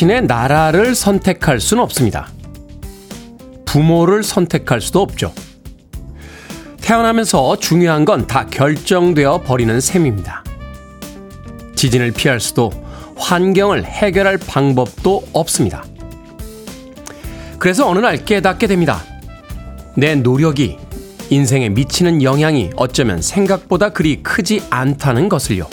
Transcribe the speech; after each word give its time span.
자신의 0.00 0.22
나라를 0.22 0.94
선택할 0.94 1.60
수는 1.60 1.82
없습니다. 1.82 2.28
부모를 3.66 4.22
선택할 4.22 4.80
수도 4.80 5.02
없죠. 5.02 5.34
태어나면서 6.80 7.58
중요한 7.58 8.06
건 8.06 8.26
다 8.26 8.46
결정되어 8.46 9.42
버리는 9.42 9.78
셈입니다. 9.78 10.42
지진을 11.76 12.12
피할 12.12 12.40
수도 12.40 12.70
환경을 13.16 13.84
해결할 13.84 14.38
방법도 14.38 15.28
없습니다. 15.34 15.84
그래서 17.58 17.86
어느 17.86 17.98
날 17.98 18.24
깨닫게 18.24 18.68
됩니다. 18.68 19.02
내 19.96 20.14
노력이 20.14 20.78
인생에 21.28 21.68
미치는 21.68 22.22
영향이 22.22 22.70
어쩌면 22.76 23.20
생각보다 23.20 23.90
그리 23.90 24.22
크지 24.22 24.62
않다는 24.70 25.28
것을요. 25.28 25.68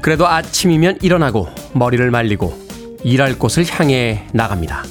그래도 0.00 0.28
아침이면 0.28 0.98
일어나고 1.02 1.65
머리를 1.76 2.10
말리고 2.10 2.66
일할 3.04 3.38
곳을 3.38 3.64
향해 3.68 4.26
나갑니다. 4.32 4.84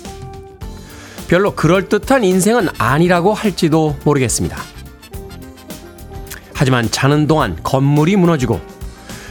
별로 1.27 1.55
그럴듯한 1.55 2.23
인생은 2.23 2.69
아니라고 2.77 3.33
할지도 3.33 3.97
모르겠습니다. 4.03 4.58
하지만 6.53 6.89
자는 6.89 7.27
동안 7.27 7.58
건물이 7.64 8.16
무너지고 8.16 8.61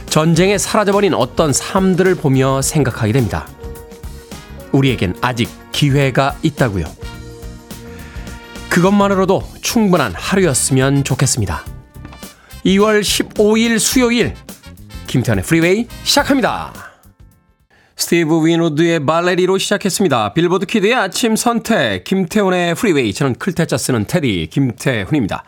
전쟁에 0.09 0.57
사라져버린 0.57 1.13
어떤 1.13 1.51
삶들을 1.51 2.15
보며 2.15 2.61
생각하게 2.61 3.13
됩니다. 3.13 3.47
우리에겐 4.71 5.15
아직 5.21 5.49
기회가 5.71 6.37
있다고요. 6.43 6.85
그것만으로도 8.69 9.43
충분한 9.61 10.13
하루였으면 10.15 11.03
좋겠습니다. 11.03 11.63
2월 12.65 13.01
15일 13.01 13.79
수요일 13.79 14.35
김태훈의 15.07 15.43
프리웨이 15.43 15.87
시작합니다. 16.03 16.94
스티브 17.97 18.45
윈우드의 18.45 19.05
Valerie로 19.05 19.57
시작했습니다. 19.57 20.33
빌보드 20.33 20.65
Kid의 20.65 20.93
아침 20.93 21.37
선택 21.37 22.03
김태훈의 22.03 22.75
프리웨이 22.75 23.13
저는 23.13 23.35
클 23.35 23.54
태 23.54 23.68
자 23.68 23.77
쓰는 23.77 24.05
테디 24.05 24.49
김태훈입니다. 24.51 25.45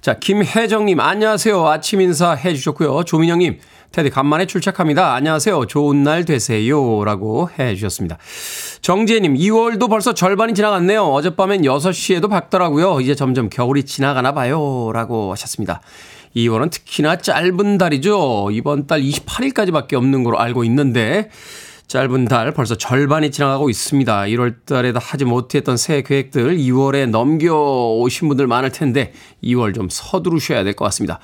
자 0.00 0.18
김혜정님 0.18 0.98
안녕하세요. 0.98 1.68
아침 1.68 2.00
인사 2.00 2.32
해주셨고요. 2.32 3.04
조민영님 3.04 3.58
테디 3.92 4.08
간만에 4.08 4.46
출첵합니다. 4.46 5.12
안녕하세요. 5.12 5.66
좋은 5.66 6.02
날 6.02 6.24
되세요. 6.24 7.04
라고 7.04 7.50
해주셨습니다. 7.58 8.16
정지혜님 8.80 9.34
2월도 9.34 9.90
벌써 9.90 10.14
절반이 10.14 10.54
지나갔네요. 10.54 11.04
어젯밤엔 11.04 11.62
6시에도 11.62 12.30
밝더라고요. 12.30 13.02
이제 13.02 13.14
점점 13.14 13.50
겨울이 13.50 13.84
지나가나 13.84 14.32
봐요. 14.32 14.90
라고 14.94 15.32
하셨습니다. 15.32 15.82
2월은 16.34 16.70
특히나 16.70 17.16
짧은 17.16 17.76
달이죠. 17.76 18.48
이번 18.52 18.86
달 18.86 19.02
28일까지밖에 19.02 19.94
없는 19.94 20.24
걸로 20.24 20.38
알고 20.38 20.64
있는데 20.64 21.28
짧은 21.90 22.26
달 22.26 22.52
벌써 22.52 22.76
절반이 22.76 23.32
지나가고 23.32 23.68
있습니다. 23.68 24.22
1월 24.22 24.64
달에 24.64 24.92
다 24.92 25.00
하지 25.02 25.24
못했던 25.24 25.76
새 25.76 26.02
계획들 26.02 26.56
2월에 26.56 27.08
넘겨오신 27.10 28.28
분들 28.28 28.46
많을 28.46 28.70
텐데 28.70 29.12
2월 29.42 29.74
좀 29.74 29.88
서두르셔야 29.90 30.62
될 30.62 30.74
것 30.74 30.84
같습니다. 30.84 31.18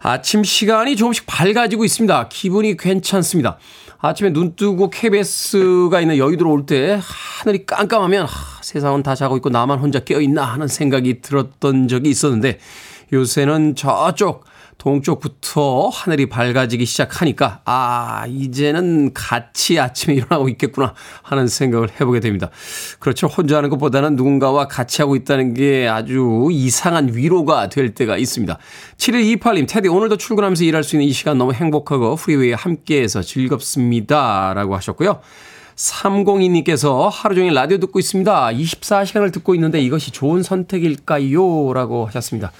아침 0.00 0.44
시간이 0.44 0.94
조금씩 0.94 1.24
밝아지고 1.26 1.86
있습니다. 1.86 2.28
기분이 2.28 2.76
괜찮습니다. 2.76 3.56
아침에 3.98 4.30
눈 4.30 4.54
뜨고 4.56 4.90
KBS가 4.90 6.02
있는 6.02 6.18
여의도로 6.18 6.52
올 6.52 6.66
때 6.66 7.00
하늘이 7.40 7.64
깜깜하면 7.64 8.26
하, 8.26 8.62
세상은 8.62 9.02
다 9.02 9.14
자고 9.14 9.38
있고 9.38 9.48
나만 9.48 9.78
혼자 9.78 10.00
깨어있나 10.00 10.44
하는 10.44 10.68
생각이 10.68 11.22
들었던 11.22 11.88
적이 11.88 12.10
있었는데 12.10 12.58
요새는 13.14 13.74
저쪽 13.74 14.44
동쪽부터 14.78 15.88
하늘이 15.88 16.28
밝아지기 16.28 16.86
시작하니까 16.86 17.60
아 17.64 18.24
이제는 18.28 19.12
같이 19.12 19.78
아침에 19.78 20.14
일어나고 20.14 20.48
있겠구나 20.50 20.94
하는 21.22 21.48
생각을 21.48 21.90
해보게 22.00 22.20
됩니다. 22.20 22.50
그렇죠. 23.00 23.26
혼자 23.26 23.56
하는 23.58 23.70
것보다는 23.70 24.14
누군가와 24.16 24.68
같이 24.68 25.02
하고 25.02 25.16
있다는 25.16 25.54
게 25.54 25.88
아주 25.88 26.48
이상한 26.50 27.12
위로가 27.12 27.68
될 27.68 27.92
때가 27.94 28.16
있습니다. 28.16 28.56
7128님 28.96 29.68
테디 29.68 29.88
오늘도 29.88 30.16
출근하면서 30.16 30.64
일할 30.64 30.84
수 30.84 30.96
있는 30.96 31.08
이 31.08 31.12
시간 31.12 31.38
너무 31.38 31.52
행복하고 31.52 32.14
프리웨이 32.16 32.52
함께해서 32.52 33.22
즐겁습니다 33.22 34.54
라고 34.54 34.76
하셨고요. 34.76 35.20
302님께서 35.74 37.08
하루 37.10 37.34
종일 37.34 37.54
라디오 37.54 37.78
듣고 37.78 37.98
있습니다. 37.98 38.50
24시간을 38.50 39.32
듣고 39.32 39.54
있는데 39.54 39.80
이것이 39.80 40.10
좋은 40.10 40.42
선택일까요? 40.42 41.72
라고 41.72 42.06
하셨습니다. 42.06 42.52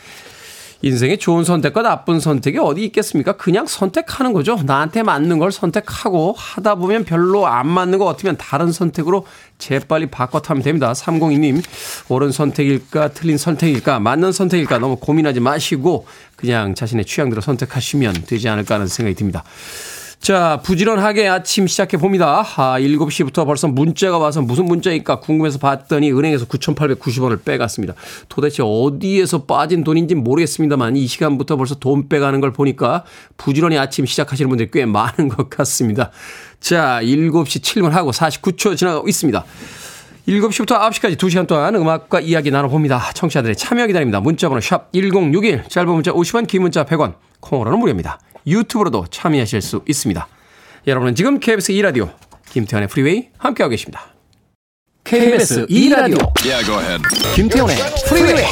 인생에 0.80 1.16
좋은 1.16 1.42
선택과 1.42 1.82
나쁜 1.82 2.20
선택이 2.20 2.58
어디 2.58 2.84
있겠습니까? 2.84 3.32
그냥 3.32 3.66
선택하는 3.66 4.32
거죠. 4.32 4.60
나한테 4.64 5.02
맞는 5.02 5.38
걸 5.38 5.50
선택하고 5.50 6.34
하다 6.36 6.76
보면 6.76 7.04
별로 7.04 7.48
안 7.48 7.66
맞는 7.68 7.98
것 7.98 8.04
같으면 8.04 8.36
다른 8.36 8.70
선택으로 8.70 9.26
재빨리 9.58 10.06
바꿔 10.06 10.40
타면 10.40 10.62
됩니다. 10.62 10.92
302님, 10.92 11.62
옳은 12.08 12.30
선택일까, 12.30 13.08
틀린 13.08 13.38
선택일까, 13.38 13.98
맞는 13.98 14.30
선택일까 14.30 14.78
너무 14.78 14.96
고민하지 14.96 15.40
마시고 15.40 16.06
그냥 16.36 16.76
자신의 16.76 17.06
취향대로 17.06 17.40
선택하시면 17.40 18.24
되지 18.26 18.48
않을까 18.48 18.76
하는 18.76 18.86
생각이 18.86 19.16
듭니다. 19.16 19.42
자, 20.20 20.60
부지런하게 20.62 21.28
아침 21.28 21.66
시작해 21.66 21.96
봅니다. 21.96 22.44
아, 22.56 22.78
7시부터 22.78 23.46
벌써 23.46 23.68
문자가 23.68 24.18
와서 24.18 24.42
무슨 24.42 24.66
문자일까 24.66 25.20
궁금해서 25.20 25.58
봤더니 25.58 26.12
은행에서 26.12 26.46
9,890원을 26.46 27.44
빼갔습니다. 27.44 27.94
도대체 28.28 28.62
어디에서 28.62 29.44
빠진 29.44 29.84
돈인지 29.84 30.16
모르겠습니다만 30.16 30.96
이 30.96 31.06
시간부터 31.06 31.56
벌써 31.56 31.76
돈 31.76 32.08
빼가는 32.08 32.40
걸 32.40 32.52
보니까 32.52 33.04
부지런히 33.36 33.78
아침 33.78 34.04
시작하시는 34.04 34.48
분들이 34.48 34.70
꽤 34.70 34.84
많은 34.84 35.28
것 35.28 35.48
같습니다. 35.48 36.10
자, 36.60 37.00
7시 37.02 37.62
7분 37.62 37.90
하고 37.90 38.10
49초 38.10 38.76
지나가고 38.76 39.08
있습니다. 39.08 39.44
7시부터 40.26 40.78
9시까지 40.78 41.16
2시간 41.16 41.46
동안 41.46 41.74
음악과 41.74 42.20
이야기 42.20 42.50
나눠봅니다. 42.50 43.12
청취자들의 43.14 43.56
참여 43.56 43.86
기다립니다. 43.86 44.20
문자번호 44.20 44.60
샵 44.60 44.92
1061, 44.92 45.64
짧은 45.68 45.90
문자 45.90 46.12
50원, 46.12 46.46
긴 46.46 46.62
문자 46.62 46.84
100원, 46.84 47.14
콩으로는 47.40 47.78
무료입니다. 47.78 48.18
유튜브로도 48.48 49.06
참여하실 49.10 49.60
수 49.60 49.82
있습니다. 49.86 50.26
여러분은 50.86 51.14
지금 51.14 51.38
KBS 51.38 51.72
2라디오 51.72 52.10
김태훈의 52.50 52.88
프리웨이 52.88 53.28
함께하고 53.38 53.70
계십니다. 53.70 54.06
KBS 55.04 55.66
2라디오 55.66 56.32
yeah, 56.44 57.02
김태현의 57.34 57.76
프리웨이 58.08 58.44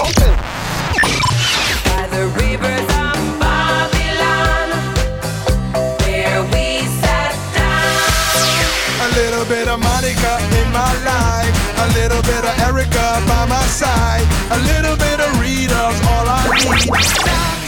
bit 9.49 9.69
of 9.69 9.79
Monica 9.79 10.39
in 10.59 10.73
my 10.73 10.93
life. 11.05 11.55
A 11.79 11.87
little 11.95 12.23
bit 12.23 12.45
of 12.45 12.59
Erica 12.67 13.23
by 13.29 13.47
my 13.47 13.63
side. 13.67 14.27
A 14.51 14.59
little 14.59 14.97
bit 14.97 15.21
of 15.21 15.41
Rita's 15.41 16.01
all 16.11 16.27
I 16.27 16.43
need. 16.65 17.66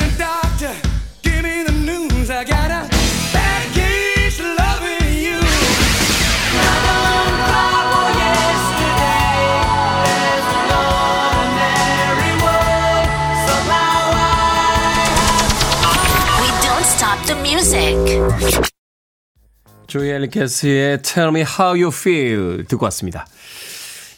조엘 19.86 20.28
캐스의 20.28 21.02
Tell 21.02 21.30
Me 21.30 21.40
How 21.42 21.80
You 21.82 21.88
Feel 21.88 22.64
듣고 22.66 22.84
왔습니다. 22.84 23.26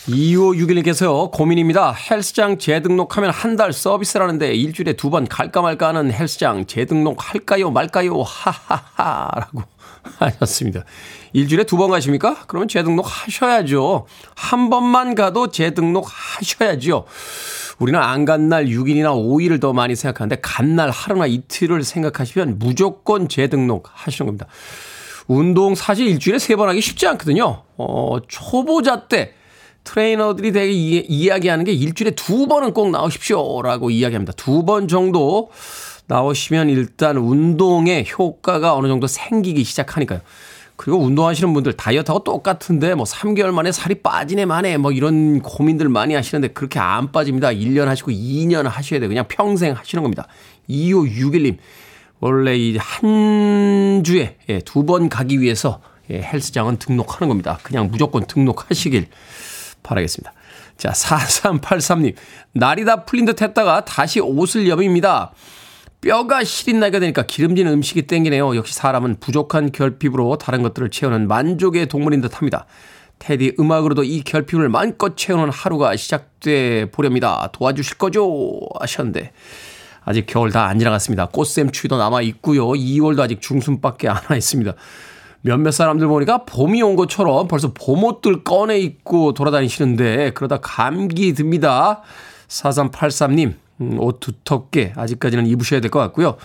2561님께서요, 0.09 1.31
고민입니다. 1.31 1.93
헬스장 1.93 2.59
재등록하면 2.59 3.31
한 3.31 3.57
달 3.57 3.73
서비스라는데 3.73 4.55
일주일에 4.55 4.95
두 4.95 5.11
번 5.11 5.29
갈까 5.29 5.61
말까 5.63 5.89
하는 5.89 6.11
헬스장 6.11 6.67
재등록 6.67 7.33
할까요 7.33 7.71
말까요? 7.71 8.23
하하하. 8.23 9.31
라고 9.35 9.63
하셨습니다. 10.19 10.85
일주일에 11.33 11.65
두 11.65 11.77
번 11.77 11.91
가십니까? 11.91 12.45
그러면 12.47 12.69
재등록 12.69 13.07
하셔야죠. 13.09 14.07
한 14.35 14.71
번만 14.71 15.15
가도 15.15 15.51
재등록 15.51 16.07
하셔야죠. 16.09 17.05
우리는 17.79 17.99
안 17.99 18.25
간 18.27 18.49
날 18.49 18.67
6일이나 18.67 19.13
5일을 19.15 19.61
더 19.61 19.73
많이 19.73 19.97
생각하는데 19.97 20.41
간 20.43 20.77
날 20.77 20.91
하루나 20.91 21.27
이틀을 21.27 21.83
생각하시면 21.85 22.59
무조건 22.59 23.29
재등록 23.29 23.89
하시는 23.93 24.27
겁니다. 24.27 24.47
운동 25.29 25.75
사실 25.75 26.07
일주일에 26.09 26.39
세 26.39 26.57
번 26.57 26.69
하기 26.69 26.81
쉽지 26.81 27.07
않거든요. 27.09 27.63
어, 27.79 28.17
초보자 28.29 29.07
때 29.09 29.33
트레이너들이 29.85 30.53
되게 30.53 30.73
이, 30.73 30.99
이야기하는 31.09 31.65
게 31.65 31.73
일주일에 31.73 32.11
두 32.13 32.47
번은 32.47 32.73
꼭 32.75 32.91
나오십시오라고 32.91 33.91
이야기합니다. 33.91 34.33
두 34.35 34.65
번 34.67 34.89
정도 34.89 35.51
나오시면 36.11 36.69
일단 36.71 37.17
운동의 37.17 38.05
효과가 38.19 38.75
어느 38.75 38.89
정도 38.89 39.07
생기기 39.07 39.63
시작하니까요. 39.63 40.21
그리고 40.75 40.99
운동하시는 40.99 41.53
분들 41.53 41.75
다이어트하고 41.75 42.25
똑같은데 42.25 42.95
뭐 42.95 43.05
3개월 43.05 43.53
만에 43.53 43.71
살이 43.71 43.97
빠지네 43.97 44.47
만에 44.47 44.77
뭐 44.77 44.91
이런 44.93 45.41
고민들 45.41 45.89
많이 45.89 46.15
하시는데 46.15 46.49
그렇게 46.49 46.81
안 46.81 47.13
빠집니다. 47.13 47.51
1년 47.51 47.85
하시고 47.85 48.11
2년 48.11 48.65
하셔야 48.65 48.99
돼요. 48.99 49.09
그냥 49.09 49.27
평생 49.29 49.75
하시는 49.75 50.03
겁니다. 50.03 50.27
2561님. 50.69 51.59
원래 52.21 52.57
이 52.57 52.77
한 52.77 54.03
주에 54.05 54.37
예, 54.49 54.59
두 54.61 54.85
번 54.85 55.09
가기 55.09 55.41
위해서 55.41 55.81
예, 56.11 56.21
헬스장은 56.23 56.79
등록하는 56.79 57.29
겁니다. 57.29 57.59
그냥 57.63 57.89
무조건 57.91 58.27
등록하시길 58.27 59.07
바라겠습니다. 59.83 60.33
자, 60.77 60.91
4383님. 60.91 62.15
날이 62.53 62.85
다 62.85 63.05
풀린 63.05 63.27
듯 63.27 63.41
했다가 63.43 63.85
다시 63.85 64.19
옷을 64.21 64.67
여입니다. 64.69 65.33
뼈가 66.01 66.45
시린 66.45 66.81
나이가 66.81 66.99
되니까 66.99 67.23
기름진 67.23 67.67
음식이 67.67 68.07
땡기네요. 68.07 68.57
역시 68.57 68.75
사람은 68.75 69.17
부족한 69.21 69.71
결핍으로 69.73 70.39
다른 70.39 70.63
것들을 70.63 70.91
채우는 70.91 71.29
만족의 71.29 71.87
동물인 71.89 72.21
듯 72.23 72.39
합니다. 72.39 72.67
테디 73.19 73.57
음악으로도 73.61 74.03
이 74.05 74.23
결핍을 74.23 74.71
마음껏 74.71 75.15
채우는 75.15 75.51
하루가 75.51 75.95
시작돼 75.97 76.91
보렵니다. 76.91 77.51
도와주실 77.53 77.99
거죠? 77.99 78.61
하셨는데. 78.81 79.33
아직 80.03 80.25
겨울 80.27 80.51
다 80.51 80.65
안 80.65 80.79
지나갔습니다. 80.79 81.27
꽃샘 81.27 81.71
추위도 81.71 81.99
남아 81.99 82.23
있고요. 82.23 82.69
2월도 82.69 83.21
아직 83.21 83.43
중순밖에 83.43 84.09
안 84.09 84.17
와 84.31 84.37
있습니다. 84.37 84.73
몇몇 85.43 85.71
사람들 85.71 86.07
보니까 86.07 86.45
봄이 86.47 86.83
온 86.83 86.97
것처럼 86.97 87.47
벌써 87.49 87.73
봄옷들 87.75 88.43
꺼내 88.45 88.79
입고 88.79 89.35
돌아다니시는데 89.35 90.31
그러다 90.33 90.59
감기 90.63 91.35
듭니다. 91.35 92.01
4383님, 92.49 93.55
음, 93.81 93.99
옷 94.01 94.21
두텁게 94.21 94.93
아직까지는 94.97 95.47
입으셔야 95.47 95.81
될 95.81 95.91
것 95.91 95.99
같고요. 96.01 96.37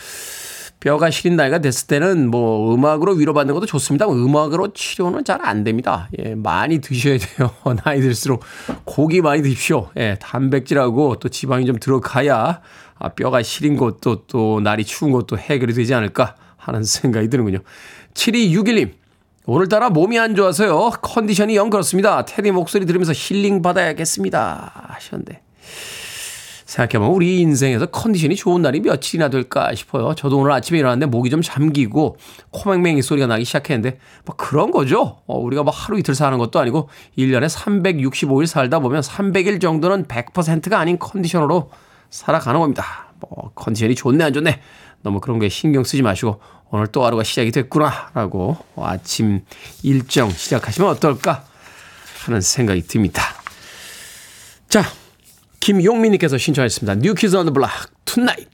뼈가 0.79 1.09
시린 1.09 1.35
나이가 1.35 1.59
됐을 1.59 1.87
때는 1.87 2.29
뭐 2.29 2.73
음악으로 2.75 3.13
위로받는 3.13 3.53
것도 3.55 3.65
좋습니다. 3.65 4.07
음악으로 4.07 4.73
치료는 4.73 5.23
잘 5.23 5.39
안 5.43 5.63
됩니다. 5.63 6.09
예, 6.19 6.35
많이 6.35 6.79
드셔야 6.79 7.17
돼요. 7.17 7.51
나이 7.83 8.01
들수록 8.01 8.43
고기 8.83 9.21
많이 9.21 9.41
드십시오. 9.41 9.89
예, 9.97 10.17
단백질하고 10.19 11.17
또 11.19 11.29
지방이 11.29 11.65
좀 11.65 11.77
들어가야 11.79 12.61
아, 12.97 13.09
뼈가 13.09 13.41
시린 13.41 13.77
것도 13.77 14.25
또 14.27 14.59
날이 14.61 14.83
추운 14.85 15.11
것도 15.11 15.37
해결이 15.37 15.73
되지 15.73 15.93
않을까 15.93 16.35
하는 16.57 16.83
생각이 16.83 17.29
드는군요. 17.29 17.59
7261님. 18.13 18.91
오늘따라 19.47 19.89
몸이 19.89 20.17
안 20.19 20.35
좋아서요. 20.35 20.91
컨디션이 21.01 21.55
영 21.55 21.69
그렇습니다. 21.69 22.25
테디 22.25 22.51
목소리 22.51 22.85
들으면서 22.85 23.11
힐링 23.15 23.61
받아야겠습니다. 23.61 24.71
하셨는데. 24.87 25.41
생각해보면 26.65 27.13
우리 27.13 27.39
인생에서 27.41 27.85
컨디션이 27.87 28.35
좋은 28.35 28.61
날이 28.61 28.79
며칠이나 28.79 29.29
될까 29.29 29.73
싶어요. 29.75 30.15
저도 30.15 30.39
오늘 30.39 30.51
아침에 30.51 30.79
일어났는데 30.79 31.09
목이 31.09 31.29
좀 31.29 31.41
잠기고 31.41 32.17
코맹맹이 32.51 33.01
소리가 33.01 33.27
나기 33.27 33.45
시작했는데 33.45 33.99
뭐 34.25 34.35
그런 34.35 34.71
거죠. 34.71 35.19
어, 35.27 35.37
우리가 35.37 35.63
뭐 35.63 35.71
하루 35.71 35.99
이틀 35.99 36.15
사는 36.15 36.37
것도 36.37 36.59
아니고 36.59 36.89
1년에 37.17 37.47
365일 37.47 38.47
살다 38.47 38.79
보면 38.79 39.01
300일 39.01 39.61
정도는 39.61 40.05
100%가 40.05 40.79
아닌 40.79 40.97
컨디션으로 40.97 41.69
살아가는 42.09 42.59
겁니다. 42.59 43.13
뭐 43.19 43.51
컨디션이 43.53 43.95
좋네 43.95 44.23
안 44.23 44.33
좋네 44.33 44.59
너무 45.03 45.21
그런 45.21 45.39
게 45.39 45.49
신경 45.49 45.83
쓰지 45.83 46.01
마시고 46.01 46.41
오늘 46.71 46.87
또 46.87 47.05
하루가 47.05 47.23
시작이 47.23 47.51
됐구나라고 47.51 48.57
아침 48.75 49.41
일정 49.83 50.31
시작하시면 50.31 50.89
어떨까 50.89 51.45
하는 52.25 52.41
생각이 52.41 52.81
듭니다. 52.87 53.21
자, 54.67 54.83
김용민님께서 55.65 56.37
신청하셨습니다. 56.37 56.99
New 57.01 57.15
Kids 57.15 57.35
on 57.35 57.42
the 57.42 57.51
Block 57.51 57.71
Tonight. 58.05 58.47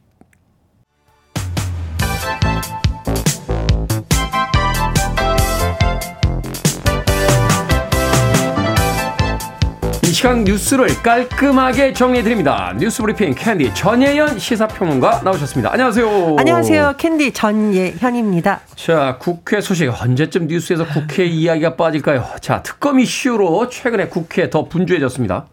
이 10.03 10.07
시간 10.13 10.45
뉴스를 10.45 10.87
깔끔하게 11.03 11.91
정리해드립니다. 11.91 12.73
뉴스 12.79 13.01
브리핑 13.01 13.35
캔디 13.35 13.73
전예현 13.73 14.39
시사평론가 14.39 15.21
나오셨습니다. 15.25 15.73
안녕하세요. 15.73 16.37
안녕하세요. 16.39 16.93
캔디 16.97 17.33
전예현입니다. 17.33 18.61
자, 18.75 19.17
국회 19.19 19.59
소식 19.59 19.89
언제쯤 19.89 20.47
뉴스에서 20.47 20.85
국회 20.87 21.25
이야기가 21.25 21.75
빠질까요? 21.75 22.25
자, 22.39 22.63
특검 22.63 23.01
이슈로 23.01 23.67
최근에 23.67 24.07
국회 24.07 24.49
더 24.49 24.63
분주해졌습니다. 24.69 25.47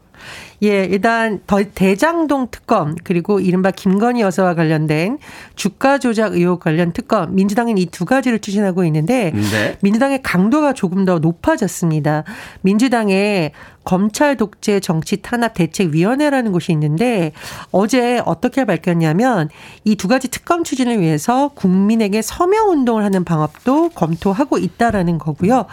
예, 0.63 0.85
일단 0.85 1.41
대장동 1.75 2.49
특검 2.51 2.97
그리고 3.05 3.39
이른바 3.41 3.71
김건희 3.71 4.23
여사와 4.23 4.55
관련된 4.55 5.19
주가 5.55 5.99
조작 5.99 6.35
의혹 6.35 6.61
관련 6.61 6.93
특검 6.93 7.35
민주당은 7.35 7.77
이 7.77 7.87
두 7.87 8.05
가지를 8.05 8.39
추진하고 8.39 8.85
있는데 8.85 9.33
네. 9.35 9.77
민주당의 9.81 10.23
강도가 10.23 10.73
조금 10.73 11.05
더 11.05 11.19
높아졌습니다. 11.19 12.25
민주당의 12.61 13.53
검찰 13.89 14.37
독재 14.37 14.81
정치 14.81 15.17
탄압 15.23 15.55
대책위원회라는 15.55 16.53
곳이 16.53 16.73
있는데 16.73 17.33
어제 17.73 18.21
어떻게 18.27 18.67
밝혔냐면 18.67 19.49
이 19.85 19.97
두 19.97 20.09
가지 20.09 20.29
특검 20.29 20.63
추진을 20.63 21.01
위해서 21.01 21.49
국민에게 21.55 22.21
서명 22.23 22.69
운동을 22.69 23.03
하는 23.03 23.25
방법도 23.25 23.89
검토하고 23.91 24.59
있다라는 24.59 25.19
거고요. 25.19 25.65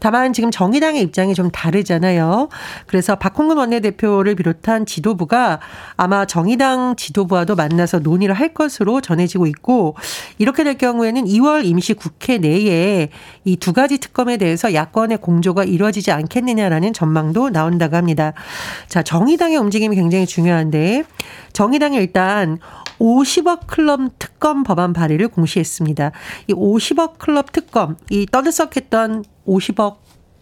다만 0.00 0.32
지금 0.32 0.50
정의당의 0.50 1.02
입장이 1.02 1.34
좀 1.34 1.50
다르잖아요. 1.50 2.48
그래서 2.86 3.16
박홍근 3.16 3.58
원내대표를 3.58 4.34
비롯한 4.34 4.86
지도부가 4.86 5.60
아마 5.96 6.24
정의당 6.24 6.96
지도부와도 6.96 7.54
만나서 7.54 7.98
논의를 7.98 8.34
할 8.34 8.54
것으로 8.54 9.00
전해지고 9.02 9.46
있고 9.46 9.94
이렇게 10.38 10.64
될 10.64 10.78
경우에는 10.78 11.24
2월 11.26 11.64
임시 11.66 11.92
국회 11.94 12.38
내에 12.38 13.10
이 13.44 13.56
두 13.56 13.72
가지 13.74 13.98
특검에 13.98 14.38
대해서 14.38 14.72
야권의 14.72 15.18
공조가 15.18 15.64
이루어지지 15.64 16.10
않겠느냐라는 16.12 16.94
전망도 16.94 17.50
나온다고 17.58 17.96
합니다. 17.96 18.32
자, 18.88 19.02
정의당의 19.02 19.56
움직임이 19.56 19.96
굉장히 19.96 20.26
중요한데 20.26 21.02
정의당이 21.52 21.96
일단 21.96 22.58
50억 23.00 23.66
클럽 23.66 24.00
특검 24.18 24.62
법안 24.62 24.92
발의를 24.92 25.28
공시했습니다. 25.28 26.12
이 26.48 26.52
50억 26.52 27.18
클럽 27.18 27.52
특검, 27.52 27.96
이 28.10 28.26
떠들썩했던 28.26 29.24
50억 29.46 29.96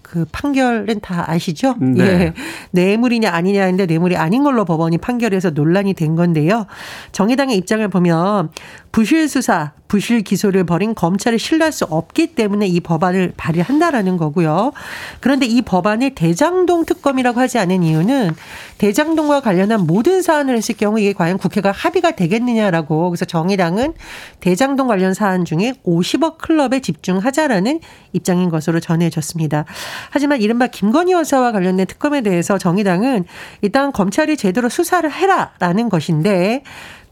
그 0.06 0.24
판결은 0.30 1.00
다 1.00 1.24
아시죠? 1.28 1.74
네. 1.80 2.04
예. 2.04 2.32
뇌물이냐 2.70 3.28
아니냐 3.28 3.62
했는데 3.62 3.86
뇌물이 3.86 4.16
아닌 4.16 4.44
걸로 4.44 4.64
법원이 4.64 4.98
판결해서 4.98 5.50
논란이 5.50 5.94
된 5.94 6.14
건데요. 6.14 6.66
정의당의 7.10 7.56
입장을 7.56 7.86
보면 7.88 8.50
부실 8.92 9.28
수사, 9.28 9.72
부실 9.88 10.22
기소를 10.22 10.64
벌인 10.64 10.94
검찰을 10.94 11.38
신뢰할 11.38 11.72
수 11.72 11.84
없기 11.84 12.28
때문에 12.28 12.66
이 12.66 12.80
법안을 12.80 13.34
발의한다라는 13.36 14.16
거고요. 14.16 14.72
그런데 15.20 15.44
이 15.46 15.60
법안을 15.60 16.14
대장동 16.14 16.86
특검이라고 16.86 17.38
하지 17.38 17.58
않은 17.58 17.82
이유는 17.82 18.30
대장동과 18.78 19.40
관련한 19.40 19.86
모든 19.86 20.22
사안을 20.22 20.56
했을 20.56 20.76
경우 20.76 20.98
이게 20.98 21.12
과연 21.12 21.38
국회가 21.38 21.72
합의가 21.72 22.12
되겠느냐라고 22.12 23.10
그래서 23.10 23.24
정의당은 23.24 23.92
대장동 24.40 24.86
관련 24.86 25.14
사안 25.14 25.44
중에 25.44 25.74
50억 25.84 26.38
클럽에 26.38 26.80
집중하자라는 26.80 27.80
입장인 28.12 28.48
것으로 28.48 28.80
전해졌습니다. 28.80 29.66
하지만 30.10 30.40
이른바 30.40 30.66
김건희 30.66 31.12
여사와 31.12 31.52
관련된 31.52 31.86
특검에 31.86 32.20
대해서 32.20 32.58
정의당은 32.58 33.24
일단 33.62 33.92
검찰이 33.92 34.36
제대로 34.36 34.68
수사를 34.68 35.10
해라라는 35.10 35.88
것인데 35.88 36.62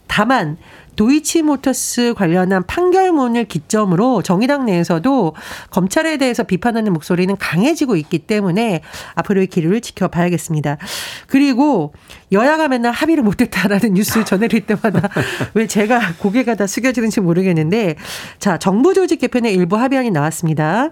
다만 0.06 0.56
도이치모터스 0.96 2.14
관련한 2.16 2.64
판결문을 2.66 3.44
기점으로 3.46 4.22
정의당 4.22 4.66
내에서도 4.66 5.34
검찰에 5.70 6.16
대해서 6.16 6.44
비판하는 6.44 6.92
목소리는 6.92 7.36
강해지고 7.36 7.96
있기 7.96 8.20
때문에 8.20 8.82
앞으로의 9.14 9.48
길을 9.48 9.80
지켜봐야겠습니다. 9.80 10.78
그리고 11.26 11.92
여야가 12.32 12.68
맨날 12.68 12.92
합의를 12.92 13.22
못했다라는 13.24 13.94
뉴스를 13.94 14.24
전해드릴 14.24 14.66
때마다 14.66 15.08
왜 15.54 15.66
제가 15.66 16.14
고개가 16.18 16.54
다 16.54 16.66
숙여지는지 16.66 17.20
모르겠는데 17.20 17.96
자 18.38 18.58
정부 18.58 18.94
조직 18.94 19.20
개편의 19.20 19.52
일부 19.52 19.76
합의안이 19.76 20.10
나왔습니다. 20.10 20.90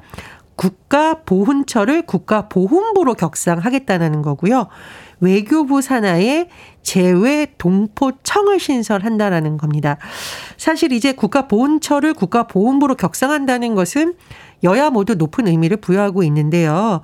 국가보훈처를 0.56 2.02
국가보훈부로 2.02 3.14
격상하겠다는 3.14 4.23
거고요. 4.23 4.68
외교부 5.21 5.80
산하에 5.80 6.49
제외 6.82 7.47
동포청을 7.56 8.59
신설한다라는 8.59 9.56
겁니다. 9.56 9.99
사실 10.56 10.92
이제 10.92 11.12
국가보훈처를 11.12 12.12
국가보훈부로 12.14 12.97
격상한다는 12.97 13.75
것은 13.76 14.14
여야 14.64 14.90
모두 14.90 15.14
높은 15.14 15.47
의미를 15.47 15.76
부여하고 15.76 16.23
있는데요. 16.25 17.02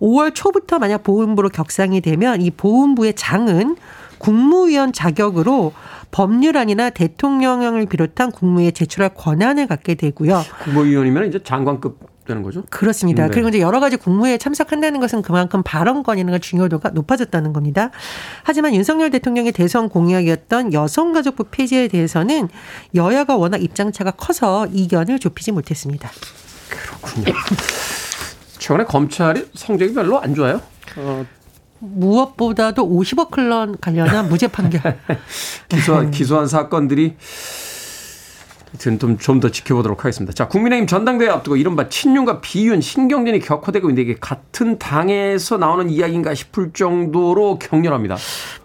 5월 0.00 0.34
초부터 0.34 0.78
만약 0.78 1.02
보훈부로 1.02 1.48
격상이 1.50 2.00
되면 2.00 2.40
이 2.40 2.50
보훈부의 2.50 3.14
장은 3.14 3.76
국무위원 4.18 4.92
자격으로 4.92 5.72
법률안이나 6.10 6.90
대통령령을 6.90 7.86
비롯한 7.86 8.32
국무에 8.32 8.70
제출할 8.70 9.10
권한을 9.14 9.66
갖게 9.66 9.94
되고요. 9.94 10.42
국무위원이면 10.64 11.28
이제 11.28 11.42
장관급 11.42 11.98
되는 12.28 12.42
거죠? 12.42 12.62
그렇습니다. 12.70 13.24
네. 13.24 13.30
그리고 13.30 13.48
이제 13.48 13.58
여러 13.60 13.80
가지 13.80 13.96
국무회에 13.96 14.38
참석한다는 14.38 15.00
것은 15.00 15.22
그만큼 15.22 15.62
발언권이나 15.64 16.38
중요도가 16.38 16.90
높아졌다는 16.90 17.52
겁니다. 17.52 17.90
하지만 18.44 18.74
윤석열 18.74 19.10
대통령의 19.10 19.52
대선 19.52 19.88
공약이었던 19.88 20.72
여성가족부 20.72 21.46
폐지에 21.50 21.88
대해서는 21.88 22.48
여야가 22.94 23.36
워낙 23.36 23.62
입장차가 23.62 24.12
커서 24.12 24.66
이견을 24.72 25.18
좁히지 25.18 25.52
못했습니다. 25.52 26.10
그렇군요. 26.68 27.32
최근에 28.58 28.84
검찰이 28.84 29.48
성적이 29.54 29.94
별로 29.94 30.20
안 30.20 30.34
좋아요. 30.34 30.60
어. 30.96 31.24
무엇보다도 31.80 32.88
50억 32.88 33.30
클런 33.30 33.78
관련한 33.80 34.28
무죄 34.28 34.48
판결. 34.48 34.98
기소한, 35.68 36.10
기소한 36.10 36.46
사건들이 36.48 37.16
좀더 38.76 39.50
지켜보도록 39.50 40.04
하겠습니다. 40.04 40.32
자, 40.32 40.48
국민의힘 40.48 40.86
전당대회 40.86 41.28
앞두고 41.28 41.56
이른바 41.56 41.88
친윤과 41.88 42.40
비윤 42.40 42.80
신경전이 42.80 43.40
격화되고 43.40 43.88
있는데 43.88 44.02
이게 44.02 44.16
같은 44.20 44.78
당에서 44.78 45.56
나오는 45.56 45.88
이야기인가 45.88 46.34
싶을 46.34 46.72
정도로 46.72 47.58
격렬합니다. 47.58 48.16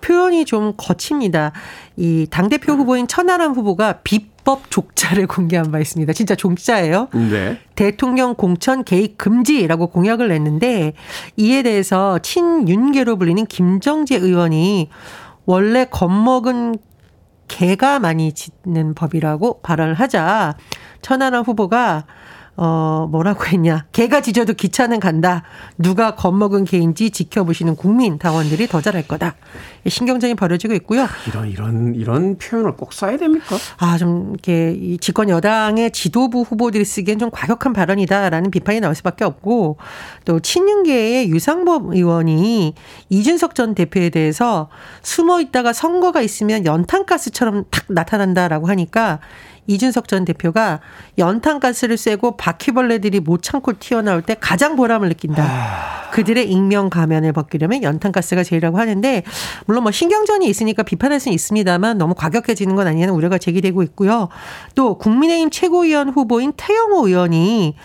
표현이 0.01 0.45
좀 0.45 0.73
거칩니다. 0.75 1.53
이 1.95 2.27
당대표 2.29 2.73
후보인 2.73 3.07
천하람 3.07 3.53
후보가 3.53 3.99
비법 4.03 4.69
족자를 4.69 5.27
공개한 5.27 5.71
바 5.71 5.79
있습니다. 5.79 6.11
진짜 6.13 6.35
족자예요. 6.35 7.07
네. 7.13 7.59
대통령 7.75 8.35
공천 8.35 8.83
개입 8.83 9.17
금지라고 9.17 9.87
공약을 9.87 10.27
냈는데 10.27 10.93
이에 11.37 11.63
대해서 11.63 12.19
친윤계로 12.19 13.17
불리는 13.17 13.45
김정재 13.45 14.17
의원이 14.17 14.89
원래 15.45 15.85
겁먹은 15.85 16.77
개가 17.47 17.99
많이 17.99 18.33
짖는 18.33 18.93
법이라고 18.95 19.61
발언을 19.61 19.93
하자 19.93 20.55
천하람 21.01 21.43
후보가 21.43 22.05
어, 22.55 23.07
뭐라고 23.09 23.45
했냐. 23.45 23.85
개가 23.93 24.21
짖어도 24.21 24.53
기차는 24.53 24.99
간다. 24.99 25.43
누가 25.77 26.15
겁먹은 26.15 26.65
개인지 26.65 27.09
지켜보시는 27.09 27.75
국민 27.75 28.19
당원들이 28.19 28.67
더 28.67 28.79
잘할 28.79 29.07
거다. 29.07 29.35
신경전이 29.87 30.35
벌어지고 30.35 30.73
있고요. 30.75 31.07
이런, 31.27 31.49
이런, 31.49 31.95
이런 31.95 32.37
표현을 32.37 32.75
꼭 32.75 32.93
써야 32.93 33.17
됩니까? 33.17 33.57
아, 33.77 33.97
좀, 33.97 34.29
이렇게, 34.33 34.71
이 34.71 34.97
집권 34.99 35.29
여당의 35.29 35.91
지도부 35.91 36.41
후보들이 36.41 36.85
쓰기엔 36.85 37.17
좀 37.19 37.29
과격한 37.31 37.73
발언이다라는 37.73 38.51
비판이 38.51 38.79
나올 38.79 38.93
수밖에 38.95 39.25
없고, 39.25 39.77
또 40.25 40.39
친윤계의 40.39 41.29
유상범 41.29 41.93
의원이 41.93 42.75
이준석 43.09 43.55
전 43.55 43.75
대표에 43.75 44.09
대해서 44.09 44.69
숨어 45.01 45.41
있다가 45.41 45.73
선거가 45.73 46.21
있으면 46.21 46.65
연탄가스처럼 46.65 47.65
탁 47.71 47.85
나타난다라고 47.89 48.67
하니까 48.67 49.19
이준석 49.67 50.07
전 50.07 50.25
대표가 50.25 50.79
연탄가스를 51.17 51.97
쐬고 51.97 52.37
바퀴벌레들이 52.37 53.19
못 53.19 53.41
참고 53.41 53.73
튀어나올 53.79 54.21
때 54.21 54.35
가장 54.39 54.75
보람을 54.75 55.09
느낀다. 55.09 55.43
아... 55.43 56.03
그들의 56.13 56.47
익명 56.51 56.91
가면을 56.91 57.33
벗기려면 57.33 57.81
연탄가스가 57.81 58.43
제일이라고 58.43 58.77
하는데 58.77 59.23
물론 59.65 59.81
뭐 59.81 59.91
신경전이 59.91 60.47
있으니까 60.47 60.83
비판할 60.83 61.19
수는 61.19 61.33
있습니다만 61.33 61.97
너무 61.97 62.13
과격해지는 62.13 62.75
건 62.75 62.85
아니냐는 62.85 63.15
우려가 63.15 63.39
제기되고 63.39 63.81
있고요. 63.81 64.29
또 64.75 64.99
국민의힘 64.99 65.49
최고위원 65.49 66.09
후보인 66.09 66.53
태영호 66.55 67.07
의원이 67.07 67.75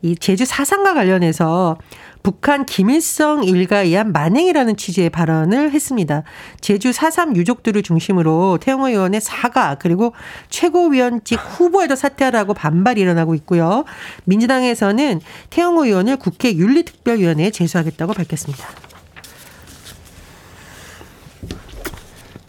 이 0.00 0.16
제주 0.16 0.46
사상과 0.46 0.94
관련해서 0.94 1.76
북한 2.24 2.64
김일성 2.64 3.44
일가에 3.44 3.84
의한 3.84 4.10
만행이라는 4.10 4.76
취지의 4.78 5.10
발언을 5.10 5.72
했습니다. 5.72 6.22
제주 6.58 6.90
4.3 6.90 7.36
유족들을 7.36 7.82
중심으로 7.82 8.58
태영호 8.62 8.88
의원의 8.88 9.20
사과 9.20 9.74
그리고 9.74 10.14
최고위원직 10.48 11.38
후보에도 11.38 11.94
사퇴하라고 11.94 12.54
반발이 12.54 12.98
일어나고 13.02 13.34
있고요. 13.34 13.84
민주당에서는 14.24 15.20
태영호 15.50 15.84
의원을 15.84 16.16
국회 16.16 16.54
윤리특별위원회에 16.54 17.50
제소하겠다고 17.50 18.14
밝혔습니다. 18.14 18.68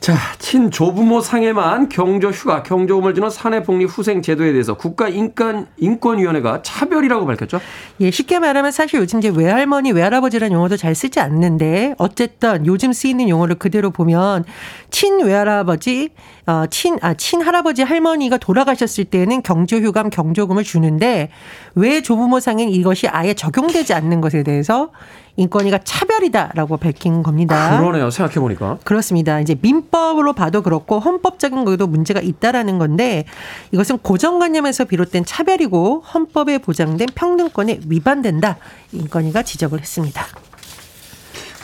자, 0.06 0.16
친조부모 0.38 1.20
상에만 1.20 1.90
경조 1.90 2.30
휴가, 2.30 2.62
경조금을 2.62 3.16
주는 3.16 3.28
사내복리 3.28 3.86
후생 3.86 4.22
제도에 4.22 4.52
대해서 4.52 4.76
국가인권 4.76 5.66
인권위원회가 5.78 6.62
차별이라고 6.62 7.26
밝혔죠. 7.26 7.60
예, 8.02 8.12
쉽게 8.12 8.38
말하면 8.38 8.72
사실 8.72 9.00
요즘 9.00 9.18
이제 9.18 9.30
외할머니, 9.36 9.92
외할아버지라는 9.92 10.56
용어도 10.56 10.78
잘 10.78 10.94
쓰지 10.94 11.20
않는데 11.20 11.96
어쨌든 11.98 12.68
요즘 12.68 12.94
쓰이는 12.94 13.28
용어를 13.30 13.56
그대로 13.56 13.90
보면 13.90 14.44
친외할아버지, 14.92 16.10
어, 16.46 16.66
친, 16.70 17.00
아, 17.02 17.16
친할아버지, 17.16 17.82
할머니가 17.82 18.38
돌아가셨을 18.38 19.06
때는 19.06 19.42
경조휴감, 19.42 20.12
경조금을 20.12 20.64
주는데 20.64 21.30
왜 21.74 22.02
조부모 22.04 22.40
상엔 22.40 22.70
이것이 22.70 23.08
아예 23.08 23.34
적용되지 23.34 23.96
않는 23.96 24.22
것에 24.22 24.44
대해서 24.44 24.92
인권위가 25.38 25.80
차별이다라고 25.84 26.78
밝힌 26.78 27.22
겁니다. 27.22 27.78
그러네요. 27.78 28.10
생각해 28.10 28.40
보니까. 28.40 28.78
그렇습니다. 28.84 29.40
이제 29.42 29.56
민법으로 29.60 30.34
봐도 30.34 30.62
그렇고 30.62 31.00
헌법적인 31.00 31.66
것도 31.66 31.88
문제가 31.88 32.22
있다라는 32.22 32.78
건데 32.80 33.26
이것은 33.72 33.98
고정관념에서 34.00 34.86
비롯된 34.86 35.26
차별이고 35.26 36.02
헌법에 36.02 36.60
보장된 36.60 37.10
평등권에 37.16 37.82
위반된다. 37.88 38.58
인권위가 38.94 39.44
지적을 39.44 39.80
했습니다. 39.82 40.26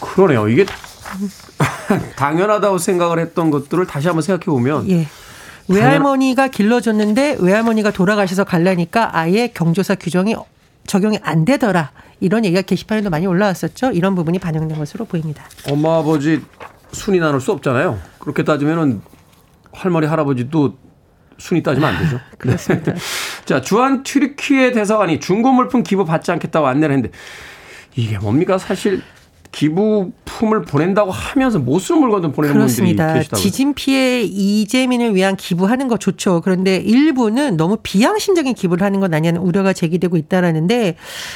그러네요. 0.01 0.49
이게 0.49 0.65
당연하다고 2.15 2.77
생각을 2.77 3.19
했던 3.19 3.51
것들을 3.51 3.85
다시 3.85 4.07
한번 4.07 4.21
생각해 4.21 4.45
보면 4.45 4.89
예. 4.89 5.07
외할머니가 5.67 6.49
길러줬는데 6.49 7.37
외할머니가 7.39 7.91
돌아가셔서 7.91 8.43
갈라니까 8.43 9.15
아예 9.17 9.47
경조사 9.47 9.95
규정이 9.95 10.35
적용이 10.87 11.19
안 11.21 11.45
되더라. 11.45 11.91
이런 12.21 12.45
얘기가 12.45 12.61
게시판에도 12.61 13.09
많이 13.09 13.27
올라왔었죠. 13.27 13.91
이런 13.91 14.15
부분이 14.15 14.39
반영된 14.39 14.77
것으로 14.77 15.05
보입니다. 15.05 15.43
엄마 15.69 15.97
아버지 15.97 16.39
순위 16.93 17.19
나눌 17.19 17.41
수 17.41 17.51
없잖아요. 17.51 17.99
그렇게 18.19 18.43
따지면은 18.43 19.01
할머니 19.73 20.05
할아버지도 20.05 20.77
순위 21.39 21.63
따지면 21.63 21.95
안 21.95 22.03
되죠. 22.03 22.17
아, 22.17 22.21
그렇습니다. 22.37 22.93
자, 23.45 23.59
주한 23.59 24.03
튀르키예 24.03 24.71
대사관이 24.71 25.19
중고 25.19 25.51
물품 25.51 25.81
기부 25.81 26.05
받지 26.05 26.31
않겠다고 26.31 26.67
안내를 26.67 26.95
했는데 26.95 27.17
이게 27.95 28.19
뭡니까? 28.19 28.59
사실 28.59 29.01
기부품을 29.51 30.63
보낸다고 30.63 31.11
하면서 31.11 31.59
못 31.59 31.79
쓰는 31.79 32.01
물건을 32.01 32.31
보내는 32.31 32.55
그렇습니다. 32.55 33.05
분들이 33.05 33.19
계시다고. 33.19 33.41
지진 33.41 33.73
피해 33.73 34.21
이재민을 34.21 35.13
위한 35.15 35.35
기부하는 35.35 35.87
거 35.87 35.97
좋죠. 35.97 36.41
그런데 36.41 36.77
일부는 36.77 37.57
너무 37.57 37.77
비양심적인 37.81 38.53
기부를 38.53 38.85
하는 38.85 38.99
건 38.99 39.13
아니냐는 39.13 39.41
우려가 39.41 39.73
제기되고 39.73 40.17
있다라는데 40.17 40.95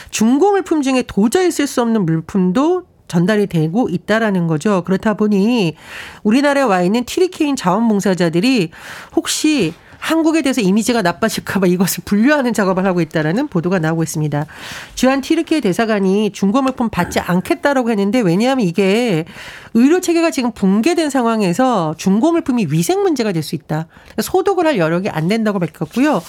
중고 0.10 0.52
물품 0.52 0.82
중에 0.82 1.04
도저히 1.06 1.52
쓸 1.52 1.68
수 1.68 1.82
없는 1.82 2.06
물품도 2.06 2.84
전달이 3.08 3.48
되고 3.48 3.88
있다라는 3.90 4.48
거죠. 4.48 4.84
그렇다 4.84 5.14
보니 5.14 5.76
우리나라에 6.24 6.64
와 6.64 6.82
있는 6.82 7.06
티리케인 7.06 7.56
자원봉사자들이 7.56 8.72
혹시 9.16 9.74
한국에 10.06 10.44
대해서 10.44 10.62
이미지가 10.62 11.02
나빠질까봐 11.02 11.66
이것을 11.66 12.04
분류하는 12.06 12.54
작업을 12.54 12.86
하고 12.86 13.02
있다라는 13.02 13.48
보도가 13.48 13.80
나오고 13.80 14.04
있습니다. 14.04 14.46
주한 14.94 15.22
티르키예 15.22 15.62
대사관이 15.62 16.30
중고 16.32 16.62
물품 16.62 16.90
받지 16.90 17.20
않겠다라고 17.20 17.90
했는데 17.90 18.20
왜냐하면 18.20 18.68
이게 18.68 19.26
의료 19.74 20.00
체계가 20.00 20.30
지금 20.30 20.52
붕괴된 20.52 21.10
상황에서 21.10 21.96
중고 21.98 22.32
물품이 22.32 22.68
위생 22.70 23.02
문제가 23.02 23.32
될 23.32 23.46
수 23.46 23.56
있다. 23.56 23.88
그러니까 23.88 24.22
소독을 24.22 24.66
할 24.66 24.78
여력이 24.78 25.10
안 25.10 25.28
된다고 25.28 25.60
밝혔고요. 25.60 26.22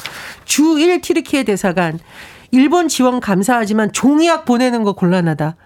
주1 0.44 1.02
티르키예 1.02 1.44
대사관 1.44 1.98
일본 2.52 2.88
지원 2.88 3.20
감사하지만 3.20 3.92
종이약 3.92 4.44
보내는 4.44 4.84
거 4.84 4.92
곤란하다. 4.92 5.56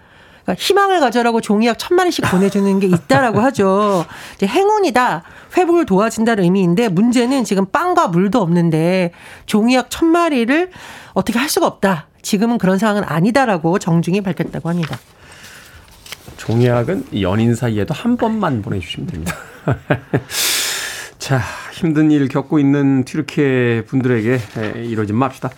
그러니까 0.43 0.61
희망을 0.61 0.99
가져라고 0.99 1.41
종이약 1.41 1.77
천 1.79 1.95
마리씩 1.95 2.25
보내주는 2.25 2.79
게 2.79 2.87
있다라고 2.87 3.39
하죠. 3.41 4.05
이제 4.35 4.47
행운이다. 4.47 5.23
회복을 5.57 5.85
도와준다는 5.85 6.43
의미인데 6.43 6.89
문제는 6.89 7.43
지금 7.43 7.65
빵과 7.65 8.07
물도 8.07 8.41
없는데 8.41 9.11
종이약 9.45 9.89
천 9.89 10.07
마리를 10.07 10.71
어떻게 11.13 11.37
할 11.39 11.49
수가 11.49 11.67
없다. 11.67 12.07
지금은 12.21 12.57
그런 12.57 12.77
상황은 12.77 13.03
아니다라고 13.03 13.79
정중히 13.79 14.21
밝혔다고 14.21 14.69
합니다. 14.69 14.97
종이약은 16.37 17.21
연인 17.21 17.53
사이에도 17.55 17.93
한 17.93 18.17
번만 18.17 18.61
보내주시면 18.61 19.07
됩니다. 19.07 19.35
자, 21.21 21.39
힘든 21.71 22.09
일 22.09 22.27
겪고 22.27 22.57
있는 22.57 23.05
튀르키예 23.05 23.83
분들에게 23.85 24.39
이러지 24.89 25.13
맙시다. 25.13 25.51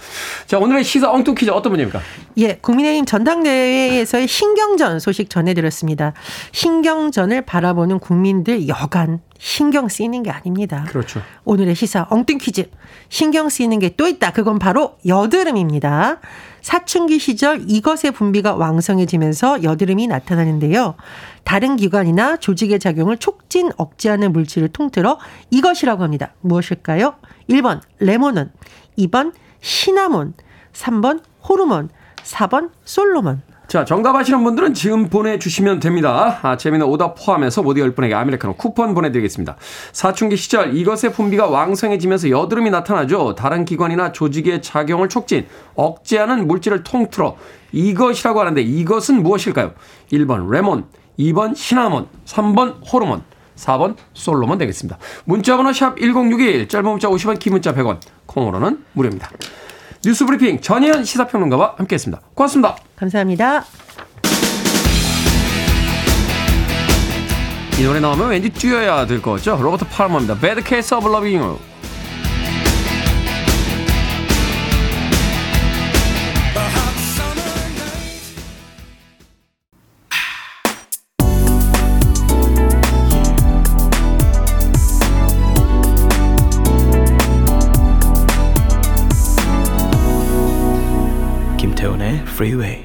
자, 0.45 0.59
오늘의 0.59 0.83
시사 0.83 1.09
엉뚱 1.09 1.35
퀴즈 1.35 1.51
어떤 1.51 1.71
분입니까? 1.71 2.01
예, 2.39 2.55
국민의힘 2.57 3.05
전당대회에서의 3.05 4.27
신경전 4.27 4.99
소식 4.99 5.29
전해드렸습니다. 5.29 6.11
신경전을 6.51 7.43
바라보는 7.43 7.99
국민들 7.99 8.67
여간 8.67 9.21
신경 9.39 9.87
쓰이는 9.87 10.21
게 10.21 10.31
아닙니다. 10.31 10.85
그렇죠. 10.89 11.21
오늘의 11.45 11.75
시사 11.75 12.07
엉뚱 12.09 12.39
퀴즈. 12.39 12.69
신경 13.07 13.47
쓰이는 13.47 13.79
게 13.79 13.93
또 13.95 14.05
있다. 14.07 14.31
그건 14.31 14.59
바로 14.59 14.97
여드름입니다. 15.05 16.19
사춘기 16.61 17.19
시절 17.19 17.63
이것의 17.67 18.11
분비가 18.13 18.55
왕성해지면서 18.55 19.63
여드름이 19.63 20.07
나타나는데요. 20.07 20.95
다른 21.43 21.75
기관이나 21.75 22.37
조직의 22.37 22.79
작용을 22.79 23.17
촉진, 23.17 23.71
억제하는 23.77 24.31
물질을 24.31 24.69
통틀어 24.69 25.19
이것이라고 25.51 26.03
합니다. 26.03 26.33
무엇일까요? 26.41 27.15
1번 27.49 27.81
레모논, 27.99 28.51
2번 28.97 29.33
시나몬, 29.61 30.33
3번 30.73 31.21
호르몬, 31.47 31.89
4번 32.23 32.71
솔로몬. 32.85 33.41
자, 33.67 33.85
정답 33.85 34.15
아시는 34.15 34.43
분들은 34.43 34.73
지금 34.73 35.09
보내주시면 35.09 35.79
됩니다. 35.79 36.39
아, 36.43 36.57
재미는 36.57 36.85
오답 36.85 37.15
포함해서 37.15 37.63
모두 37.63 37.81
10분에게 37.81 38.13
아메리카노 38.13 38.55
쿠폰 38.55 38.93
보내드리겠습니다. 38.93 39.55
사춘기 39.91 40.37
시절 40.37 40.75
이것의 40.75 41.13
분비가 41.13 41.47
왕성해지면서 41.47 42.29
여드름이 42.29 42.69
나타나죠. 42.69 43.35
다른 43.35 43.65
기관이나 43.65 44.11
조직의 44.11 44.61
작용을 44.61 45.09
촉진, 45.09 45.47
억제하는 45.75 46.47
물질을 46.47 46.83
통틀어 46.83 47.35
이것이라고 47.71 48.41
하는데 48.41 48.61
이것은 48.61 49.23
무엇일까요? 49.23 49.73
1번 50.11 50.49
레몬, 50.51 50.85
2번 51.19 51.55
시나몬, 51.55 52.07
3번 52.25 52.75
호르몬, 52.91 53.23
4번 53.55 53.95
솔로몬 54.13 54.57
되겠습니다. 54.57 54.97
문자번호 55.25 55.73
샵 55.73 55.95
1061, 55.97 56.67
짧은 56.67 56.89
문자 56.89 57.07
50원, 57.07 57.39
긴 57.39 57.53
문자 57.53 57.73
100원, 57.73 57.99
콩으로는 58.25 58.83
무료입니다. 58.93 59.29
뉴스 60.03 60.25
브리핑 60.25 60.59
전희연 60.59 61.05
시사평론가와 61.05 61.75
함께했습니다. 61.77 62.21
고맙습니다. 62.33 62.75
감사합니다. 62.95 63.63
이 67.79 67.83
노래 67.83 67.99
나오면 67.99 68.29
왠지 68.29 68.49
뛰어야 68.49 69.05
될 69.05 69.21
거죠. 69.21 69.57
로버트 69.59 69.85
팔머입니다. 69.89 70.39
Bad 70.39 70.61
Case 70.67 70.95
of 70.95 71.07
Loving 71.07 71.37
You. 71.43 71.72
Freeway. 92.33 92.83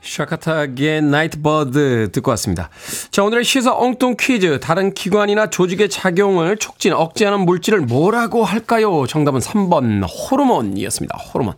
샤카타의 0.00 1.02
나이트버드 1.02 2.12
듣고 2.12 2.30
왔습니다. 2.30 2.70
자, 3.10 3.24
오늘의 3.24 3.42
시사 3.42 3.74
엉뚱 3.74 4.14
퀴즈. 4.18 4.60
다른 4.60 4.94
기관이나 4.94 5.50
조직의 5.50 5.88
작용을 5.90 6.58
촉진, 6.58 6.92
억제하는 6.92 7.40
물질을 7.40 7.80
뭐라고 7.80 8.44
할까요? 8.44 9.06
정답은 9.08 9.40
3번 9.40 10.04
호르몬이었습니다. 10.06 11.18
호르몬. 11.18 11.54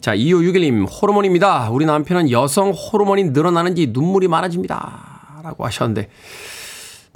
자, 0.00 0.14
2561님, 0.14 0.86
호르몬입니다. 0.88 1.70
우리 1.70 1.84
남편은 1.84 2.30
여성 2.30 2.70
호르몬이 2.70 3.24
늘어나는지 3.24 3.88
눈물이 3.88 4.28
많아집니다. 4.28 5.40
라고 5.42 5.64
하셨는데, 5.64 6.08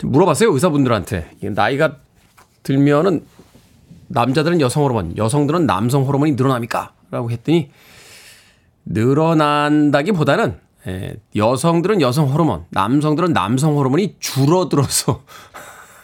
물어봤어요, 0.02 0.52
의사분들한테. 0.52 1.36
나이가 1.54 1.98
들면은 2.64 3.24
남자들은 4.08 4.60
여성 4.60 4.82
호르몬, 4.82 5.16
여성들은 5.16 5.66
남성 5.66 6.04
호르몬이 6.04 6.32
늘어납니까? 6.32 6.92
라고 7.12 7.30
했더니, 7.30 7.70
늘어난다기보다는 8.90 10.58
예, 10.86 11.14
여성들은 11.36 12.00
여성 12.00 12.32
호르몬, 12.32 12.64
남성들은 12.70 13.32
남성 13.32 13.76
호르몬이 13.76 14.16
줄어들어서 14.18 15.22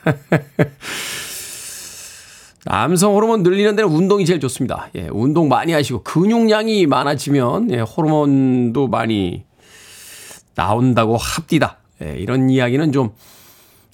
남성 2.64 3.14
호르몬 3.14 3.43
늘리는 3.43 3.76
데는 3.76 3.90
운동이 3.90 4.26
제일 4.26 4.40
좋습니다. 4.40 4.88
예, 4.97 5.09
운동 5.11 5.49
많이 5.49 5.73
하시고 5.73 6.02
근육량이 6.02 6.87
많아지면 6.87 7.71
예, 7.71 7.81
호르몬도 7.81 8.88
많이 8.88 9.45
나온다고 10.55 11.16
합디다. 11.16 11.78
예, 12.02 12.16
이런 12.19 12.50
이야기는 12.50 12.93
좀 12.93 13.12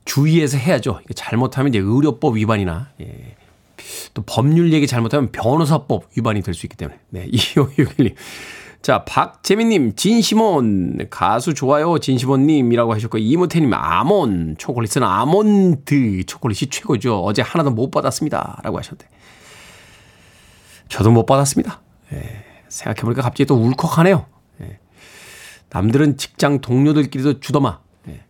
주의해서 0.05 0.59
해야죠. 0.59 1.01
잘못하면 1.15 1.69
이제 1.69 1.79
의료법 1.79 2.37
위반이나 2.37 2.89
예, 3.01 3.37
또 4.15 4.23
법률 4.23 4.73
얘기 4.73 4.87
잘못하면 4.87 5.31
변호사법 5.33 6.09
위반이 6.17 6.43
될 6.43 6.55
수 6.55 6.67
있기 6.67 6.77
때문에. 6.77 6.99
네, 7.11 7.27
2561님. 7.33 8.15
자, 8.83 9.05
박재민님, 9.05 9.95
진시몬, 9.95 11.07
가수 11.09 11.55
좋아요, 11.55 11.99
진시몬님이라고 11.99 12.93
하셨고, 12.95 13.19
이모태님, 13.19 13.73
아몬, 13.73 14.57
초콜릿은 14.59 15.05
아몬드 15.05 16.25
초콜릿이 16.27 16.67
최고죠. 16.67 17.23
어제 17.23 17.43
하나도 17.43 17.71
못 17.71 17.93
받았습니다. 17.93 18.61
라고 18.65 18.79
하셨는데. 18.79 19.07
저도 20.89 21.13
못 21.13 21.27
받았습니다. 21.27 21.81
예, 22.13 22.45
생각해보니까 22.69 23.23
갑자기 23.23 23.47
또 23.47 23.55
울컥하네요. 23.55 24.27
예, 24.63 24.79
남들은 25.71 26.17
직장 26.17 26.61
동료들끼리도 26.61 27.39
주더마. 27.39 27.79
예, 28.09 28.25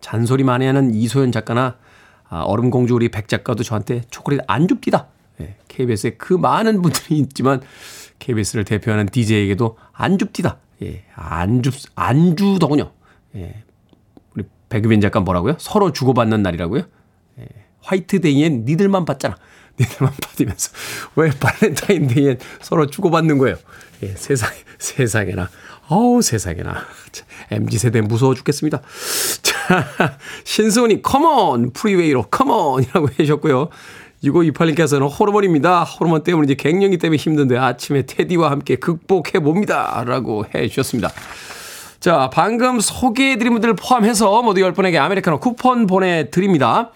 잔소리 0.00 0.44
많이 0.44 0.66
하는 0.66 0.94
이소연 0.94 1.32
작가나 1.32 1.76
아, 2.28 2.42
얼음공주 2.42 2.94
우리 2.94 3.10
백 3.10 3.28
작가도 3.28 3.64
저한테 3.64 4.02
초콜릿 4.08 4.40
안 4.46 4.68
줍디다. 4.68 5.08
예, 5.40 5.56
KBS에 5.68 6.10
그 6.12 6.32
많은 6.32 6.80
분들이 6.80 7.18
있지만 7.18 7.60
KBS를 8.18 8.64
대표하는 8.64 9.06
DJ에게도 9.06 9.76
안 9.92 10.18
줍디다. 10.18 10.58
예, 10.82 11.04
안 11.14 11.62
줍, 11.62 11.74
안 11.94 12.36
주더군요. 12.36 12.92
예. 13.36 13.62
우리 14.34 14.44
백유빈 14.68 15.00
작가 15.00 15.20
뭐라고요? 15.20 15.56
서로 15.58 15.92
주고받는 15.92 16.42
날이라고요? 16.42 16.82
예. 17.40 17.46
화이트데이엔 17.80 18.64
니들만 18.64 19.04
받잖아. 19.04 19.36
니들만 19.78 20.14
받으면서 20.22 20.70
왜 21.16 21.30
발렌타인데이엔 21.30 22.38
서로 22.62 22.86
주고받는 22.86 23.38
거예요? 23.38 23.56
예, 24.02 24.08
세상, 24.16 24.50
세상에나. 24.78 25.48
어우, 25.88 26.20
세상에나. 26.22 26.84
MZ세대 27.50 28.00
무서워 28.00 28.34
죽겠습니다. 28.34 28.82
자, 29.42 30.18
신수은님 30.44 31.02
Come 31.02 31.42
on! 31.42 31.72
프리웨이로 31.72 32.24
come 32.24 32.57
on! 32.57 32.82
이라고 32.84 33.08
해주셨고요. 33.18 33.68
6528님께서는 34.24 35.08
호르몬입니다. 35.18 35.84
호르몬 35.84 36.22
때문에 36.22 36.46
이제 36.46 36.54
갱년기 36.54 36.98
때문에 36.98 37.16
힘든데 37.16 37.58
아침에 37.58 38.02
테디와 38.02 38.50
함께 38.50 38.76
극복해 38.76 39.40
봅니다. 39.40 40.02
라고 40.06 40.44
해 40.54 40.68
주셨습니다. 40.68 41.10
자, 42.00 42.30
방금 42.32 42.80
소개해드린 42.80 43.52
분들 43.52 43.74
포함해서 43.74 44.42
모두 44.42 44.60
10분에게 44.60 44.96
아메리카노 44.96 45.40
쿠폰 45.40 45.86
보내드립니다. 45.86 46.92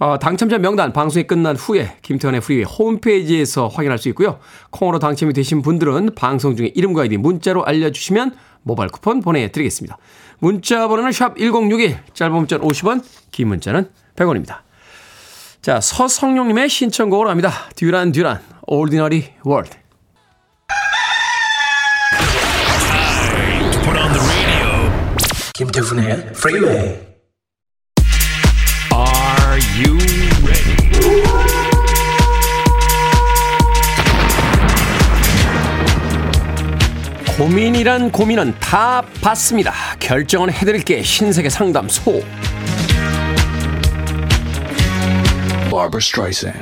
어, 0.00 0.16
당첨자 0.18 0.58
명단 0.58 0.92
방송이 0.92 1.26
끝난 1.26 1.56
후에 1.56 1.96
김태훈의 2.02 2.40
프리웨이 2.40 2.64
홈페이지에서 2.64 3.66
확인할 3.66 3.98
수 3.98 4.08
있고요. 4.10 4.38
콩으로 4.70 5.00
당첨이 5.00 5.32
되신 5.32 5.60
분들은 5.60 6.10
방송 6.14 6.54
중에 6.54 6.70
이름과 6.74 7.02
아이디 7.02 7.16
문자로 7.16 7.64
알려주시면 7.64 8.34
모바일 8.62 8.90
쿠폰 8.90 9.20
보내드리겠습니다. 9.20 9.98
문자 10.38 10.86
번호는 10.86 11.10
샵 11.10 11.36
1061, 11.36 11.98
짧은 12.14 12.32
문자는 12.32 12.64
50원, 12.64 13.02
긴 13.32 13.48
문자는 13.48 13.90
100원입니다. 14.14 14.67
자, 15.62 15.80
서성용님의 15.80 16.68
신청곡으로 16.68 17.28
합니다. 17.30 17.52
듀란 17.74 18.12
듀란, 18.12 18.40
Ordinary 18.66 19.24
World. 19.46 19.76
김태훈의 25.54 26.10
Freeway. 26.36 27.00
Are 28.94 29.60
you 29.76 29.98
ready? 30.46 30.76
고민이란 37.36 38.10
고민은 38.12 38.54
다 38.60 39.02
받습니다. 39.20 39.72
결정은 39.98 40.52
해드릴게 40.52 41.02
신세계 41.02 41.48
상담소. 41.48 42.22
Barbara 45.78 46.00
Streisand. 46.02 46.60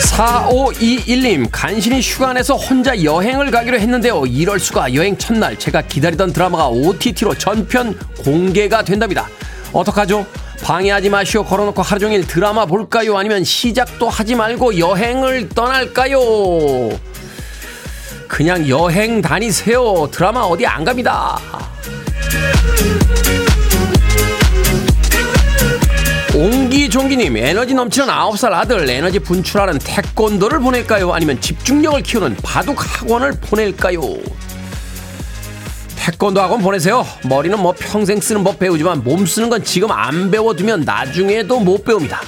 4521님, 0.00 1.46
간신히 1.52 2.00
휴가 2.00 2.32
내서 2.32 2.54
혼자 2.54 3.04
여행을 3.04 3.50
가기로 3.50 3.78
했는데요. 3.78 4.24
이럴 4.24 4.58
수가 4.58 4.94
여행 4.94 5.18
첫날 5.18 5.58
제가 5.58 5.82
기다리던 5.82 6.32
드라마가 6.32 6.68
OTT로 6.68 7.34
전편 7.34 7.98
공개가 8.24 8.82
된답니다. 8.82 9.28
어떡하죠? 9.74 10.24
방해하지 10.62 11.10
마시오 11.10 11.44
걸어놓고 11.44 11.82
하루 11.82 12.00
종일 12.00 12.26
드라마 12.26 12.64
볼까요? 12.64 13.18
아니면 13.18 13.44
시작도 13.44 14.08
하지 14.08 14.34
말고 14.34 14.78
여행을 14.78 15.50
떠날까요? 15.50 16.98
그냥 18.26 18.66
여행 18.70 19.20
다니세요. 19.20 20.08
드라마 20.10 20.40
어디 20.40 20.64
안 20.64 20.82
갑니다. 20.82 21.38
옹기종기님 26.36 27.34
에너지 27.38 27.72
넘치는 27.72 28.08
9살 28.08 28.52
아들 28.52 28.86
에너지 28.90 29.18
분출하는 29.18 29.78
태권도를 29.78 30.60
보낼까요? 30.60 31.14
아니면 31.14 31.40
집중력을 31.40 32.02
키우는 32.02 32.36
바둑 32.42 32.76
학원을 32.78 33.32
보낼까요? 33.40 34.02
태권도 35.96 36.42
학원 36.42 36.60
보내세요. 36.60 37.06
머리는 37.24 37.58
뭐 37.58 37.72
평생 37.72 38.20
쓰는 38.20 38.44
법 38.44 38.58
배우지만 38.58 39.02
몸 39.02 39.24
쓰는 39.24 39.48
건 39.48 39.64
지금 39.64 39.90
안 39.90 40.30
배워두면 40.30 40.82
나중에도 40.82 41.58
못 41.58 41.82
배웁니다. 41.82 42.20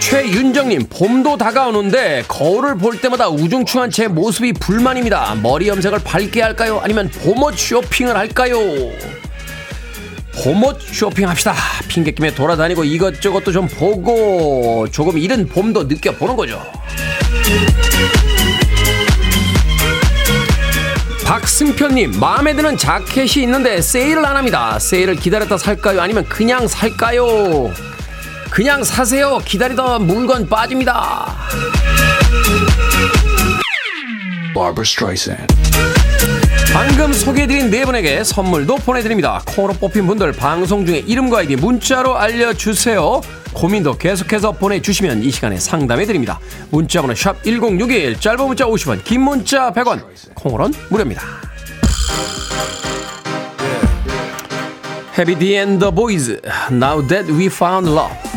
최윤정님, 0.00 0.88
봄도 0.90 1.36
다가오는데 1.36 2.24
거울을 2.26 2.78
볼 2.78 3.00
때마다 3.00 3.28
우중충한 3.28 3.90
제 3.90 4.08
모습이 4.08 4.54
불만입니다. 4.54 5.36
머리 5.40 5.68
염색을 5.68 6.00
밝게 6.00 6.42
할까요? 6.42 6.80
아니면 6.82 7.08
봄옷 7.22 7.56
쇼핑을 7.56 8.16
할까요? 8.16 8.58
봄옷 10.42 10.80
쇼핑합시다. 10.80 11.54
핑계김에 11.88 12.34
돌아다니고 12.34 12.84
이것저것도 12.84 13.52
좀 13.52 13.66
보고 13.66 14.86
조금 14.90 15.18
이른 15.18 15.48
봄도 15.48 15.84
느껴보는 15.84 16.36
거죠. 16.36 16.62
박승표님, 21.24 22.18
마음에 22.18 22.54
드는 22.54 22.76
자켓이 22.78 23.42
있는데 23.42 23.82
세일을 23.82 24.24
안 24.24 24.36
합니다. 24.36 24.78
세일을 24.78 25.16
기다렸다 25.16 25.58
살까요? 25.58 26.00
아니면 26.00 26.24
그냥 26.26 26.66
살까요? 26.66 27.70
그냥 28.50 28.82
사세요. 28.82 29.38
기다리던 29.44 30.06
물건 30.06 30.48
빠집니다. 30.48 31.36
Barbara 34.54 34.82
Streisand. 34.82 35.54
방금 36.78 37.12
소개해드린 37.12 37.72
네 37.72 37.84
분에게 37.84 38.22
선물도 38.22 38.76
보내드립니다. 38.76 39.42
콩으로 39.48 39.74
뽑힌 39.74 40.06
분들 40.06 40.30
방송 40.30 40.86
중에 40.86 40.98
이름과 40.98 41.38
아이디 41.38 41.56
문자로 41.56 42.16
알려주세요. 42.16 43.20
고민도 43.52 43.98
계속해서 43.98 44.52
보내주시면 44.52 45.24
이 45.24 45.32
시간에 45.32 45.56
상담해드립니다. 45.56 46.38
문자번호 46.70 47.16
샵 47.16 47.42
1061, 47.42 48.20
짧은 48.20 48.46
문자 48.46 48.64
50원, 48.64 49.02
긴 49.02 49.22
문자 49.22 49.72
100원, 49.72 50.04
콩으론 50.36 50.72
무료입니다. 50.88 51.20
And 55.18 55.80
the 55.80 55.92
Boys, 55.92 56.30
Now 56.70 57.04
That 57.08 57.28
We 57.28 57.46
Found 57.46 57.90
Love. 57.90 58.27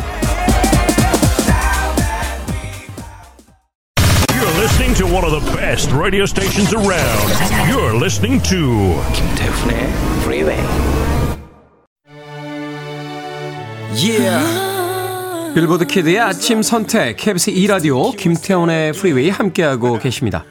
Listening 4.92 5.08
to 5.08 5.14
one 5.14 5.24
of 5.24 5.32
the 5.32 5.56
best 5.56 5.90
radio 5.92 6.26
stations 6.26 6.72
around. 6.74 7.28
You're 7.68 7.94
listening 7.94 8.42
to 8.42 9.00
김태훈의 9.12 9.88
Freeway. 10.22 10.58
Yeah. 13.94 15.54
빌보드 15.54 15.86
키드의 15.86 16.18
아침 16.18 16.62
선택, 16.62 17.16
KBS 17.16 17.50
2 17.50 17.66
라디오, 17.66 18.10
김태훈의 18.10 18.92
프리웨이 18.92 19.30
함께하고 19.30 19.98
계십니다. 19.98 20.44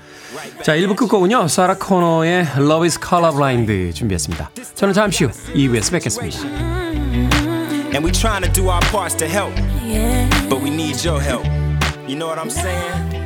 자, 0.64 0.76
1부 0.76 0.96
끝곡은요, 0.96 1.48
사라 1.48 1.76
코너의 1.76 2.48
Love 2.58 2.86
is 2.86 3.00
Colorblind 3.00 3.94
준비했습니다. 3.94 4.52
저는 4.76 4.94
잠시 4.94 5.26
후 5.26 5.32
2부에서 5.54 5.92
뵙겠습니다. 5.92 6.40
And 7.94 8.06
we 8.06 8.12
trying 8.12 8.44
to 8.44 8.52
do 8.52 8.70
our 8.70 8.82
parts 8.92 9.16
to 9.18 9.28
help, 9.28 9.54
but 10.50 10.62
we 10.64 10.70
need 10.70 11.04
your 11.06 11.22
help. 11.22 11.46
You 12.08 12.16
know 12.16 12.28
what 12.28 12.40
I'm 12.40 12.50
saying? 12.50 13.21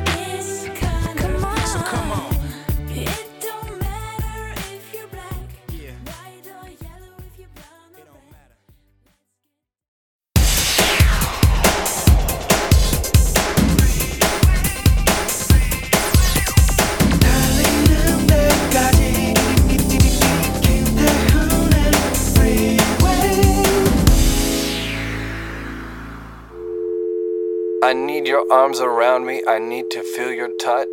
I 27.86 27.92
need 27.92 28.26
your 28.26 28.44
arms 28.50 28.80
around 28.80 29.26
me. 29.26 29.44
I 29.46 29.60
need 29.60 29.90
to 29.92 30.02
feel 30.02 30.32
your 30.34 30.50
touch. 30.58 30.88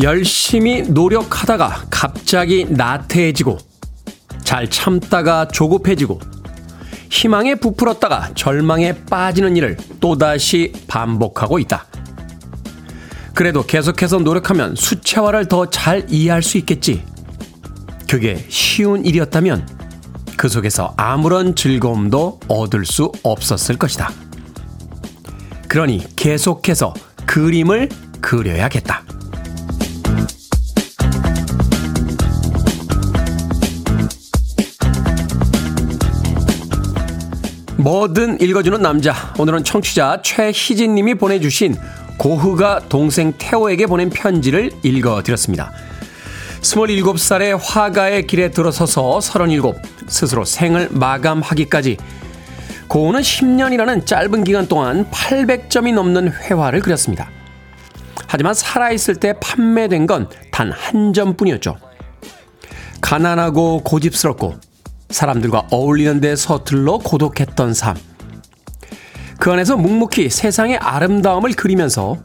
열심히 0.00 0.80
노력하다가 0.88 1.88
갑자기 1.90 2.64
나태해지고 2.70 3.58
잘 4.44 4.70
참다가 4.70 5.46
조급해지고 5.46 6.20
희망에 7.10 7.56
부풀었다가 7.56 8.30
절망에 8.34 8.94
빠지는 9.04 9.58
일을 9.58 9.76
또다시 10.00 10.72
반복하고 10.88 11.58
있다. 11.58 11.84
그래도 13.34 13.64
계속해서 13.64 14.18
노력하면 14.18 14.76
수채화를 14.76 15.48
더 15.48 15.66
잘 15.66 16.06
이해할 16.08 16.42
수 16.42 16.56
있겠지. 16.58 17.02
그게 18.08 18.44
쉬운 18.48 19.04
일이었다면 19.04 19.66
그 20.36 20.48
속에서 20.48 20.94
아무런 20.96 21.56
즐거움도 21.56 22.40
얻을 22.46 22.84
수 22.86 23.10
없었을 23.24 23.76
것이다. 23.76 24.10
그러니 25.66 26.04
계속해서 26.14 26.94
그림을 27.26 27.88
그려야겠다. 28.20 29.02
뭐든 37.78 38.40
읽어주는 38.40 38.80
남자. 38.80 39.12
오늘은 39.38 39.64
청취자 39.64 40.22
최희진 40.22 40.94
님이 40.94 41.14
보내주신 41.16 41.76
고흐가 42.18 42.88
동생 42.88 43.32
태호에게 43.36 43.86
보낸 43.86 44.10
편지를 44.10 44.70
읽어드렸습니다. 44.82 45.72
27살의 46.62 47.58
화가의 47.62 48.26
길에 48.26 48.50
들어서서 48.50 49.20
37, 49.20 49.74
스스로 50.08 50.44
생을 50.44 50.88
마감하기까지 50.92 51.98
고흐는 52.88 53.20
10년이라는 53.20 54.06
짧은 54.06 54.44
기간 54.44 54.66
동안 54.66 55.10
800점이 55.10 55.92
넘는 55.94 56.32
회화를 56.32 56.80
그렸습니다. 56.80 57.28
하지만 58.26 58.54
살아있을 58.54 59.16
때 59.16 59.34
판매된 59.40 60.06
건 60.06 60.28
단 60.50 60.70
한 60.72 61.12
점뿐이었죠. 61.12 61.76
가난하고 63.00 63.82
고집스럽고 63.82 64.54
사람들과 65.10 65.66
어울리는 65.70 66.20
데 66.20 66.34
서툴러 66.36 66.98
고독했던 66.98 67.74
삶. 67.74 67.96
그 69.44 69.52
안에서 69.52 69.76
묵묵히 69.76 70.30
세상의 70.30 70.78
아름다움을 70.78 71.52
그리면서 71.52 72.16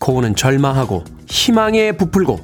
고우는 0.00 0.34
절망하고 0.34 1.04
희망에 1.28 1.92
부풀고 1.92 2.40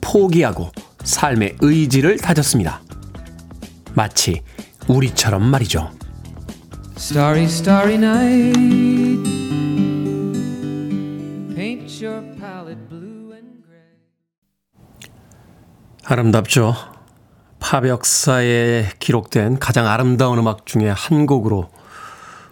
포기하고 0.00 0.70
삶의 1.02 1.56
의지를 1.58 2.16
다졌습니다. 2.18 2.80
마치 3.92 4.40
우리처럼 4.86 5.42
말이죠. 5.42 5.90
Starry, 6.96 7.42
starry 7.46 7.94
night. 7.94 8.56
Paint 11.56 12.06
your 12.06 12.22
palette 12.38 12.88
blue 12.88 13.32
and 13.34 13.64
gray. 13.64 13.96
아름답죠. 16.04 16.72
팝 17.58 17.88
역사에 17.88 18.90
기록된 19.00 19.58
가장 19.58 19.88
아름다운 19.88 20.38
음악 20.38 20.66
중에 20.66 20.88
한 20.88 21.26
곡으로 21.26 21.68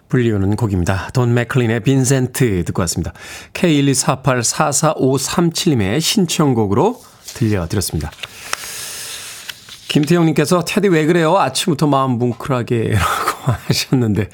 불리우는 0.09 0.55
곡입니다. 0.55 1.09
돈 1.13 1.33
맥클린의 1.33 1.81
빈센트 1.81 2.63
듣고 2.65 2.81
왔습니다. 2.83 3.13
K124844537님의 3.53 6.01
신청곡으로 6.01 7.01
들려드렸습니다. 7.35 8.11
김태형님께서 9.87 10.65
테디 10.65 10.89
왜 10.89 11.05
그래요? 11.05 11.37
아침부터 11.37 11.87
마음 11.87 12.17
뭉클하게 12.17 12.93
라고 12.93 13.53
하셨는데 13.67 14.29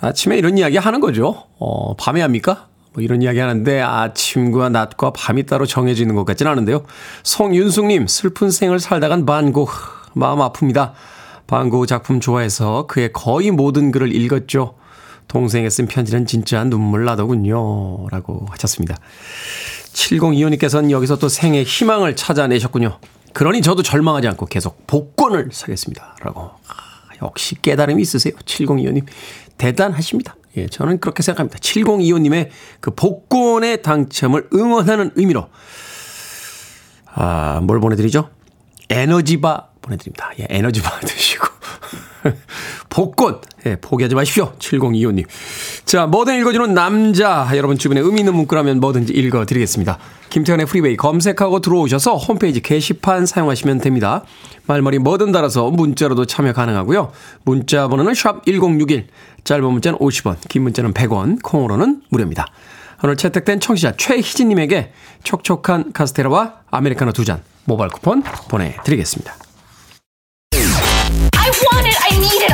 아침에 0.00 0.38
이런 0.38 0.56
이야기 0.56 0.76
하는 0.76 1.00
거죠. 1.00 1.46
어, 1.58 1.96
밤에 1.96 2.22
합니까? 2.22 2.68
뭐 2.92 3.02
이런 3.02 3.22
이야기 3.22 3.38
하는데 3.38 3.80
아침과 3.80 4.70
낮과 4.70 5.12
밤이 5.12 5.46
따로 5.46 5.66
정해지는 5.66 6.14
것 6.14 6.24
같지는 6.24 6.52
않은데요. 6.52 6.84
송윤숙님 7.24 8.06
슬픈 8.06 8.50
생을 8.50 8.78
살다간 8.78 9.26
반고 9.26 9.68
마음 10.14 10.38
아픕니다. 10.38 10.92
반고 11.48 11.86
작품 11.86 12.20
좋아해서 12.20 12.86
그의 12.86 13.12
거의 13.12 13.50
모든 13.50 13.90
글을 13.90 14.14
읽었죠. 14.14 14.74
동생에 15.28 15.68
쓴 15.68 15.86
편지는 15.86 16.26
진짜 16.26 16.62
눈물 16.62 17.04
나더군요. 17.04 18.06
라고 18.10 18.46
하셨습니다. 18.50 18.96
7025님께서는 19.92 20.90
여기서 20.90 21.18
또 21.18 21.28
생의 21.28 21.64
희망을 21.64 22.16
찾아내셨군요. 22.16 22.98
그러니 23.32 23.62
저도 23.62 23.82
절망하지 23.82 24.28
않고 24.28 24.46
계속 24.46 24.86
복권을 24.86 25.48
사겠습니다. 25.50 26.16
라고. 26.22 26.42
아, 26.42 27.14
역시 27.22 27.56
깨달음이 27.60 28.00
있으세요. 28.02 28.34
7025님. 28.44 29.06
대단하십니다. 29.56 30.36
예, 30.58 30.66
저는 30.66 31.00
그렇게 31.00 31.22
생각합니다. 31.22 31.58
7025님의 31.58 32.50
그 32.80 32.94
복권의 32.94 33.82
당첨을 33.82 34.50
응원하는 34.52 35.12
의미로, 35.14 35.48
아, 37.06 37.60
뭘 37.62 37.80
보내드리죠? 37.80 38.30
에너지바 38.90 39.68
보내드립니다. 39.88 40.30
예, 40.38 40.46
에너지바 40.48 41.00
드시고. 41.00 41.46
복권! 42.88 43.40
예, 43.66 43.76
포기하지 43.76 44.14
마십시오. 44.14 44.52
7025님. 44.58 45.24
자, 45.84 46.06
뭐든 46.06 46.38
읽어주는 46.40 46.74
남자. 46.74 47.48
여러분 47.54 47.78
주변에 47.78 48.00
의미 48.00 48.20
있는 48.20 48.34
문구라면 48.34 48.80
뭐든지 48.80 49.12
읽어드리겠습니다. 49.12 49.98
김태현의 50.30 50.66
프리베이 50.66 50.96
검색하고 50.96 51.60
들어오셔서 51.60 52.16
홈페이지 52.16 52.60
게시판 52.60 53.24
사용하시면 53.26 53.78
됩니다. 53.78 54.24
말머리 54.66 54.98
뭐든 54.98 55.32
달아서 55.32 55.70
문자로도 55.70 56.26
참여 56.26 56.52
가능하고요. 56.52 57.12
문자 57.44 57.88
번호는 57.88 58.14
샵 58.14 58.44
1061. 58.44 59.06
짧은 59.44 59.64
문자는 59.64 59.98
50원, 59.98 60.36
긴 60.48 60.62
문자는 60.64 60.92
100원, 60.92 61.42
콩으로는 61.42 62.02
무료입니다. 62.10 62.46
오늘 63.02 63.16
채택된 63.16 63.60
청취자 63.60 63.92
최희진님에게 63.96 64.92
촉촉한 65.22 65.92
카스테라와 65.92 66.54
아메리카노 66.70 67.12
두 67.12 67.24
잔 67.24 67.42
모바일 67.64 67.90
쿠폰 67.90 68.22
보내드리겠습니다. 68.48 69.47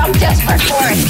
I'm 0.05 0.13
desperate 0.19 0.61
for 0.61 0.85
it. 0.85 1.01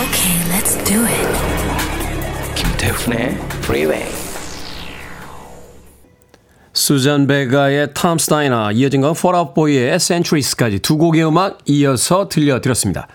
Okay, 0.00 0.36
let's 0.48 0.74
do 0.88 1.04
it. 1.04 1.28
김태훈의 2.54 3.36
Freeway. 3.60 4.06
수잔 6.72 7.26
베가의 7.26 7.92
Tom's 7.92 8.16
Diner, 8.16 8.72
이어진 8.72 9.02
건 9.02 9.12
폴 9.12 9.36
아웃 9.36 9.60
보이의 9.60 10.00
Centuries까지 10.00 10.78
두 10.78 10.96
곡의 10.96 11.26
음악 11.26 11.58
이어서 11.66 12.30
들려드렸습니다. 12.30 13.06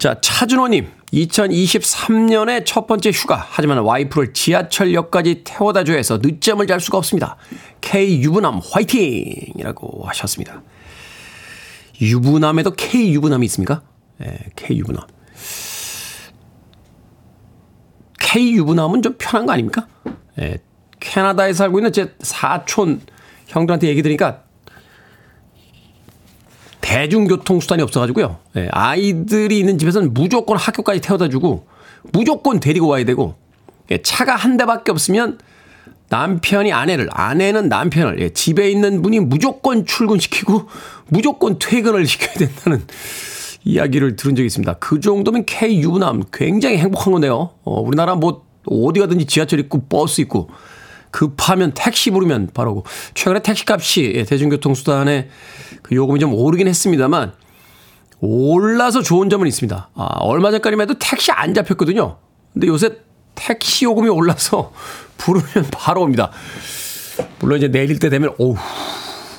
자, 0.00 0.16
차준호님. 0.20 0.88
2023년의 1.12 2.66
첫 2.66 2.88
번째 2.88 3.10
휴가. 3.12 3.46
하지만 3.48 3.78
와이프를 3.78 4.32
지하철역까지 4.32 5.42
태워다 5.44 5.84
줘야 5.84 5.96
해서 5.96 6.18
늦잠을 6.20 6.66
잘 6.66 6.80
수가 6.80 6.98
없습니다. 6.98 7.36
K 7.80 8.20
유부남 8.20 8.60
화이팅! 8.72 9.52
이라고 9.56 10.04
하셨습니다. 10.08 10.60
유부남에도 12.00 12.72
K 12.72 13.12
유부남이 13.14 13.44
있습니까? 13.46 13.82
네, 14.18 14.38
K 14.56 14.78
유부남. 14.78 15.04
K 18.18 18.52
유부남은 18.54 19.02
좀 19.02 19.14
편한 19.18 19.46
거 19.46 19.52
아닙니까? 19.52 19.86
네, 20.36 20.58
캐나다에 21.00 21.52
살고 21.52 21.78
있는 21.78 21.92
제 21.92 22.14
사촌 22.20 23.00
형들한테 23.46 23.88
얘기 23.88 24.02
드리니까 24.02 24.42
대중교통 26.80 27.60
수단이 27.60 27.82
없어가지고요. 27.82 28.38
네, 28.54 28.68
아이들이 28.72 29.58
있는 29.58 29.78
집에서는 29.78 30.14
무조건 30.14 30.56
학교까지 30.56 31.00
태워다 31.00 31.28
주고 31.28 31.66
무조건 32.12 32.60
데리고 32.60 32.86
와야 32.88 33.04
되고 33.04 33.34
예, 33.90 34.00
차가 34.02 34.36
한 34.36 34.56
대밖에 34.56 34.90
없으면 34.90 35.38
남편이 36.10 36.72
아내를, 36.72 37.08
아내는 37.10 37.68
남편을, 37.68 38.20
예, 38.20 38.30
집에 38.30 38.70
있는 38.70 39.02
분이 39.02 39.20
무조건 39.20 39.84
출근시키고 39.84 40.68
무조건 41.08 41.58
퇴근을 41.58 42.04
시켜야 42.06 42.34
된다는 42.34 42.84
이야기를 43.64 44.16
들은 44.16 44.34
적이 44.34 44.46
있습니다. 44.46 44.74
그 44.74 45.00
정도면 45.00 45.44
K 45.44 45.80
유부남 45.80 46.24
굉장히 46.32 46.78
행복한 46.78 47.12
건데요. 47.12 47.50
어, 47.64 47.80
우리나라 47.80 48.14
뭐 48.14 48.46
어디 48.66 49.00
가든지 49.00 49.26
지하철 49.26 49.60
있고 49.60 49.86
버스 49.88 50.20
있고 50.22 50.48
급하면 51.10 51.72
택시 51.74 52.10
부르면 52.10 52.50
바로 52.54 52.84
최근에 53.14 53.42
택시 53.42 53.64
값이 53.66 54.12
예, 54.14 54.24
대중교통 54.24 54.74
수단의 54.74 55.28
그 55.82 55.94
요금이 55.94 56.20
좀 56.20 56.32
오르긴 56.34 56.68
했습니다만 56.68 57.32
올라서 58.20 59.02
좋은 59.02 59.30
점은 59.30 59.46
있습니다. 59.46 59.90
아, 59.94 60.02
얼마 60.20 60.50
전까지만 60.50 60.88
해도 60.88 60.98
택시 60.98 61.30
안 61.32 61.54
잡혔거든요. 61.54 62.18
근데 62.52 62.66
요새 62.66 62.98
택시 63.38 63.84
요금이 63.84 64.08
올라서 64.08 64.72
부르면 65.16 65.70
바로 65.70 66.02
옵니다. 66.02 66.30
물론 67.40 67.58
이제 67.58 67.68
내릴 67.68 67.98
때 67.98 68.10
되면 68.10 68.34
오우 68.38 68.56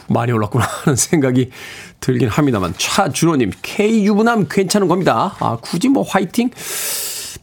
많이 0.07 0.31
올랐구나 0.31 0.65
하는 0.65 0.95
생각이 0.95 1.51
들긴 1.99 2.29
합니다만 2.29 2.73
차준호님 2.77 3.51
K 3.61 4.05
유부남 4.05 4.47
괜찮은 4.49 4.87
겁니다. 4.87 5.35
아 5.39 5.57
굳이 5.61 5.89
뭐 5.89 6.03
화이팅 6.03 6.49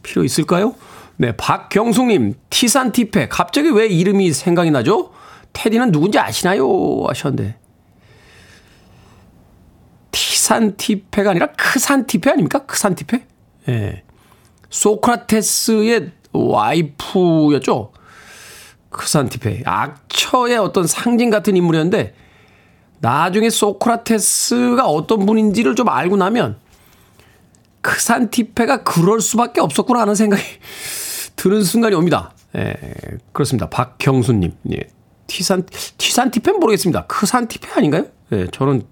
필요 0.03 0.23
있을까요? 0.23 0.75
네 1.15 1.35
박경숙님 1.35 2.35
티산티페 2.49 3.27
갑자기 3.29 3.69
왜 3.69 3.87
이름이 3.87 4.33
생각이 4.33 4.71
나죠? 4.71 5.11
테디는 5.53 5.91
누군지 5.91 6.19
아시나요? 6.19 7.03
하셨는데 7.07 7.57
티산티페가 10.11 11.31
아니라 11.31 11.47
크산티페 11.57 12.31
아닙니까? 12.31 12.65
크산티페? 12.65 13.25
예. 13.69 13.71
네. 13.71 14.03
소크라테스의 14.69 16.11
와이프였죠. 16.37 17.91
크산티페. 18.89 19.63
악처의 19.65 20.57
어떤 20.57 20.87
상징 20.87 21.29
같은 21.29 21.55
인물이었는데 21.55 22.15
나중에 22.99 23.49
소크라테스가 23.49 24.87
어떤 24.87 25.25
분인지를 25.25 25.75
좀 25.75 25.89
알고 25.89 26.17
나면 26.17 26.57
크산티페가 27.81 28.83
그럴 28.83 29.21
수밖에 29.21 29.61
없었구나 29.61 30.01
하는 30.01 30.15
생각이 30.15 30.41
드는 31.35 31.63
순간이 31.63 31.95
옵니다. 31.95 32.33
예, 32.55 32.73
그렇습니다. 33.31 33.69
박경수님. 33.69 34.53
예. 34.73 34.79
티산, 35.27 35.63
티산티페는 35.97 36.59
모르겠습니다. 36.59 37.05
크산티페 37.05 37.73
아닌가요? 37.73 38.05
예, 38.31 38.47
저는 38.47 38.83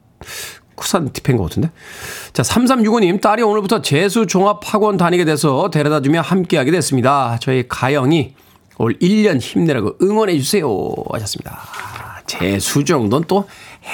크산티페인 0.76 1.38
것 1.38 1.46
같은데. 1.46 1.72
자, 2.34 2.44
3365님, 2.44 3.22
딸이 3.22 3.44
오늘부터 3.44 3.82
재수 3.82 4.28
종합학원 4.28 4.98
다니게 4.98 5.26
돼서 5.26 5.70
데려다 5.70 6.02
주며 6.02 6.22
함께하게 6.22 6.72
됐습니다. 6.72 7.38
저희 7.42 7.68
가영이 7.68 8.34
올 8.78 8.98
1년 9.00 9.40
힘내라고 9.40 9.96
응원해주세요. 10.02 10.68
하셨습니다. 11.12 11.60
재수 12.28 12.84
정도는 12.84 13.26
또 13.28 13.48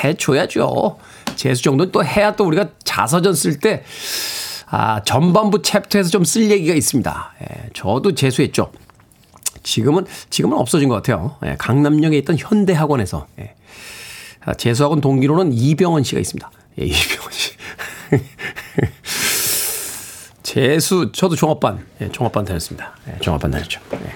해줘야죠. 0.04 0.98
재수 1.36 1.64
정도는 1.64 1.92
또 1.92 2.04
해야 2.04 2.36
또 2.36 2.46
우리가 2.46 2.70
자서전 2.84 3.36
쓸 3.36 3.60
때, 3.60 3.84
아, 4.70 5.04
전반부 5.04 5.62
챕터에서 5.62 6.10
좀 6.10 6.24
쓸 6.24 6.50
얘기가 6.50 6.74
있습니다. 6.74 7.34
예, 7.42 7.70
저도 7.74 8.16
재수했죠. 8.16 8.72
지금은, 9.64 10.06
지금은 10.30 10.58
없어진 10.58 10.90
것 10.90 10.96
같아요. 10.96 11.36
예, 11.46 11.56
강남역에 11.60 12.18
있던 12.20 12.38
현대학원에서. 12.40 13.28
예. 13.40 13.54
아, 14.44 14.54
재수학원 14.54 15.02
동기로는 15.02 15.54
이병헌 15.54 16.04
씨가 16.04 16.20
있습니다. 16.20 16.50
예, 16.80 16.86
이병헌 16.86 17.32
씨. 17.32 17.52
재수, 20.44 21.12
저도 21.14 21.36
종합반, 21.36 21.86
예, 22.02 22.10
종합반 22.10 22.46
다녔습니다. 22.46 22.96
예, 23.08 23.18
종합반 23.20 23.52
다녔죠. 23.52 23.80
예. 23.94 24.14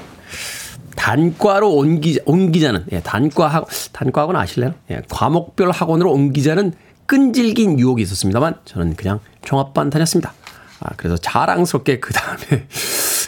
단과로 0.95 1.73
옮기, 1.73 2.19
옮기자는, 2.25 2.85
예, 2.91 2.99
단과 2.99 3.47
학, 3.47 3.67
단과 3.91 4.21
학원 4.21 4.35
아실래요? 4.35 4.73
예, 4.91 5.01
과목별 5.09 5.71
학원으로 5.71 6.11
옮기자는 6.11 6.73
끈질긴 7.05 7.79
유혹이 7.79 8.01
있었습니다만 8.03 8.55
저는 8.65 8.95
그냥 8.95 9.19
종합반 9.43 9.89
다녔습니다. 9.89 10.33
아, 10.79 10.89
그래서 10.97 11.17
자랑스럽게 11.17 11.99
그 11.99 12.13
다음에 12.13 12.67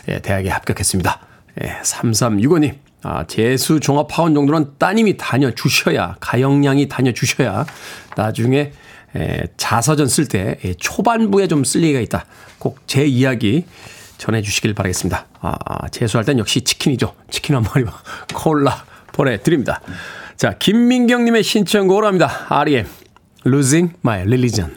예, 0.09 0.19
대학에 0.19 0.49
합격했습니다. 0.49 1.19
예, 1.63 1.79
3365님. 1.83 2.75
아, 3.03 3.25
재수 3.27 3.79
종합학원 3.79 4.33
정도는 4.33 4.73
따님이 4.79 5.17
다녀주셔야, 5.17 6.17
가영양이 6.19 6.89
다녀주셔야 6.89 7.65
나중에 8.15 8.57
에, 8.59 8.71
자서전 9.57 10.07
쓸 10.07 10.27
때 10.27 10.57
초반부에 10.77 11.47
좀 11.47 11.63
쓸 11.63 11.83
얘기가 11.83 11.99
있다. 12.01 12.25
꼭 12.59 12.77
제 12.87 13.05
이야기 13.05 13.65
전해주시길 14.17 14.73
바라겠습니다. 14.73 15.27
아, 15.41 15.87
재수할 15.89 16.25
땐 16.25 16.39
역시 16.39 16.61
치킨이죠. 16.61 17.13
치킨 17.29 17.55
한 17.55 17.63
마리와 17.63 17.93
콜라 18.33 18.83
보내드립니다. 19.13 19.81
자, 20.35 20.57
김민경님의 20.57 21.43
신청곡으로 21.43 22.07
합니다. 22.07 22.45
R.E.M. 22.49 22.85
Losing 23.45 23.93
My 24.03 24.21
Religion. 24.21 24.75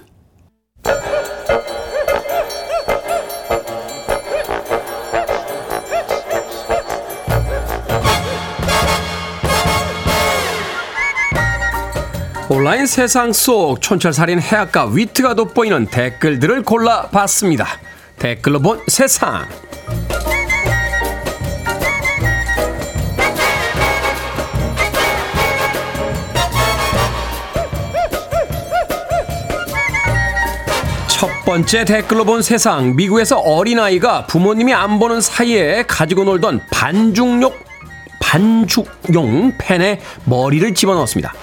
온라인 12.52 12.84
세상 12.84 13.32
속 13.32 13.80
촌철살인 13.80 14.40
해악과 14.40 14.86
위트가 14.86 15.34
돋보이는 15.34 15.86
댓글들을 15.86 16.64
골라봤습니다. 16.64 17.64
댓글로 18.18 18.58
본 18.58 18.80
세상. 18.88 19.46
첫 31.06 31.28
번째 31.46 31.84
댓글로 31.84 32.24
본 32.24 32.42
세상. 32.42 32.96
미국에서 32.96 33.38
어린아이가 33.38 34.26
부모님이 34.26 34.74
안 34.74 34.98
보는 34.98 35.20
사이에 35.20 35.84
가지고 35.86 36.24
놀던 36.24 36.62
반중력 36.72 37.69
반죽용 38.30 39.54
팬에 39.58 40.00
머리를 40.24 40.72
집어넣었습니다. 40.72 41.34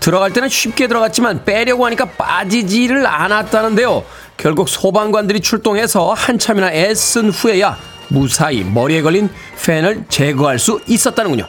들어갈 0.00 0.30
때는 0.30 0.50
쉽게 0.50 0.88
들어갔지만 0.88 1.46
빼려고 1.46 1.86
하니까 1.86 2.04
빠지지를 2.04 3.06
않았다는데요. 3.06 4.04
결국 4.36 4.68
소방관들이 4.68 5.40
출동해서 5.40 6.12
한참이나 6.12 6.70
애쓴 6.70 7.30
후에야 7.30 7.78
무사히 8.08 8.62
머리에 8.62 9.00
걸린 9.00 9.30
팬을 9.64 10.04
제거할 10.10 10.58
수 10.58 10.82
있었다는군요. 10.86 11.46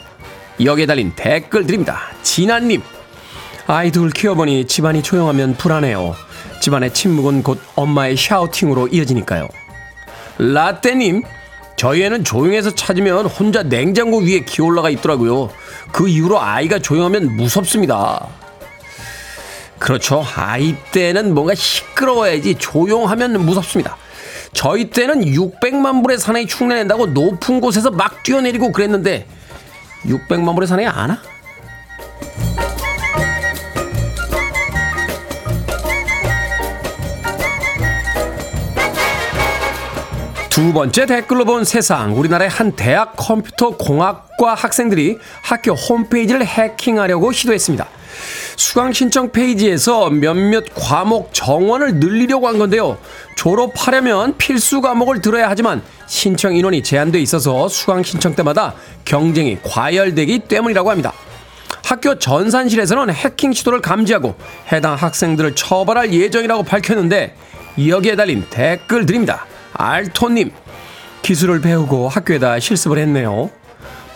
여기에 0.64 0.86
달린 0.86 1.12
댓글 1.14 1.66
드립니다. 1.66 2.00
진아님. 2.22 2.82
아이 3.66 3.90
둘 3.90 4.10
키워보니 4.10 4.66
집안이 4.66 5.02
조용하면 5.02 5.56
불안해요. 5.56 6.14
집안의 6.60 6.94
침묵은 6.94 7.42
곧 7.42 7.60
엄마의 7.74 8.16
샤우팅으로 8.16 8.88
이어지니까요. 8.88 9.48
라떼님. 10.38 11.22
저희 11.76 12.02
애는 12.02 12.24
조용해서 12.24 12.74
찾으면 12.74 13.26
혼자 13.26 13.62
냉장고 13.62 14.18
위에 14.18 14.40
기올라가 14.40 14.88
있더라고요. 14.90 15.50
그 15.92 16.08
이후로 16.08 16.40
아이가 16.40 16.78
조용하면 16.78 17.36
무섭습니다. 17.36 18.26
그렇죠. 19.78 20.24
아이 20.36 20.74
때는 20.90 21.34
뭔가 21.34 21.54
시끄러워야지 21.54 22.56
조용하면 22.56 23.44
무섭습니다. 23.44 23.96
저희 24.54 24.88
때는 24.88 25.20
600만 25.26 26.02
불의 26.02 26.18
사나이 26.18 26.46
흉내낸다고 26.48 27.06
높은 27.08 27.60
곳에서 27.60 27.90
막 27.90 28.22
뛰어내리고 28.22 28.72
그랬는데 28.72 29.26
600만 30.06 30.54
불의 30.54 30.66
사나이 30.66 30.86
아나? 30.86 31.20
두 40.56 40.72
번째 40.72 41.04
댓글로 41.04 41.44
본 41.44 41.64
세상. 41.64 42.18
우리나라의 42.18 42.48
한 42.48 42.72
대학 42.72 43.12
컴퓨터 43.14 43.76
공학과 43.76 44.54
학생들이 44.54 45.18
학교 45.42 45.74
홈페이지를 45.74 46.46
해킹하려고 46.46 47.30
시도했습니다. 47.30 47.86
수강 48.56 48.94
신청 48.94 49.32
페이지에서 49.32 50.08
몇몇 50.08 50.64
과목 50.74 51.34
정원을 51.34 51.96
늘리려고 51.96 52.48
한 52.48 52.56
건데요. 52.56 52.96
졸업하려면 53.36 54.38
필수 54.38 54.80
과목을 54.80 55.20
들어야 55.20 55.50
하지만 55.50 55.82
신청 56.06 56.56
인원이 56.56 56.82
제한돼 56.82 57.20
있어서 57.20 57.68
수강 57.68 58.02
신청 58.02 58.34
때마다 58.34 58.72
경쟁이 59.04 59.58
과열되기 59.62 60.38
때문이라고 60.38 60.90
합니다. 60.90 61.12
학교 61.84 62.18
전산실에서는 62.18 63.12
해킹 63.12 63.52
시도를 63.52 63.82
감지하고 63.82 64.36
해당 64.72 64.94
학생들을 64.94 65.54
처벌할 65.54 66.14
예정이라고 66.14 66.62
밝혔는데 66.62 67.36
여기에 67.86 68.16
달린 68.16 68.46
댓글 68.48 69.04
드립니다. 69.04 69.44
알토님, 69.78 70.52
기술을 71.22 71.60
배우고 71.60 72.08
학교에다 72.08 72.58
실습을 72.60 72.98
했네요. 72.98 73.50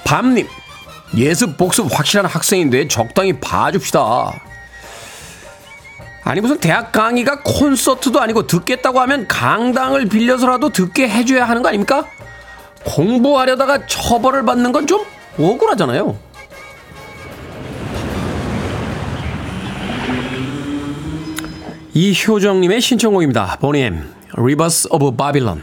밤님, 0.04 0.46
예습 1.16 1.56
복습 1.56 1.86
확실한 1.90 2.26
학생인데 2.26 2.88
적당히 2.88 3.38
봐줍시다. 3.38 4.40
아니 6.22 6.40
무슨 6.40 6.58
대학 6.58 6.92
강의가 6.92 7.40
콘서트도 7.42 8.20
아니고 8.20 8.46
듣겠다고 8.46 9.00
하면 9.00 9.26
강당을 9.26 10.06
빌려서라도 10.08 10.68
듣게 10.70 11.08
해줘야 11.08 11.48
하는 11.48 11.62
거 11.62 11.68
아닙니까? 11.68 12.04
공부하려다가 12.84 13.86
처벌을 13.86 14.44
받는 14.44 14.72
건 14.72 14.86
좀 14.86 15.04
억울하잖아요. 15.38 16.18
이효정님의 21.92 22.80
신청곡입니다. 22.80 23.56
보니엠, 23.60 24.14
Rivers 24.36 24.86
of 24.86 25.16
Babylon. 25.16 25.62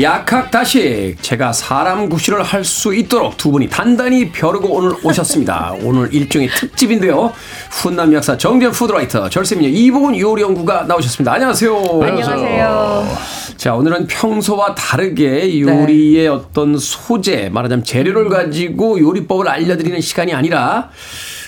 약학다식 0.00 1.22
제가 1.22 1.52
사람 1.52 2.08
구실을 2.08 2.42
할 2.42 2.60
수 2.64 2.94
있도록 2.94 3.36
두 3.36 3.50
분이 3.50 3.68
단단히 3.68 4.30
벼르고 4.30 4.68
오늘 4.68 4.94
오셨습니다. 5.02 5.74
오늘 5.82 6.12
일종의 6.14 6.48
특집인데요. 6.50 7.32
훈남 7.70 8.12
약사 8.14 8.36
정전 8.36 8.70
푸드라이터 8.70 9.28
절세미녀 9.28 9.68
이보은 9.70 10.18
요리 10.18 10.42
연구가 10.42 10.82
나오셨습니다. 10.84 11.32
안녕하세요. 11.32 12.00
안녕하세요. 12.02 13.16
자 13.56 13.74
오늘은 13.74 14.06
평소와 14.06 14.74
다르게 14.74 15.60
요리의 15.60 16.22
네. 16.22 16.28
어떤 16.28 16.78
소재 16.78 17.48
말하자면 17.50 17.84
재료를 17.84 18.28
가지고 18.28 19.00
요리법을 19.00 19.48
알려드리는 19.48 20.00
시간이 20.00 20.32
아니라 20.32 20.90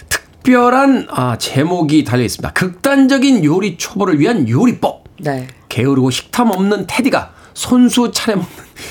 특별한 0.09 1.07
아, 1.11 1.37
제목이 1.39 2.05
달려 2.05 2.25
있습니다. 2.25 2.53
극단적인 2.53 3.45
요리 3.45 3.77
초보를 3.77 4.19
위한 4.19 4.49
요리법. 4.49 5.05
네. 5.21 5.47
게으르고 5.69 6.11
식탐 6.11 6.51
없는 6.51 6.87
테디가 6.89 7.31
손수 7.55 8.11
차려 8.13 8.37
먹는 8.37 8.49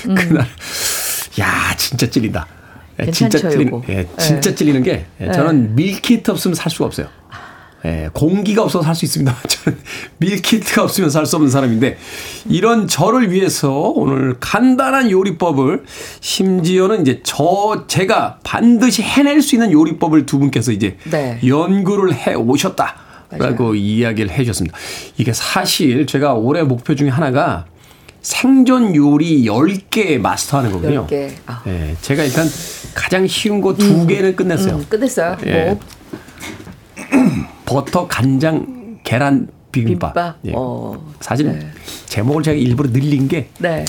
음. 0.08 0.14
그날. 0.28 0.46
야, 1.40 1.74
진짜 1.76 2.08
찔린다. 2.08 2.46
예, 3.00 3.10
진짜 3.10 3.38
찔리는, 3.38 3.82
예, 3.88 4.06
진짜 4.18 4.50
네. 4.50 4.54
찔리는 4.54 4.82
게 4.82 5.06
예, 5.20 5.32
저는 5.32 5.68
네. 5.68 5.82
밀키트 5.82 6.30
없으면 6.30 6.54
살 6.54 6.70
수가 6.70 6.84
없어요. 6.86 7.06
예, 7.84 8.10
공기가 8.12 8.62
없어서 8.62 8.84
살 8.84 8.94
수 8.94 9.04
있습니다. 9.06 9.34
저는 9.48 9.78
밀키트가 10.18 10.82
없으면 10.84 11.10
살 11.10 11.26
수 11.26 11.36
없는 11.36 11.50
사람인데 11.50 11.98
이런 12.48 12.86
저를 12.86 13.32
위해서 13.32 13.72
오늘 13.72 14.36
간단한 14.38 15.10
요리법을 15.10 15.84
심지어는 16.20 17.00
이제 17.00 17.20
저 17.24 17.84
제가 17.88 18.38
반드시 18.44 19.02
해낼 19.02 19.42
수 19.42 19.56
있는 19.56 19.72
요리법을 19.72 20.26
두 20.26 20.38
분께서 20.38 20.70
이제 20.70 20.96
네. 21.10 21.40
연구를 21.46 22.14
해 22.14 22.34
오셨다. 22.34 22.96
라고 23.38 23.74
이야기를 23.74 24.30
해 24.30 24.44
주셨습니다. 24.44 24.76
이게 25.16 25.32
사실 25.32 26.06
제가 26.06 26.34
올해 26.34 26.62
목표 26.62 26.94
중에 26.94 27.08
하나가 27.08 27.64
생존 28.22 28.94
요리 28.94 29.44
10개 29.44 30.18
마스터하는 30.18 30.72
거군요. 30.72 31.06
10개. 31.08 31.30
아. 31.46 31.62
네, 31.64 31.96
제가 32.00 32.22
일단 32.22 32.46
가장 32.94 33.26
쉬운 33.26 33.60
거 33.60 33.74
두 33.74 34.06
개는 34.06 34.30
음, 34.30 34.36
끝냈어요. 34.36 34.76
음, 34.76 34.86
끝냈어요. 34.88 35.36
예. 35.46 35.64
뭐. 35.64 35.80
버터, 37.66 38.06
간장, 38.06 39.00
계란 39.02 39.48
비빔밥. 39.72 40.12
비빔밥. 40.14 40.36
예. 40.44 40.52
어. 40.54 41.14
사실 41.20 41.46
네. 41.46 41.66
제목을 42.06 42.42
제가 42.42 42.54
일부러 42.56 42.90
늘린 42.90 43.26
게 43.26 43.48
네. 43.58 43.84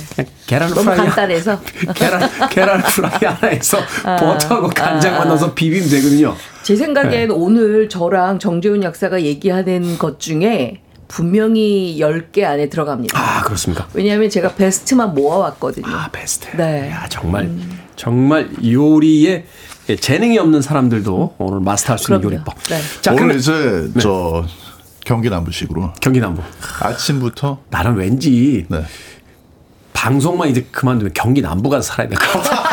계란 0.47 0.69
너무 0.69 0.83
프라이 0.83 0.97
간단해서 0.97 1.59
계란 1.93 2.29
계란 2.49 2.81
프라이 2.81 3.11
하나에서 3.25 3.77
아. 4.05 4.15
버터하고 4.15 4.69
간장만 4.69 5.21
아. 5.23 5.25
넣어서 5.25 5.53
비비면 5.53 5.89
되거든요. 5.89 6.33
제 6.63 6.75
생각엔 6.77 7.27
네. 7.27 7.33
오늘 7.33 7.89
저랑 7.89 8.39
정재훈 8.39 8.81
약사가 8.81 9.21
얘기하는 9.23 9.97
것 9.97 10.21
중에 10.21 10.79
분명히 11.17 11.97
10개 11.99 12.43
안에 12.43 12.69
들어갑니다. 12.69 13.19
아, 13.19 13.43
그렇습니까? 13.43 13.87
왜냐하면 13.93 14.31
제가 14.31 14.55
베스트만 14.55 15.13
모아왔거든요. 15.13 15.85
아, 15.85 16.09
베스트. 16.11 16.57
네. 16.57 16.89
야, 16.89 17.05
정말, 17.07 17.43
음. 17.43 17.79
정말 17.95 18.49
요리에 18.65 19.45
재능이 19.99 20.39
없는 20.39 20.63
사람들도 20.63 21.35
오늘 21.37 21.59
마스터할 21.59 21.99
수 21.99 22.11
있는 22.11 22.23
요리법. 22.23 22.55
네. 22.63 22.79
자, 23.01 23.13
오늘 23.13 23.35
이제 23.35 23.51
네. 23.93 23.99
저 24.01 24.43
경기 25.05 25.29
남부식으로. 25.29 25.93
경기 26.01 26.19
남부. 26.19 26.41
아침부터. 26.79 27.59
나는 27.69 27.93
왠지 27.93 28.65
네. 28.69 28.83
방송만 29.93 30.49
이제 30.49 30.65
그만두면 30.71 31.13
경기 31.13 31.43
남부 31.43 31.69
가서 31.69 31.83
살아야 31.93 32.09
될 32.09 32.17
것 32.17 32.41
같아. 32.41 32.72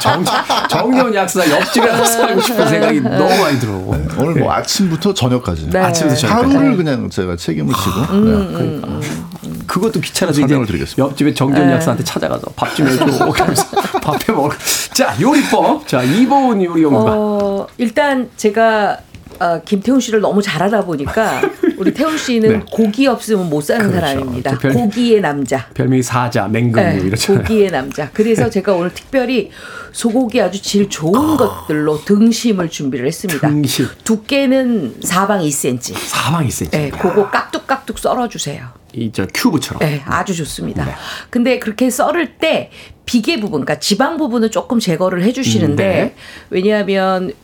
정, 0.00 0.24
정겨운 0.68 1.14
약사 1.14 1.48
옆집에 1.48 1.88
가서 1.88 2.04
살고 2.04 2.40
싶은 2.40 2.68
생각이 2.68 3.00
너무 3.00 3.28
많이 3.42 3.58
들어. 3.58 3.72
네, 3.72 4.06
오늘 4.18 4.34
뭐 4.34 4.34
네. 4.34 4.48
아침부터 4.48 5.14
저녁까지. 5.14 5.70
네. 5.70 5.78
아침부터 5.78 6.20
저녁까지. 6.20 6.54
하루를 6.56 6.76
그냥 6.76 7.10
제가 7.10 7.36
책임을 7.36 7.74
지고. 7.74 8.00
음, 8.12 8.24
네. 8.24 8.30
음, 8.32 8.82
음, 8.84 9.00
음. 9.44 9.62
그것도 9.66 10.00
귀찮아서 10.00 10.40
이제 10.40 10.54
드리겠습니다. 10.54 11.02
옆집에 11.02 11.34
정겨운 11.34 11.66
네. 11.68 11.74
약사한테 11.74 12.04
찾아가서 12.04 12.46
밥 12.56 12.74
좀 12.76 12.86
해줘. 12.88 13.04
밥해 14.02 14.32
먹을. 14.32 14.56
자, 14.92 15.14
요리법. 15.20 15.86
자, 15.88 16.02
이보은 16.02 16.62
요리 16.62 16.82
연구가. 16.82 17.12
어, 17.14 17.66
일단 17.78 18.28
제가 18.36 18.98
어, 19.40 19.60
김태훈 19.64 20.00
씨를 20.00 20.20
너무 20.20 20.42
잘 20.42 20.62
알아보니까 20.62 21.42
우리 21.78 21.92
태훈 21.92 22.16
씨는 22.16 22.48
네. 22.48 22.64
고기 22.70 23.06
없으면 23.06 23.50
못 23.50 23.62
사는 23.62 23.86
그렇죠. 23.86 24.00
사람입니다. 24.06 24.58
별, 24.58 24.72
고기의 24.72 25.20
남자. 25.20 25.66
별명이 25.74 26.02
사자, 26.02 26.48
맹금 26.48 26.82
네, 26.82 27.00
이렇죠. 27.00 27.34
고기의 27.34 27.70
남자. 27.70 28.10
그래서 28.12 28.48
제가 28.48 28.72
오늘 28.74 28.92
특별히 28.94 29.50
소고기 29.92 30.40
아주 30.40 30.60
질 30.60 30.88
좋은 30.88 31.14
어. 31.18 31.36
것들로 31.36 32.04
등심을 32.04 32.70
준비를 32.70 33.06
했습니다. 33.06 33.48
등심. 33.48 33.88
두께는 34.04 35.00
4방 35.00 35.46
2cm. 35.46 35.94
4방 35.94 36.46
2cm. 36.46 36.70
네, 36.70 36.90
그거 36.90 37.30
깍둑깍둑 37.30 37.98
썰어 37.98 38.28
주세요. 38.28 38.68
이저 38.92 39.26
큐브처럼. 39.32 39.80
네, 39.80 40.02
아주 40.06 40.34
좋습니다. 40.34 40.84
네. 40.84 40.94
근데 41.28 41.58
그렇게 41.58 41.90
썰을 41.90 42.38
때 42.38 42.70
비계 43.04 43.36
부분, 43.36 43.60
그러니까 43.64 43.78
지방 43.78 44.16
부분은 44.16 44.50
조금 44.50 44.80
제거를 44.80 45.22
해주시는데 45.22 45.84
음, 45.84 46.08
네. 46.08 46.14
왜냐하면 46.50 47.28
그 47.28 47.34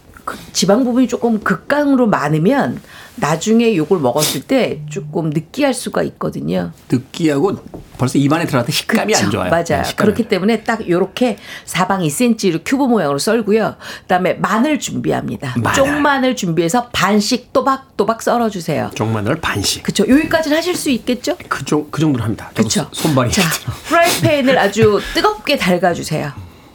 지방 0.52 0.84
부분이 0.84 1.08
조금 1.08 1.40
극강으로 1.40 2.06
많으면 2.06 2.80
나중에 3.16 3.76
요걸 3.76 4.00
먹었을 4.00 4.42
때 4.42 4.80
조금 4.88 5.30
느끼할 5.30 5.74
수가 5.74 6.02
있거든요. 6.04 6.72
느끼하고 6.90 7.56
벌써 7.98 8.18
입안에 8.18 8.46
들어갈 8.46 8.64
때 8.66 8.72
식감이 8.72 9.12
그쵸, 9.12 9.24
안 9.24 9.30
좋아요. 9.30 9.50
맞아요. 9.50 9.82
네, 9.84 9.94
그렇기 9.96 10.28
때문에 10.28 10.64
딱 10.64 10.88
요렇게 10.88 11.36
사방 11.64 12.00
2cm로 12.00 12.62
큐브 12.64 12.84
모양으로 12.84 13.18
썰고요. 13.18 13.76
그다음에 14.02 14.34
마늘 14.34 14.78
준비합니다. 14.80 15.54
마늘. 15.58 15.74
쪽마늘 15.74 16.36
준비해서 16.36 16.88
반씩 16.88 17.52
또박또박 17.52 18.22
썰어 18.22 18.48
주세요. 18.48 18.90
쪽마늘 18.94 19.36
반씩. 19.40 19.82
그렇죠. 19.82 20.08
여기까지는 20.08 20.56
하실 20.56 20.74
수 20.74 20.90
있겠죠? 20.90 21.36
그, 21.48 21.64
정, 21.64 21.86
그 21.90 22.00
정도로 22.00 22.24
합니다. 22.24 22.50
그렇죠. 22.54 22.88
손발이. 22.92 23.30
자, 23.30 23.42
프라이팬을 23.84 24.58
아주 24.58 25.00
뜨겁게 25.14 25.58
달궈 25.58 25.92
주세요. 25.92 26.32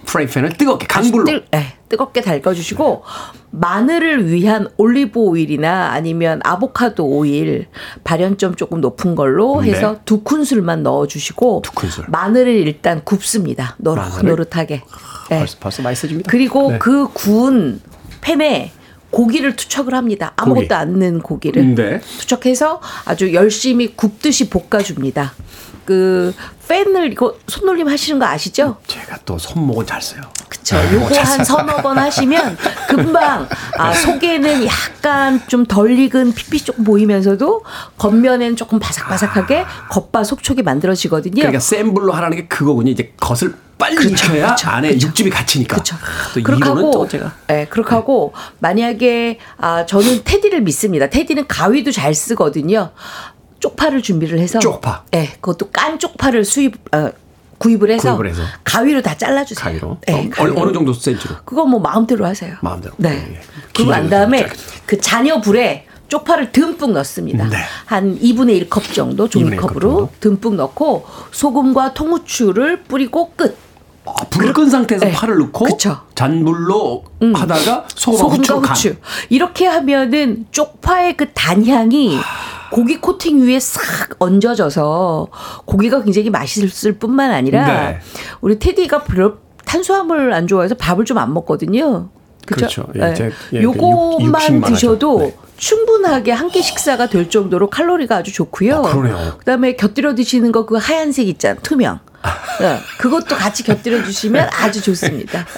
프라이팬을 0.08 0.54
뜨겁게 0.54 0.88
강불로 0.88 1.26
뜨, 1.26 1.44
네, 1.52 1.74
뜨겁게 1.90 2.22
달궈주시고 2.22 3.04
마늘을 3.52 4.32
위한 4.32 4.68
올리브 4.78 5.20
오일이나 5.20 5.90
아니면 5.92 6.40
아보카도 6.44 7.06
오일 7.06 7.68
발연점 8.04 8.56
조금 8.56 8.82
높은 8.82 9.16
걸로 9.16 9.62
네. 9.62 9.72
해서 9.72 9.98
두 10.06 10.22
큰술만 10.24 10.84
넣어주시고 10.84 11.62
두 11.64 11.72
큰술. 11.74 12.06
마늘을 12.08 12.54
일단 12.56 13.04
굽습니다. 13.04 13.76
노릇노릇하게. 13.80 14.82
네. 15.30 15.38
벌써, 15.38 15.58
벌써 15.60 15.84
맛있어집니다. 15.84 16.32
그리고 16.32 16.72
네. 16.72 16.80
그 16.80 17.10
구운 17.14 17.82
팬에 18.22 18.72
고기를 19.10 19.56
투척을 19.56 19.94
합니다. 19.94 20.34
아무것도 20.36 20.62
고기. 20.68 20.74
안 20.74 21.00
넣은 21.00 21.20
고기를 21.22 21.76
네. 21.76 22.00
투척해서 22.20 22.82
아주 23.06 23.34
열심히 23.34 23.96
굽듯이 23.96 24.50
볶아줍니다. 24.50 25.34
그 25.88 26.34
팬을 26.68 27.14
이거 27.14 27.34
손놀림 27.48 27.88
하시는 27.88 28.20
거 28.20 28.26
아시죠? 28.26 28.76
제가 28.88 29.20
또 29.24 29.38
손목은 29.38 29.86
잘 29.86 30.02
써요. 30.02 30.22
그쵸. 30.50 30.76
요거 30.94 31.18
한 31.18 31.46
서너 31.46 31.78
번 31.78 31.98
하시면 31.98 32.58
금방 32.90 33.48
아 33.78 33.94
속에는 33.94 34.66
약간 34.68 35.42
좀 35.48 35.66
덜 35.66 35.98
익은 35.98 36.34
핏빛 36.34 36.66
조금 36.66 36.84
보이면서도 36.84 37.64
겉면에는 37.98 38.58
조금 38.58 38.80
바삭바삭하게 38.80 39.66
겉바 39.90 40.26
속촉이 40.26 40.62
만들어지거든요. 40.62 41.36
그러니까 41.36 41.60
센 41.62 41.94
불로 41.94 42.12
하라는 42.12 42.36
게 42.36 42.48
그거군요. 42.48 42.92
이제 42.92 43.14
겉을 43.18 43.54
빨리 43.78 43.96
그쵸, 43.96 44.10
익혀야 44.10 44.56
그쵸, 44.56 44.70
안에 44.70 44.90
그쵸. 44.94 45.08
육즙이 45.08 45.30
갇히니까. 45.30 45.76
그렇죠. 45.76 45.96
또 46.34 46.44
그렇게 46.44 46.66
이론은 46.66 46.84
하고, 46.84 46.92
또 46.92 47.08
제가 47.08 47.32
네, 47.48 47.66
그렇게 47.70 47.92
하고 47.96 48.34
만약에 48.60 49.40
아 49.58 49.86
저는 49.86 50.24
테디를 50.26 50.62
믿습니다. 50.62 51.10
테디는 51.10 51.48
가위도 51.48 51.92
잘 51.92 52.14
쓰거든요. 52.14 52.92
쪽파를 53.60 54.02
준비를 54.02 54.40
해서 54.40 54.60
쪽파. 54.60 55.04
네, 55.12 55.30
그것도 55.42 55.70
깐 55.72 55.98
쪽파를 56.00 56.46
수입 56.46 56.76
어, 56.94 57.12
구입을 57.58 57.90
해서, 57.92 58.16
구입을 58.16 58.30
해서. 58.32 58.42
가위로 58.64 59.02
다 59.02 59.18
잘라주세요. 59.18 59.64
가위로 59.64 59.98
네, 60.08 60.30
어. 60.38 60.44
어느 60.62 60.74
정도 60.74 60.94
센치로? 60.94 61.36
그거 61.44 61.66
뭐 61.66 61.80
마음대로 61.80 62.26
하세요. 62.26 62.56
마음대로. 62.62 62.94
네. 62.98 63.10
예. 63.32 63.42
그리고 63.74 63.92
난 63.92 64.10
다음에 64.10 64.40
짧게. 64.42 64.56
그 64.86 65.00
잔여 65.02 65.42
불에 65.42 65.86
쪽파를 66.08 66.52
듬뿍 66.52 66.94
넣습니다. 66.94 67.46
네. 67.50 67.58
한 67.86 68.18
2분의 68.20 68.70
1컵 68.70 68.94
정도 68.94 69.28
2분의 69.28 69.30
1컵 69.30 69.32
종이컵으로. 69.32 70.10
듬뿍 70.20 70.56
넣고 70.56 71.06
소금과 71.32 71.94
통후추를 71.96 72.84
뿌리고 72.84 73.32
끝. 73.36 73.58
아, 74.06 74.14
불을 74.30 74.54
끈 74.54 74.70
상태에서 74.70 75.06
네. 75.06 75.12
파를 75.12 75.38
넣고 75.40 75.66
그쵸. 75.66 76.00
잔불로 76.16 77.04
하다가 77.34 77.88
소금 77.94 78.18
소금과 78.20 78.38
후추, 78.38 78.62
간. 78.62 78.76
후추. 78.76 78.96
이렇게 79.30 79.66
하면은 79.66 80.46
쪽파의 80.52 81.18
그 81.18 81.34
단향이 81.34 82.18
고기 82.72 83.00
코팅 83.00 83.42
위에 83.48 83.60
싹 83.60 83.82
얹어져서 84.20 85.28
고기가 85.66 86.04
굉장히 86.04 86.30
맛있을 86.30 86.94
뿐만 87.00 87.32
아니라 87.32 87.66
네. 87.90 88.00
우리 88.42 88.60
테디가 88.60 89.04
별로 89.04 89.38
탄수화물 89.66 90.34
안 90.34 90.48
좋아해서 90.48 90.76
밥을 90.76 91.06
좀 91.06 91.18
안 91.18 91.34
먹거든요. 91.34 92.10
그죠? 92.46 92.68
그렇죠. 92.68 92.88
예, 92.96 93.14
제- 93.14 93.32
예, 93.54 93.62
요것만 93.62 94.62
드셔도. 94.62 95.20
네. 95.20 95.36
충분하게 95.58 96.32
한 96.34 96.50
끼 96.50 96.62
식사가 96.62 97.08
될 97.08 97.32
정도로 97.32 97.70
칼로리가 97.72 98.18
아주 98.18 98.32
좋고요. 98.32 98.76
아, 98.76 98.82
그러네요. 98.94 99.36
그다음에 99.40 99.76
곁들여 99.76 100.14
드시는 100.14 100.52
거 100.52 100.66
그 100.68 100.76
하얀색 100.78 101.28
있잖아 101.30 101.60
투명. 101.64 102.00
네, 102.62 102.78
그것도 103.00 103.36
같이 103.36 103.64
곁들여 103.64 104.04
주시면 104.04 104.50
아주 104.54 104.82
좋습니다. 104.84 105.46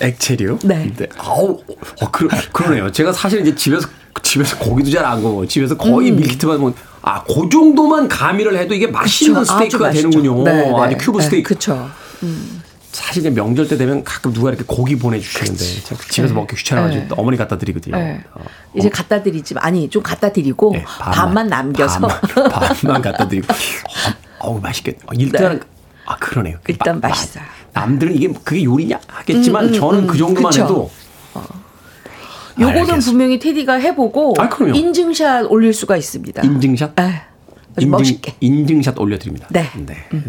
네. 0.00 0.06
액체류. 0.08 0.58
네. 0.64 0.92
아우, 1.18 1.60
어, 2.00 2.10
그, 2.10 2.28
그러네요. 2.52 2.90
제가 2.92 3.12
사실 3.12 3.40
이제 3.40 3.54
집에서 3.54 3.88
집에서 4.22 4.58
고기도 4.58 4.90
잘안 4.90 5.22
구워. 5.22 5.46
집에서 5.46 5.76
거의 5.76 6.10
밀키트만 6.10 6.60
먹. 6.60 6.74
아, 7.02 7.22
그 7.24 7.48
정도만 7.50 8.08
가미를 8.08 8.56
해도 8.58 8.74
이게 8.74 8.86
맛있는 8.88 9.40
그쵸. 9.40 9.52
스테이크가 9.52 9.88
아주 9.88 10.02
맛있죠. 10.06 10.10
되는군요. 10.22 10.44
네, 10.44 10.70
네. 10.70 10.74
아주 10.80 10.96
큐브 10.98 11.18
네, 11.18 11.24
스테이크. 11.24 11.54
그쵸. 11.54 11.88
사실 12.90 13.20
이제 13.20 13.30
명절 13.30 13.68
때 13.68 13.76
되면 13.76 14.02
가끔 14.02 14.32
누가 14.32 14.48
이렇게 14.48 14.64
고기 14.66 14.96
보내주시는데 14.98 15.82
제가 15.84 16.00
집에서 16.10 16.34
먹기 16.34 16.56
귀찮아가지고 16.56 17.02
네. 17.04 17.08
어머니 17.16 17.36
갖다 17.36 17.56
드리거든요. 17.56 17.96
네. 17.96 18.24
어, 18.34 18.40
이제 18.74 18.88
갖다 18.88 19.22
드리지 19.22 19.54
아니 19.58 19.88
좀 19.88 20.02
갖다 20.02 20.32
드리고 20.32 20.72
네, 20.72 20.84
반만, 20.84 21.46
남겨서 21.46 22.00
반만, 22.00 22.72
반만 22.82 23.02
갖다 23.02 23.28
드리고 23.28 23.46
어, 23.52 24.48
어우 24.48 24.60
맛있겠다. 24.60 25.04
어, 25.06 25.10
일단 25.16 25.60
네. 25.60 25.66
아 26.06 26.16
그러네요. 26.16 26.56
그 26.64 26.72
일단 26.72 26.98
마- 27.00 27.08
맛있어요. 27.08 27.44
남들은 27.78 28.14
이게 28.14 28.28
그게 28.44 28.64
요리냐 28.64 28.98
하겠지만 29.06 29.64
음, 29.64 29.68
음, 29.68 29.72
저는 29.72 30.00
음. 30.00 30.06
그 30.06 30.18
정도만 30.18 30.50
그쵸. 30.50 30.62
해도 30.64 30.90
요거는 32.60 32.80
알겠습니다. 32.80 33.06
분명히 33.06 33.38
테디가 33.38 33.74
해보고 33.74 34.34
아. 34.38 34.48
인증샷 34.74 35.46
올릴 35.48 35.72
수가 35.72 35.96
있습니다. 35.96 36.42
인증샷 36.42 36.96
네. 36.96 37.22
멋있게. 37.86 38.34
인증샷 38.40 38.98
올려드립니다. 38.98 39.46
네. 39.50 39.68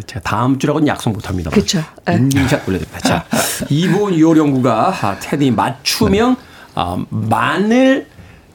제가 0.05 0.21
다음 0.21 0.59
주라고는 0.59 0.87
약속 0.87 1.11
못합니다. 1.11 1.49
그쵸. 1.49 1.83
네. 2.05 2.15
인증샷 2.15 2.67
올려드립니다. 2.67 2.99
자, 2.99 3.25
이분 3.69 4.19
요령구가 4.19 4.89
아, 5.01 5.19
테디 5.19 5.49
맞춤형 5.49 6.35
아, 6.75 7.03
마늘 7.09 8.07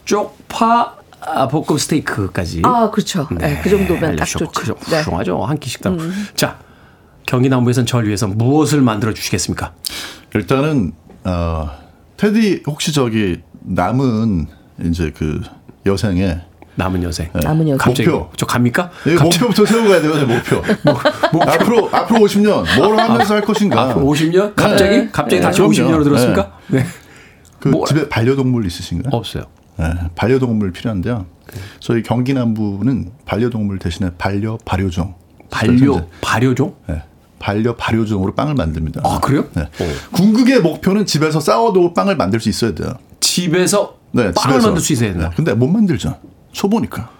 쪽파 0.05 0.95
아, 1.20 1.49
볶음 1.49 1.76
스테이크까지. 1.78 2.62
아 2.64 2.90
그렇죠. 2.90 3.26
네, 3.32 3.59
그 3.62 3.70
정도면 3.70 4.01
딱 4.01 4.09
알려주셨고, 4.09 4.53
좋죠. 4.53 4.74
그 4.76 4.90
네. 4.90 5.03
훌륭하죠. 5.03 5.42
한끼 5.42 5.70
식당. 5.70 5.99
음. 5.99 6.26
자, 6.36 6.59
경기남부에서는 7.27 7.87
저를 7.87 8.07
위해서 8.09 8.27
무엇을 8.29 8.81
만들어 8.83 9.12
주시겠습니까? 9.14 9.72
일단은 10.35 10.93
어, 11.25 11.70
테디 12.16 12.62
혹시 12.66 12.93
저기 12.93 13.41
남은 13.62 14.47
이제 14.85 15.11
그 15.16 15.41
여생에 15.87 16.41
남은 16.77 17.03
여생. 17.05 17.31
남은 17.33 17.68
여생. 17.68 17.79
갑자기 17.79 18.09
목표. 18.09 18.31
저 18.37 18.47
갑니까? 18.47 18.91
예, 19.07 19.14
갑자기 19.14 19.45
목표부터 19.45 19.64
세우고 19.64 19.89
가야 19.91 20.03
돼요, 20.03 20.12
목표. 20.27 21.41
앞으로 21.41 21.89
앞으로 21.93 22.18
50년 22.27 22.77
뭘 22.79 22.99
하면서 22.99 23.35
할 23.35 23.43
것인가? 23.43 23.91
앞으로 23.91 24.05
50년? 24.07 24.55
갑자기? 24.57 24.97
네. 24.97 25.09
갑자기 25.12 25.37
네, 25.37 25.41
다시 25.43 25.59
그럼요. 25.61 25.72
50년으로 25.72 26.05
들었습니까? 26.05 26.59
네. 26.68 26.85
그 27.61 27.68
뭐- 27.68 27.87
집에 27.87 28.09
반려동물 28.09 28.66
있으신가요? 28.66 29.11
없어요. 29.16 29.45
네, 29.79 29.87
반려동물 30.16 30.72
필요한데요. 30.72 31.27
저희 31.79 32.03
경기 32.03 32.35
남부는 32.35 33.12
반려동물 33.25 33.79
대신에 33.79 34.11
반려 34.18 34.59
발효종. 34.64 35.14
반려 35.51 36.07
발효종? 36.20 36.75
네, 36.89 37.03
반려 37.45 37.76
발효종으로 37.76 38.34
빵을 38.34 38.55
만듭니다. 38.55 39.03
아, 39.05 39.20
그래요? 39.20 39.45
네. 39.53 39.68
궁극의 40.12 40.62
목표는 40.62 41.05
집에서 41.05 41.40
싸워도 41.40 41.92
빵을 41.92 42.16
만들 42.16 42.40
수 42.40 42.49
있어야 42.49 42.74
돼요. 42.74 42.95
집에서 43.20 43.99
네, 44.12 44.32
빵을 44.32 44.55
집에서. 44.55 44.66
만들 44.68 44.82
수 44.82 44.95
있어야 44.95 45.12
된다. 45.12 45.28
네, 45.28 45.36
근데 45.36 45.53
못 45.53 45.66
만들죠. 45.66 46.16
초보니까. 46.53 47.11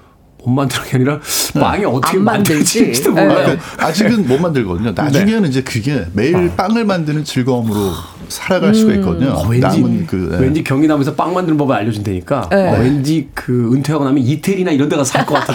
못 0.45 0.51
만드는 0.53 0.85
게 0.85 0.97
아니라 0.97 1.21
빵이 1.59 1.85
어떻게 1.87 2.19
안 2.19 2.25
만들지. 2.25 2.79
만들지도 2.81 3.13
네. 3.13 3.27
몰라요. 3.27 3.57
아, 3.79 3.87
아직은 3.87 4.29
못 4.29 4.41
만들거든요. 4.41 4.93
나중에는 4.95 5.49
이제 5.49 5.63
그게 5.63 6.05
매일 6.13 6.51
빵을 6.57 6.85
만드는 6.85 7.25
즐거움으로 7.25 7.93
살아갈 8.29 8.75
수가 8.75 8.95
있거든요. 8.95 9.31
어, 9.33 9.47
왠지 9.47 9.61
남은 9.61 10.07
그 10.07 10.29
네. 10.33 10.39
왠지 10.39 10.63
경기남에서 10.65 11.15
빵 11.15 11.33
만드는 11.35 11.57
법을 11.59 11.75
알려준다니까 11.77 12.49
네. 12.51 12.69
어, 12.71 12.79
왠지 12.81 13.29
그 13.35 13.71
은퇴하고 13.75 14.05
나면 14.05 14.23
이태리나 14.23 14.71
이런 14.73 14.89
데 14.89 14.97
가서 14.97 15.13
살 15.13 15.25
것 15.27 15.35
같아. 15.35 15.55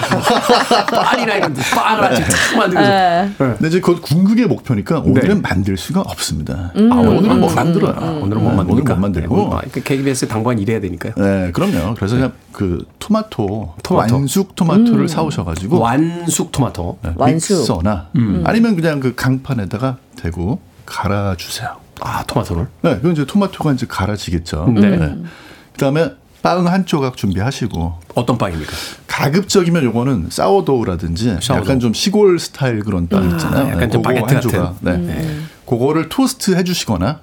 파리나 1.03 1.35
이런 1.37 1.53
데 1.53 1.61
빵을 1.75 2.03
아침 2.03 2.25
탁 2.25 2.57
만들면서 2.57 2.89
네. 2.91 3.31
근데 3.37 3.67
이제 3.67 3.79
그 3.79 3.99
궁극의 4.01 4.45
목표니까 4.47 4.99
오늘은 4.99 5.41
만들 5.43 5.77
수가 5.77 6.01
없습니다. 6.01 6.71
음. 6.75 6.91
아, 6.91 6.95
오늘은 6.97 7.39
못 7.39 7.53
만들어요. 7.53 8.19
오늘은 8.23 8.43
못 8.43 8.49
네, 8.51 8.55
만드니까. 8.55 8.71
오늘 8.71 8.83
못 8.83 8.95
만들고. 8.99 9.55
아, 9.55 9.61
그 9.71 9.81
KBS 9.83 10.27
당분간 10.27 10.59
일해야 10.59 10.79
되니까요. 10.79 11.13
네, 11.17 11.51
그럼요. 11.51 11.95
그래서 11.95 12.15
그냥 12.15 12.33
그 12.51 12.85
토마토, 12.99 13.75
토마토. 13.83 14.15
완숙 14.15 14.55
토마토를 14.55 15.07
사오셔가지고 15.07 15.79
완숙 15.79 16.51
토마토. 16.51 16.97
네, 17.03 17.13
완숙. 17.15 17.59
믹서나 17.59 18.09
아니면 18.43 18.75
그냥 18.75 18.99
그 18.99 19.15
강판에다가 19.15 19.97
대고 20.15 20.59
갈아주세요. 20.85 21.77
아 22.01 22.23
토마토를. 22.23 22.67
네, 22.81 22.97
그럼 22.99 23.13
이제 23.13 23.25
토마토가 23.25 23.73
이제 23.73 23.85
갈아지겠죠. 23.87 24.67
네. 24.75 25.15
그다음에 25.73 26.13
빵 26.41 26.65
한 26.67 26.85
조각 26.85 27.17
준비하시고 27.17 27.93
어떤 28.15 28.37
빵입니까? 28.37 28.71
가급적이면 29.07 29.83
요거는 29.83 30.27
사워도우라든지 30.29 31.37
사워도우. 31.41 31.57
약간 31.57 31.79
좀 31.81 31.93
시골 31.93 32.39
스타일 32.39 32.79
그런 32.79 33.07
빵 33.09 33.29
있잖아요. 33.31 33.67
약간 33.67 33.79
네, 33.79 33.89
좀 33.89 34.01
바게트 34.01 34.33
한 34.33 34.41
조각. 34.41 34.83
같은. 34.83 35.07
네. 35.07 35.35
그거를 35.65 36.07
토스트 36.09 36.55
해주시거나 36.55 37.19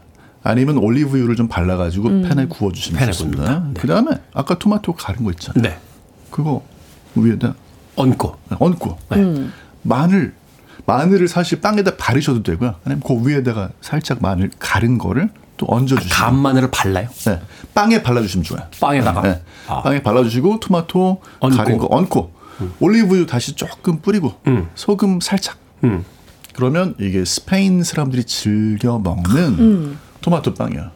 아니면 0.46 0.78
올리브유를 0.78 1.36
좀 1.36 1.48
발라가지고 1.48 2.22
팬에 2.22 2.46
구워주시면 2.46 3.00
팬에 3.00 3.12
좋습니다. 3.12 3.64
네. 3.66 3.74
그 3.80 3.86
다음에 3.86 4.12
아까 4.32 4.58
토마토 4.58 4.94
가른 4.94 5.24
거 5.24 5.30
있잖아요. 5.32 5.62
네. 5.62 5.78
그거 6.30 6.62
위에다 7.14 7.54
얹고. 7.96 8.36
얹고 8.58 8.98
네. 9.10 9.48
마늘 9.82 10.34
마늘을 10.84 11.26
사실 11.28 11.60
빵에다 11.60 11.96
바르셔도 11.96 12.42
되고요. 12.42 12.76
아니면 12.84 13.02
그 13.04 13.28
위에다가 13.28 13.70
살짝 13.80 14.18
마늘 14.20 14.50
가른 14.58 14.98
거를 14.98 15.30
또 15.56 15.66
얹어주시고 15.68 16.14
간 16.14 16.36
마늘을 16.36 16.70
발라요? 16.70 17.08
네. 17.24 17.40
빵에 17.74 18.02
발라주시면 18.02 18.44
좋아요. 18.44 18.66
빵에다가? 18.80 19.22
네. 19.22 19.42
아. 19.66 19.82
빵에 19.82 20.02
발라주시고 20.02 20.60
토마토 20.60 21.22
얹고. 21.40 21.56
갈은 21.56 21.78
거 21.78 21.88
얹고 21.90 22.32
올리브유 22.80 23.26
다시 23.26 23.54
조금 23.54 24.00
뿌리고 24.00 24.34
음. 24.46 24.68
소금 24.74 25.20
살짝. 25.20 25.56
음. 25.84 26.04
그러면 26.54 26.94
이게 27.00 27.24
스페인 27.24 27.82
사람들이 27.82 28.24
즐겨 28.24 28.98
먹는 28.98 29.58
음. 29.58 29.98
토마토 30.26 30.54
빵이야. 30.54 30.90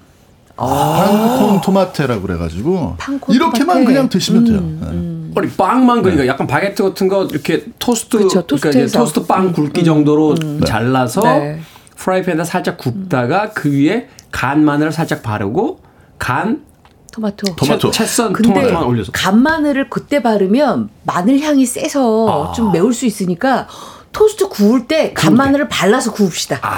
pan 0.57 1.09
con 1.09 1.61
tomate라고 1.61 2.23
그래가지고 2.23 2.97
pan 2.99 3.16
con 3.16 3.33
이렇게만 3.35 3.67
tomate. 3.77 3.85
그냥 3.85 4.09
드시면 4.09 4.45
돼요. 4.45 4.59
음, 4.59 5.31
네. 5.35 5.41
아니 5.41 5.51
빵만 5.53 6.03
그러니까 6.03 6.27
약간 6.27 6.49
바게트 6.49 6.83
같은 6.83 7.07
거 7.09 7.25
이렇게 7.27 7.65
토스트 7.79 8.19
그쵸, 8.19 8.45
그러니까. 8.45 8.99
토스트 8.99 9.27
빵 9.27 9.53
굵기 9.53 9.85
정도로 9.85 10.35
잘라서 10.67 11.23
네. 11.23 11.61
프라이팬에다 11.95 12.43
살짝 12.43 12.77
굽다가 12.77 13.51
그 13.51 13.71
위에 13.73 14.09
간 14.33 14.65
마늘을 14.65 14.91
살짝 14.91 15.23
바르고 15.23 15.79
간 16.19 16.65
토마토. 17.13 17.55
토마토. 17.57 17.91
채, 17.93 18.05
썬 18.05 18.33
토마토만 18.33 18.83
올려서 18.85 19.13
간 19.13 19.41
마늘을 19.43 19.89
그때 19.91 20.21
바르면 20.23 20.89
마늘 21.05 21.41
향이 21.41 21.65
세서 21.67 22.51
아. 22.51 22.53
좀 22.53 22.73
매울 22.73 22.93
수 22.93 23.07
있으니까 23.07 23.69
토스트 24.13 24.49
구울 24.49 24.87
때 24.89 25.13
간마늘을 25.15 25.69
발라서 25.69 26.13
구웁시다. 26.13 26.59
아, 26.63 26.69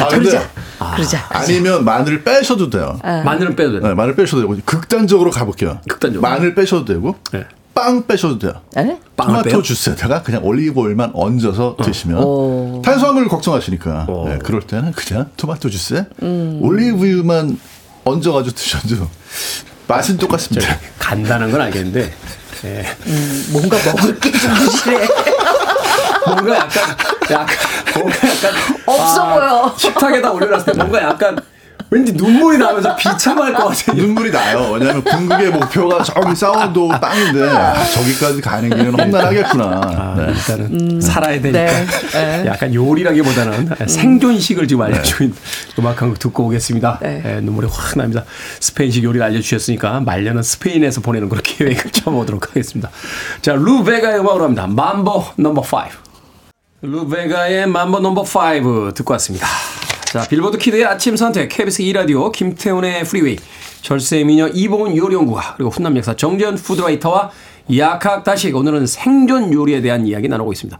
아, 0.00 0.08
그러자. 0.08 0.38
근데- 0.40 0.48
그러자. 0.96 1.26
아니면 1.30 1.84
마늘을 1.84 2.22
빼셔도 2.24 2.68
돼요. 2.70 2.98
마늘은 3.02 3.56
빼도 3.56 3.80
돼. 3.80 3.88
네, 3.88 3.94
마늘 3.94 4.14
빼셔도 4.14 4.42
되고 4.42 4.56
극단적으로 4.64 5.30
가볼게요. 5.30 5.80
극단적으로. 5.88 6.20
마늘 6.28 6.54
빼셔도 6.54 6.84
되고 6.84 7.16
네. 7.32 7.44
빵 7.74 8.06
빼셔도 8.06 8.38
돼요. 8.38 8.52
에? 8.76 8.98
토마토 9.16 9.62
주스에다가 9.62 10.22
그냥 10.22 10.44
올리브 10.44 10.80
오일만 10.80 11.12
얹어서 11.14 11.76
드시면 11.82 12.18
오. 12.22 12.82
탄수화물 12.84 13.28
걱정하시니까 13.28 14.06
네, 14.26 14.38
그럴 14.44 14.60
때는 14.62 14.92
그냥 14.92 15.30
토마토 15.36 15.70
주스에 15.70 16.06
올리브유만 16.20 17.58
얹어가지고 18.04 18.54
드셔도 18.56 19.08
맛은 19.86 20.16
똑같습니다. 20.16 20.78
간단한 20.98 21.50
건 21.52 21.60
알겠는데 21.62 22.12
예. 22.64 22.86
음, 23.06 23.46
뭔가 23.52 23.76
먹을 23.84 24.18
게 24.18 24.30
좀 24.32 24.52
부실해. 24.54 25.06
뭔가 26.34 26.56
약간 26.56 26.96
약간 27.30 27.46
뭔가 27.94 28.16
약간 28.28 28.52
없어 28.86 29.28
보여. 29.34 29.74
식탁에다 29.76 30.30
올려놨을 30.32 30.64
때 30.66 30.72
뭔가 30.74 31.02
약간 31.02 31.38
왠지 31.92 32.12
눈물이 32.12 32.56
나면서 32.58 32.94
비참할 32.94 33.52
것 33.52 33.66
같아요. 33.66 33.96
눈물이 34.00 34.30
나요. 34.30 34.70
왜냐하면 34.74 35.02
궁극의 35.02 35.50
목표가 35.50 36.00
저기 36.04 36.36
사워도 36.36 36.88
빵인데 36.88 37.40
저기까지 37.94 38.40
가는 38.40 38.70
길은 38.70 38.92
험난하겠구나. 38.96 39.64
아, 39.64 40.14
네. 40.16 40.32
일단은 40.32 41.00
살아야 41.00 41.40
되니까 41.40 41.58
네. 41.64 41.86
네. 42.12 42.44
약간 42.46 42.72
요리라기보다는 42.72 43.70
생존식을 43.88 44.68
지금 44.68 44.82
알려주고 44.82 45.24
있는 45.24 45.36
음악 45.80 46.00
한 46.00 46.10
곡 46.10 46.20
듣고 46.20 46.44
오겠습니다. 46.44 47.00
네. 47.02 47.22
예, 47.26 47.40
눈물이 47.40 47.66
확 47.68 47.98
납니다. 47.98 48.22
스페인식 48.60 49.02
요리를 49.02 49.24
알려주셨으니까 49.26 49.98
말년은 50.02 50.44
스페인에서 50.44 51.00
보내는 51.00 51.28
그런 51.28 51.42
계획을 51.44 51.90
쳐보도록 51.90 52.50
하겠습니다. 52.50 52.88
자, 53.42 53.54
루 53.54 53.70
베가의 53.70 54.20
음악으로 54.20 54.44
합니다. 54.44 54.68
Mambo 54.68 55.24
Number 55.36 55.62
5. 55.62 56.09
루 56.82 57.03
베가의 57.03 57.64
Mambo 57.64 58.00
Number 58.00 58.22
5 58.22 58.94
듣고 58.94 59.12
왔습니다. 59.12 59.46
자, 60.06 60.26
빌보드 60.26 60.56
키드의 60.56 60.86
아침 60.86 61.14
선택, 61.14 61.48
KBS 61.48 61.82
2라디오, 61.82 62.32
김태훈의 62.32 63.04
프리웨이, 63.04 63.36
절세 63.82 64.24
미녀 64.24 64.48
이봉은 64.48 64.96
요리연구가, 64.96 65.56
그리고 65.56 65.70
훈남 65.70 65.94
역사 65.98 66.16
정재현 66.16 66.56
푸드라이터와 66.56 67.30
약학다식, 67.76 68.56
오늘은 68.56 68.86
생존 68.86 69.52
요리에 69.52 69.82
대한 69.82 70.06
이야기 70.06 70.28
나누고 70.28 70.52
있습니다. 70.52 70.78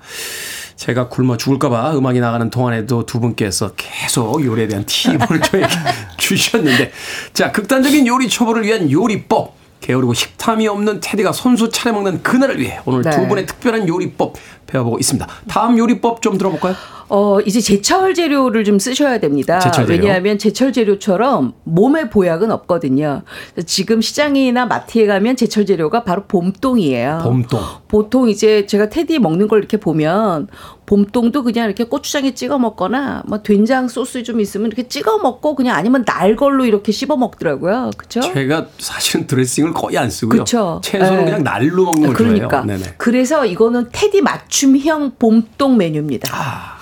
제가 0.77 1.09
굶어 1.09 1.37
죽을까봐 1.37 1.95
음악이 1.99 2.19
나가는 2.21 2.49
동안에도 2.49 3.05
두 3.05 3.21
분께서 3.21 3.73
계속 3.77 4.43
요리에 4.43 4.69
대한 4.69 4.87
팁을 4.87 5.19
저에게 5.45 5.69
주셨는데, 6.17 6.93
자, 7.35 7.53
극단적인 7.53 8.07
요리 8.07 8.27
초보를 8.27 8.65
위한 8.65 8.91
요리법, 8.91 9.61
게으르고 9.81 10.15
식탐이 10.15 10.69
없는 10.69 11.01
테디가 11.01 11.33
손수 11.33 11.71
차려 11.71 11.95
먹는 11.95 12.23
그날을 12.23 12.61
위해 12.61 12.81
오늘 12.85 13.03
네. 13.03 13.11
두 13.11 13.27
분의 13.27 13.47
특별한 13.47 13.89
요리법 13.89 14.35
배워보고 14.71 14.99
있습니다. 14.99 15.27
다음 15.49 15.79
요리법 15.79 16.23
좀 16.23 16.39
들어볼까요? 16.39 16.75
어, 17.11 17.41
이제 17.41 17.61
제철 17.61 18.15
재료를 18.15 18.63
좀 18.63 18.79
쓰셔야 18.79 19.19
됩니다. 19.19 19.59
제철 19.59 19.87
재료. 19.87 19.99
왜냐하면 19.99 20.39
제철 20.39 20.73
재료처럼 20.73 21.55
몸에 21.65 22.09
보약은 22.09 22.53
없거든요. 22.53 23.23
지금 23.67 24.01
시장이나 24.01 24.67
마트에 24.67 25.07
가면 25.07 25.35
제철 25.35 25.67
재료가 25.67 26.05
바로 26.05 26.25
봄동이에요. 26.27 27.21
봄동. 27.25 27.61
보통 27.89 28.29
이제 28.29 28.65
제가 28.67 28.91
테디 28.91 29.19
먹는 29.19 29.49
걸 29.49 29.59
이렇게 29.59 29.77
보면 29.77 30.47
봄동도 30.87 31.43
그냥 31.45 31.67
이렇게 31.67 31.85
고추장에 31.85 32.35
찍어 32.35 32.59
먹거나 32.59 33.23
뭐 33.27 33.43
된장 33.43 33.89
소스 33.89 34.23
좀 34.23 34.41
있으면 34.41 34.69
이렇게 34.69 34.89
찍어 34.89 35.19
먹고 35.19 35.55
그냥 35.55 35.77
아니면 35.77 36.05
날 36.05 36.35
걸로 36.37 36.65
이렇게 36.65 36.91
씹어 36.91 37.17
먹더라고요. 37.17 37.91
그렇죠? 37.97 38.21
제가 38.21 38.67
사실은 38.79 39.27
드레싱을 39.27 39.73
거의 39.73 39.99
안 39.99 40.11
쓰고요. 40.11 40.41
그쵸. 40.41 40.81
채소는 40.83 41.19
네. 41.19 41.25
그냥 41.27 41.45
날로 41.45 41.85
먹는 41.85 42.09
걸 42.09 42.15
그러니까. 42.15 42.65
그래서 42.99 43.47
이거는 43.47 43.89
테디 43.93 44.21
맞 44.21 44.49
춤형 44.61 45.13
봄동 45.19 45.79
메뉴입니다. 45.79 46.29
아. 46.35 46.79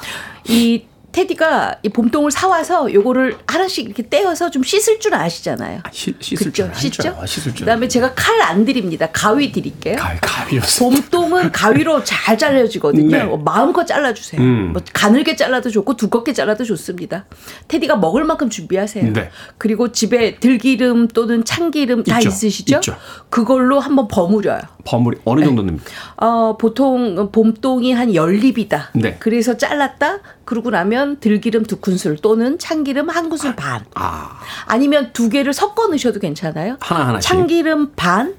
이 0.48 0.82
테디가 1.18 1.78
이 1.82 1.88
봄동을 1.88 2.30
사와서 2.30 2.94
요거를 2.94 3.38
하나씩 3.44 3.86
이렇게 3.86 4.08
떼어서 4.08 4.52
좀 4.52 4.62
씻을 4.62 5.00
줄 5.00 5.14
아시잖아요. 5.14 5.80
시, 5.90 6.14
씻을 6.20 6.46
그죠? 6.46 6.70
줄. 6.72 6.80
씻죠? 6.92 7.18
아, 7.20 7.26
씻을 7.26 7.54
줄 7.54 7.64
그다음에 7.66 7.88
제가 7.88 8.14
칼 8.14 8.38
안 8.38 8.64
드립니다. 8.64 9.08
가위 9.12 9.50
드릴게요. 9.50 9.96
가위, 9.96 10.16
가위였어. 10.22 10.84
봄동은 10.84 11.50
가위로 11.52 12.04
잘 12.04 12.38
잘라지거든요. 12.38 13.16
네. 13.16 13.24
뭐 13.24 13.36
마음껏 13.36 13.84
잘라주세요. 13.84 14.40
음. 14.40 14.72
뭐 14.72 14.80
가늘게 14.92 15.34
잘라도 15.34 15.70
좋고 15.70 15.96
두껍게 15.96 16.32
잘라도 16.32 16.64
좋습니다. 16.64 17.24
테디가 17.66 17.96
먹을 17.96 18.24
만큼 18.24 18.48
준비하세요. 18.48 19.12
네. 19.12 19.30
그리고 19.58 19.90
집에 19.90 20.36
들기름 20.38 21.08
또는 21.08 21.44
참기름 21.44 22.04
다 22.04 22.18
있죠. 22.18 22.28
있으시죠? 22.28 22.76
있죠. 22.76 22.96
그걸로 23.28 23.80
한번 23.80 24.06
버무려요. 24.06 24.60
버무리 24.84 25.18
어느 25.24 25.44
정도 25.44 25.64
됩니까? 25.66 25.84
어, 26.16 26.56
보통 26.56 27.30
봄동이 27.32 27.92
한 27.92 28.14
열립이다. 28.14 28.90
네. 28.94 29.16
그래서 29.18 29.56
잘랐다. 29.56 30.20
그러고 30.48 30.70
나면 30.70 31.20
들기름 31.20 31.64
두 31.64 31.76
큰술 31.76 32.16
또는 32.16 32.58
참기름 32.58 33.10
한 33.10 33.28
큰술 33.28 33.54
반. 33.54 33.84
아, 33.94 34.40
아니면 34.64 35.10
두 35.12 35.28
개를 35.28 35.52
섞어 35.52 35.88
넣으셔도 35.88 36.20
괜찮아요. 36.20 36.78
하나하나씩? 36.80 37.28
참기름 37.28 37.92
반, 37.96 38.34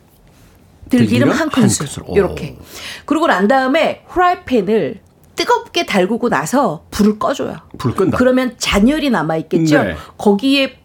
들기름, 0.90 1.08
들기름 1.08 1.30
한한 1.30 1.50
큰술. 1.52 1.88
이렇게. 2.16 2.58
그러고 3.06 3.28
난 3.28 3.48
다음에 3.48 4.06
후라이팬을 4.08 5.02
뜨겁게 5.36 5.86
달구고 5.86 6.30
나서 6.30 6.84
불을 6.90 7.20
꺼줘요. 7.20 7.58
불 7.78 7.94
끈다. 7.94 8.18
그러면 8.18 8.56
잔열이 8.58 9.12
남아 9.12 9.38
있겠죠. 9.38 9.84
네. 9.84 9.96
거기에 10.18 10.80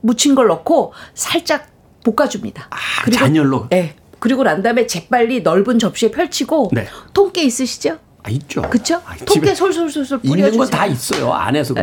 묻힌 0.00 0.34
걸 0.34 0.46
넣고 0.46 0.94
살짝 1.12 1.66
볶아줍니다. 2.02 2.66
아, 2.70 3.10
잔열로? 3.10 3.68
네. 3.68 3.94
그리고 4.18 4.42
난 4.42 4.62
다음에 4.62 4.86
재빨리 4.86 5.42
넓은 5.42 5.78
접시에 5.78 6.10
펼치고 6.10 6.70
네. 6.72 6.86
통깨 7.12 7.42
있으시죠? 7.42 7.98
아, 8.22 8.30
있죠. 8.30 8.62
그쵸? 8.62 9.00
아, 9.06 9.14
통깨 9.24 9.54
솔솔솔솔 9.54 10.20
있는 10.22 10.36
뿌려주세요. 10.38 10.60
건다 10.60 10.86
있어요. 10.86 11.32
안에서 11.32 11.74
네. 11.74 11.82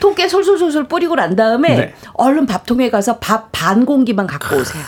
통깨 0.00 0.28
솔솔솔솔 0.28 0.88
뿌리고 0.88 1.14
난 1.14 1.36
다음에 1.36 1.76
네. 1.76 1.94
얼른 2.14 2.46
밥통에 2.46 2.90
가서 2.90 3.18
밥 3.18 3.50
반 3.52 3.84
공기만 3.86 4.26
갖고 4.26 4.56
오세요. 4.56 4.82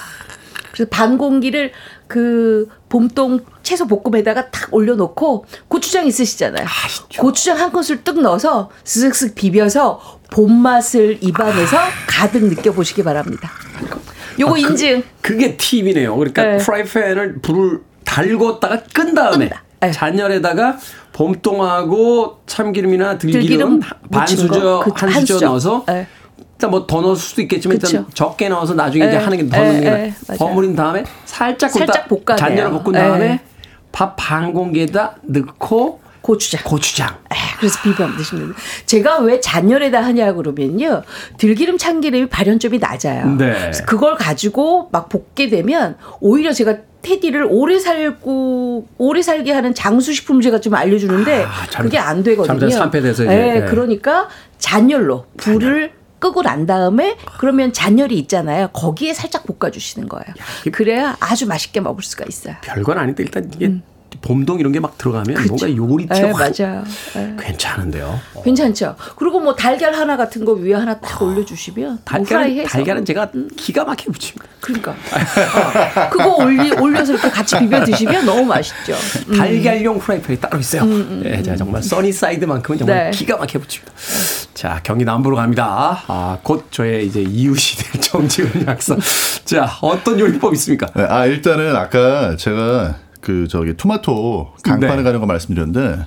그래서 0.73 0.89
반 0.91 1.17
공기를 1.19 1.73
그 2.07 2.69
봄동 2.89 3.41
채소 3.63 3.87
볶음에다가 3.87 4.51
탁 4.51 4.73
올려놓고 4.73 5.47
고추장 5.69 6.07
있으시잖아요. 6.07 6.65
아. 6.67 7.19
고추장 7.21 7.59
한 7.59 7.73
큰술 7.73 8.05
뚝 8.05 8.21
넣어서 8.21 8.71
쓱쓱 8.85 9.35
비벼서 9.35 10.21
봄 10.31 10.53
맛을 10.53 11.19
입안에서 11.21 11.79
가득 12.07 12.45
느껴보시기 12.45 13.03
바랍니다. 13.03 13.51
요거 14.39 14.53
아, 14.53 14.55
그- 14.55 14.61
인증. 14.61 15.03
그 15.23 15.37
게 15.39 15.57
팁이네요. 15.57 16.15
그러니까 16.17 16.43
네. 16.45 16.57
프라이팬을 16.59 17.41
불을 17.41 17.81
달궜다가 18.05 18.83
끈 18.93 19.15
다음에 19.15 19.49
끈다. 19.49 19.63
네. 19.81 19.91
잔열에다가 19.93 20.79
봄동하고 21.13 22.41
참기름이나 22.47 23.19
들기름, 23.19 23.41
들기름 23.43 23.81
반 24.11 24.27
수저 24.27 24.61
거. 24.61 24.81
그한한 24.93 25.25
수저. 25.27 25.47
넣어서 25.47 25.85
네. 25.87 26.07
일단 26.55 26.71
뭐 26.71 26.87
더 26.87 27.01
넣을 27.03 27.17
수도 27.17 27.43
있겠지만 27.43 27.77
일단 27.77 27.91
그쵸. 27.91 28.07
적게 28.15 28.49
넣어서 28.49 28.75
나중에 28.75 29.05
이제 29.07 29.15
에, 29.17 29.19
하는 29.19 29.37
게더 29.39 29.57
에, 29.57 29.61
넣는 29.67 29.81
게 29.81 29.87
에, 29.87 29.91
나아요. 29.91 30.13
맞아요. 30.29 30.39
버무린 30.39 30.75
다음에 30.77 31.05
살짝 31.25 31.71
살짝 31.71 32.09
볶아내요. 32.09 32.37
잔열을 32.37 32.71
볶은 32.83 32.95
에. 32.95 32.99
다음에 32.99 33.41
밥 33.93 34.17
반 34.17 34.53
공기에다 34.53 35.17
넣고 35.23 36.01
고추장. 36.23 36.63
고추장. 36.65 37.09
에, 37.33 37.37
그래서 37.59 37.79
비벼 37.83 38.07
드시면 38.17 38.47
돼요. 38.47 38.55
제가 38.87 39.19
왜 39.21 39.41
잔열에다 39.41 40.03
하냐 40.03 40.33
그러면요. 40.35 41.03
들기름 41.39 41.79
참기름이 41.79 42.29
발연점이 42.29 42.79
낮아요. 42.79 43.27
네. 43.37 43.71
그걸 43.87 44.17
가지고 44.17 44.89
막 44.93 45.09
볶게 45.09 45.49
되면 45.49 45.97
오히려 46.21 46.53
제가 46.53 46.79
테디를 47.03 47.47
오래 47.49 47.79
살고 47.79 48.89
오래 48.99 49.23
살게 49.23 49.53
하는 49.53 49.75
장수 49.75 50.13
식품제가 50.13 50.61
좀 50.61 50.75
알려주는데 50.75 51.45
아, 51.45 51.67
잘못- 51.71 51.85
그게 51.89 51.99
안 51.99 52.23
되거든요. 52.25 52.69
산패돼서 52.71 53.25
이제, 53.25 53.33
예, 53.33 53.57
예. 53.57 53.61
그러니까 53.69 54.29
잔열로 54.59 55.27
불을 55.37 55.93
끄고 56.19 56.43
난 56.43 56.67
다음에 56.67 57.17
그러면 57.39 57.73
잔열이 57.73 58.19
있잖아요. 58.21 58.69
거기에 58.73 59.15
살짝 59.15 59.45
볶아주시는 59.47 60.09
거예요. 60.09 60.25
이게- 60.63 60.71
그래야 60.73 61.17
아주 61.21 61.47
맛있게 61.47 61.81
먹을 61.81 62.03
수가 62.03 62.25
있어요. 62.29 62.57
별건 62.63 62.99
아닌데 62.99 63.23
일단 63.23 63.49
이게 63.55 63.73
봄동 64.27 64.59
이런 64.59 64.73
게 64.73 64.81
막 64.81 64.99
들어가면 64.99 65.47
뭔가 65.47 65.75
요리 65.75 66.07
예, 66.11 66.15
티확 66.15 66.33
맞아요. 66.33 66.85
예. 67.17 67.35
괜찮은데요. 67.39 68.21
어. 68.35 68.43
괜찮죠. 68.43 68.97
그리고 69.17 69.41
뭐 69.41 69.55
달걀 69.55 69.95
하나 69.95 70.17
같은 70.17 70.45
거 70.45 70.53
위에 70.53 70.75
하나 70.75 70.99
딱 70.99 71.23
올려주시면 71.23 71.89
뭐 71.89 71.99
달걀은, 72.05 73.05
제가 73.05 73.31
기가 73.57 73.85
막히게 73.85 74.11
붙입니다. 74.13 74.47
그러니까 74.61 74.91
어, 75.97 76.09
그거 76.11 76.37
올리 76.45 76.73
올려서 76.73 77.13
이렇게 77.13 77.31
같이 77.31 77.57
비벼 77.59 77.85
드시면 77.85 78.27
너무 78.27 78.45
맛있죠. 78.45 78.95
음. 79.29 79.37
달걀용 79.37 79.99
프라이팬이 79.99 80.41
따로 80.41 80.59
있어요. 80.59 80.85
네, 80.85 81.43
제가 81.43 81.57
정말 81.57 81.83
써니사이드만큼은 81.83 82.79
정말 82.79 83.05
네. 83.05 83.11
기가 83.17 83.37
막히게 83.37 83.59
붙입니다. 83.61 83.93
자, 84.55 84.81
경기 84.83 85.05
남부로 85.05 85.37
갑니다. 85.37 86.03
아, 86.09 86.39
곧 86.43 86.67
저의 86.71 87.07
이제 87.07 87.21
이웃이 87.23 87.77
될 87.79 88.01
정지훈 88.01 88.67
약사. 88.67 88.97
자, 89.45 89.71
어떤 89.81 90.19
요리법 90.19 90.53
있습니까? 90.55 90.87
네, 90.97 91.05
아 91.05 91.27
일단은 91.27 91.77
아까 91.77 92.37
제가 92.37 92.97
그 93.27 93.49
저기 93.49 93.77
토마토 93.77 94.53
강판에 94.63 94.99
네. 94.99 95.03
가는 95.03 95.19
거 95.19 95.27
말씀드렸는데 95.27 96.07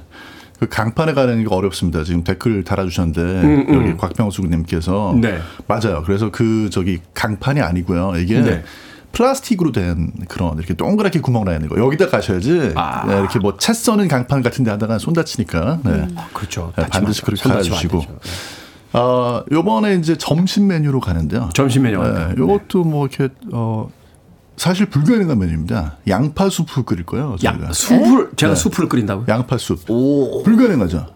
그 0.58 0.70
강판에 0.70 1.14
가는 1.14 1.44
게 1.46 1.54
어렵습니다. 1.54 2.06
지금 2.06 2.24
댓글 2.24 2.64
달아주셨는데 2.64 3.74
여기 3.74 3.98
곽병수님께서 3.98 5.12
음, 5.12 5.20
네. 5.20 5.38
맞아요. 5.68 6.02
그래서 6.06 6.32
그 6.32 6.70
저기 6.72 7.02
강판이 7.14 7.60
아니고요. 7.60 8.14
이게 8.20 8.40
네. 8.40 8.64
플라스틱으로 9.12 9.74
된 9.74 10.14
그런 10.30 10.58
이렇게 10.58 10.76
동그랗게 10.76 11.20
구멍 11.20 11.44
나 11.44 11.52
있는 11.56 11.68
거 11.68 11.78
여기다 11.78 12.08
가셔야지 12.08 12.72
아. 12.76 13.06
네, 13.06 13.20
이렇게 13.20 13.38
뭐 13.40 13.58
채 13.58 13.74
써는 13.74 14.08
강판 14.08 14.42
같은데 14.42 14.72
하다가 14.72 14.98
손 14.98 15.14
다치니까 15.14 15.80
네. 15.84 16.08
그렇죠. 16.32 16.72
네, 16.78 16.86
반드시 16.90 17.22
그렇게 17.22 17.50
되죠. 17.50 17.76
네. 17.76 18.00
어, 18.94 19.44
요번에 19.52 19.96
이제 19.96 20.16
점심 20.18 20.68
메뉴로 20.68 21.02
가는데요. 21.02 21.50
점심 21.54 21.84
메뉴가 21.84 22.30
네, 22.30 22.36
요것도 22.38 22.86
뭐 22.86 23.08
이렇게 23.08 23.34
어 23.52 23.90
사실 24.60 24.88
불가능한 24.88 25.40
메뉴입니다. 25.40 25.96
양파 26.10 26.50
수프 26.50 26.84
끓일 26.84 27.06
거예요. 27.06 27.38
양파 27.46 27.72
수프를 27.72 28.32
제가 28.36 28.56
네. 28.56 28.60
수프를 28.60 28.90
끓인다고요? 28.90 29.26
양파 29.30 29.58
수프. 29.58 29.90
오. 29.90 30.44
불가능하죠. 30.44 31.08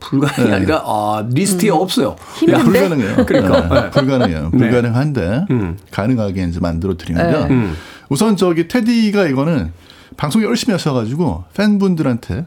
불가능이 0.00 0.48
네. 0.48 0.56
아니라 0.56 0.82
아, 0.86 1.22
리스트에 1.30 1.68
음. 1.68 1.74
없어요. 1.74 2.16
힘든데? 2.36 2.64
불가능해요. 2.64 3.16
그러니까 3.28 3.82
네. 3.82 3.90
불가능해요. 3.90 4.50
네. 4.54 4.58
불가능한데 4.58 5.44
음. 5.50 5.78
가능하게 5.90 6.44
이제 6.44 6.60
만들어 6.60 6.96
드리는데 6.96 7.38
네. 7.38 7.46
음. 7.50 7.76
우선 8.08 8.38
저기 8.38 8.68
테디가 8.68 9.26
이거는 9.26 9.70
방송에 10.16 10.46
열심히 10.46 10.72
하셔가지고 10.72 11.44
팬분들한테 11.52 12.46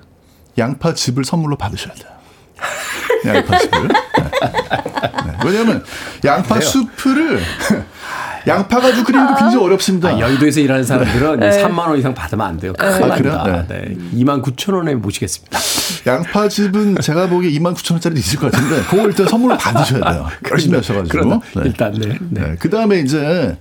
양파 0.57 0.95
즙을 0.95 1.23
선물로 1.23 1.55
받으셔야 1.55 1.93
돼요. 1.93 2.09
양파 3.31 3.59
즙을. 3.59 3.87
네. 3.89 5.21
네. 5.27 5.37
왜냐하면 5.45 5.83
양파. 6.25 6.59
수프를 6.59 7.41
양파 8.47 8.79
가지고 8.79 9.11
거 9.11 9.35
굉장히 9.35 9.57
어렵습니다. 9.57 10.09
아, 10.09 10.19
여의도에서 10.19 10.59
일하는 10.59 10.83
사람들은 10.83 11.39
네. 11.39 11.63
3만 11.63 11.79
원 11.79 11.97
이상 11.97 12.13
받으면 12.13 12.47
안 12.47 12.57
돼요. 12.57 12.73
큰일 12.73 12.93
아, 12.93 13.07
납니다. 13.07 13.65
네. 13.67 13.95
네. 13.95 13.95
2만 14.15 14.41
9천 14.41 14.73
원에 14.73 14.95
모시겠습니다. 14.95 15.59
양파즙은 16.07 16.95
제가 17.01 17.27
보기에 17.27 17.51
2만 17.51 17.75
9천 17.75 17.93
원짜리 17.93 18.19
있을 18.19 18.39
것 18.39 18.51
같은데 18.51 18.81
그거 18.89 19.07
일단 19.07 19.27
선물로 19.27 19.57
받으셔야 19.57 20.11
돼요. 20.11 20.27
아, 20.27 20.31
열심히 20.51 20.77
하셔가지고. 20.77 21.25
네. 21.25 21.61
일단 21.65 21.93
네. 21.93 22.07
네. 22.07 22.41
네. 22.41 22.55
그 22.59 22.69
다음에 22.69 22.99
이제 22.99 23.57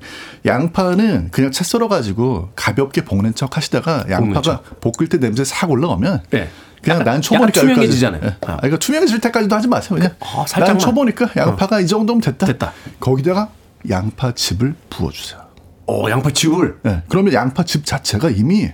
양파는 0.47 1.31
그냥 1.31 1.51
채 1.51 1.65
썰어가지고 1.65 2.51
가볍게 2.57 3.03
볶는 3.03 3.35
척 3.35 3.57
하시다가 3.57 4.07
양파가 4.09 4.63
볶을 4.81 5.09
때 5.09 5.19
냄새 5.19 5.45
싹 5.45 5.71
올라오면 5.71 6.23
네. 6.31 6.49
그냥 6.83 7.05
난 7.05 7.21
초보니까 7.21 7.61
투명해지잖아요. 7.61 8.23
네. 8.23 8.37
아, 8.47 8.57
그러니까 8.57 8.79
투명해질 8.79 9.21
때까지도 9.21 9.55
하지 9.55 9.69
마세요. 9.69 9.99
그냥 9.99 10.15
아, 10.21 10.61
난 10.61 10.79
초보니까 10.79 11.31
양파가 11.37 11.77
어. 11.77 11.81
이 11.81 11.87
정도면 11.87 12.23
됐다. 12.23 12.47
됐다. 12.47 12.73
거기다가 12.99 13.51
양파즙을 13.89 14.75
부어주세요. 14.91 15.41
어, 15.87 16.11
양파즙을? 16.11 16.81
네. 16.83 17.03
그러면 17.09 17.33
양파즙 17.33 17.85
자체가 17.85 18.31
이미 18.31 18.71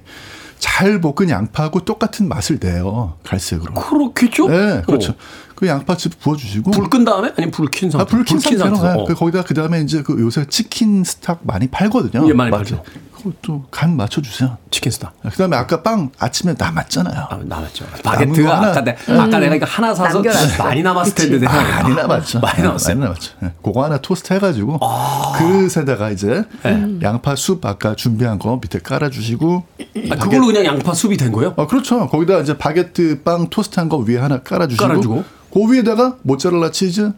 잘 0.58 1.00
볶은 1.00 1.30
양파하고 1.30 1.84
똑같은 1.84 2.28
맛을 2.28 2.58
내요. 2.58 3.18
갈색으로. 3.24 3.74
그렇겠죠? 3.74 4.48
네, 4.48 4.82
그렇죠. 4.86 5.12
어. 5.12 5.16
그 5.56 5.66
양파즙 5.66 6.20
부어주시고. 6.20 6.70
불 6.70 6.88
끈 6.88 7.04
다음에? 7.04 7.32
아니, 7.36 7.50
불킨 7.50 7.90
상태. 7.90 8.02
아, 8.02 8.06
불킨 8.06 8.38
상태로. 8.38 8.76
네. 8.76 9.04
그 9.08 9.14
거기다 9.14 9.42
그 9.42 9.54
다음에 9.54 9.80
이제 9.80 10.02
그 10.02 10.20
요새 10.20 10.44
치킨 10.48 11.02
스탁 11.02 11.40
많이 11.42 11.66
팔거든요. 11.66 12.28
예, 12.28 12.32
많이 12.32 12.50
팔죠. 12.50 12.82
그것도 13.16 13.64
간 13.70 13.96
맞춰주세요. 13.96 14.58
chicken 14.70 14.92
stock. 14.92 15.12
그다음에 15.22 15.56
아까 15.56 15.82
빵 15.82 16.10
아침에 16.18 16.54
남았잖아요. 16.56 17.26
아, 17.30 17.38
남았죠. 17.42 17.86
바게트가 18.04 18.56
아까, 18.68 18.84
내, 18.84 18.96
음. 19.08 19.18
아까 19.18 19.38
내가 19.40 19.54
이거 19.56 19.66
하나 19.66 19.92
사서 19.94 20.14
남겨놨어. 20.20 20.62
많이 20.62 20.82
남았을 20.82 21.14
텐데 21.14 21.38
내가 21.40 21.52
아, 21.58 21.82
많이 21.82 21.94
남았죠. 21.96 22.38
많이 22.44 22.62
남았어요. 22.62 22.94
많이 22.94 23.00
남았죠. 23.06 23.32
네. 23.40 23.52
그거 23.64 23.82
하나 23.84 23.96
토스트 23.98 24.32
해가지고 24.34 24.78
아. 24.82 25.32
그새다가 25.38 26.10
이제 26.10 26.44
네. 26.62 26.98
양파 27.02 27.34
수프 27.34 27.64
아까 27.64 27.96
준비한 27.96 28.38
거 28.38 28.58
밑에 28.62 28.78
깔아주시고 28.80 29.64
아, 30.10 30.16
그걸로 30.16 30.46
그냥 30.46 30.64
양파 30.66 30.92
수프가 30.94 31.16
된 31.16 31.32
거예요? 31.32 31.54
아, 31.56 31.66
그렇죠. 31.66 32.06
거기다 32.08 32.38
이제 32.40 32.56
바게트 32.58 33.22
빵 33.24 33.48
토스트한 33.48 33.88
거 33.88 33.96
위에 33.96 34.18
하나 34.18 34.40
깔아주시고, 34.42 34.86
깔아주고. 34.86 35.24
그 35.56 35.72
위에다가 35.72 36.18
모짜렐라 36.20 36.70
치즈 36.70 37.12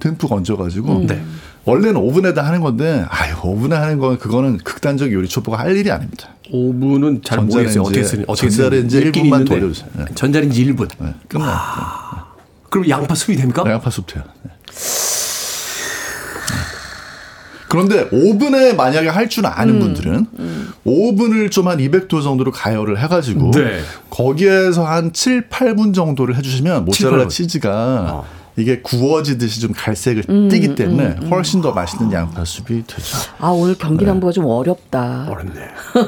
듬뿍 0.00 0.32
얹어가지고 0.32 0.92
음. 0.96 1.06
네. 1.06 1.22
원래는 1.64 1.96
오븐에다 1.96 2.44
하는 2.44 2.60
건데 2.60 3.06
아유 3.08 3.36
오븐에 3.42 3.76
하는 3.76 3.98
건 3.98 4.18
그거는 4.18 4.58
극단적 4.58 5.12
요리 5.12 5.28
초보가 5.28 5.60
할 5.60 5.76
일이 5.76 5.92
아닙니다. 5.92 6.28
오븐은 6.50 7.22
잘 7.22 7.40
모르겠어요. 7.40 7.82
어떻게 7.82 8.02
쓰는 8.02 8.24
어떻게 8.26 8.50
전자레인지 8.50 9.00
1분만 9.00 9.46
돌려주세요. 9.46 9.90
네. 9.96 10.04
전자레인지 10.12 10.66
1분. 10.66 10.88
네, 10.98 11.14
끝나. 11.28 11.44
아, 11.46 12.34
네. 12.36 12.42
그럼 12.68 12.88
양파 12.88 13.14
숲이 13.14 13.36
됩니까? 13.36 13.62
네, 13.62 13.70
양파 13.70 13.88
숲 13.90 14.08
돼요. 14.08 14.24
네. 14.42 14.50
그런데 17.74 18.08
오븐에 18.12 18.72
만약에 18.74 19.08
할 19.08 19.28
줄 19.28 19.46
아는 19.46 19.74
음, 19.74 19.80
분들은 19.80 20.26
음. 20.38 20.68
오븐을 20.84 21.50
좀 21.50 21.64
한 21.64 21.78
200도 21.78 22.22
정도로 22.22 22.52
가열을 22.52 23.00
해가지고 23.02 23.50
네. 23.52 23.80
거기에서 24.10 24.84
한 24.86 25.12
7, 25.14 25.48
8분 25.48 25.94
정도를 25.94 26.36
해주시면 26.36 26.84
모짜렐라 26.84 27.26
치즈가 27.28 28.06
어. 28.12 28.24
이게 28.56 28.80
구워지듯이 28.82 29.60
좀 29.62 29.72
갈색을 29.74 30.24
음, 30.28 30.48
띠기 30.50 30.74
때문에 30.76 31.04
음, 31.04 31.18
음. 31.22 31.30
훨씬 31.30 31.60
더 31.62 31.72
맛있는 31.72 32.12
양파 32.12 32.45
수프가 32.45 32.84
되죠. 32.86 33.16
아 33.38 33.48
오늘 33.48 33.74
경기 33.76 34.04
남부가 34.04 34.30
네. 34.30 34.34
좀 34.34 34.44
어렵다. 34.44 35.26
어렵네. 35.30 35.60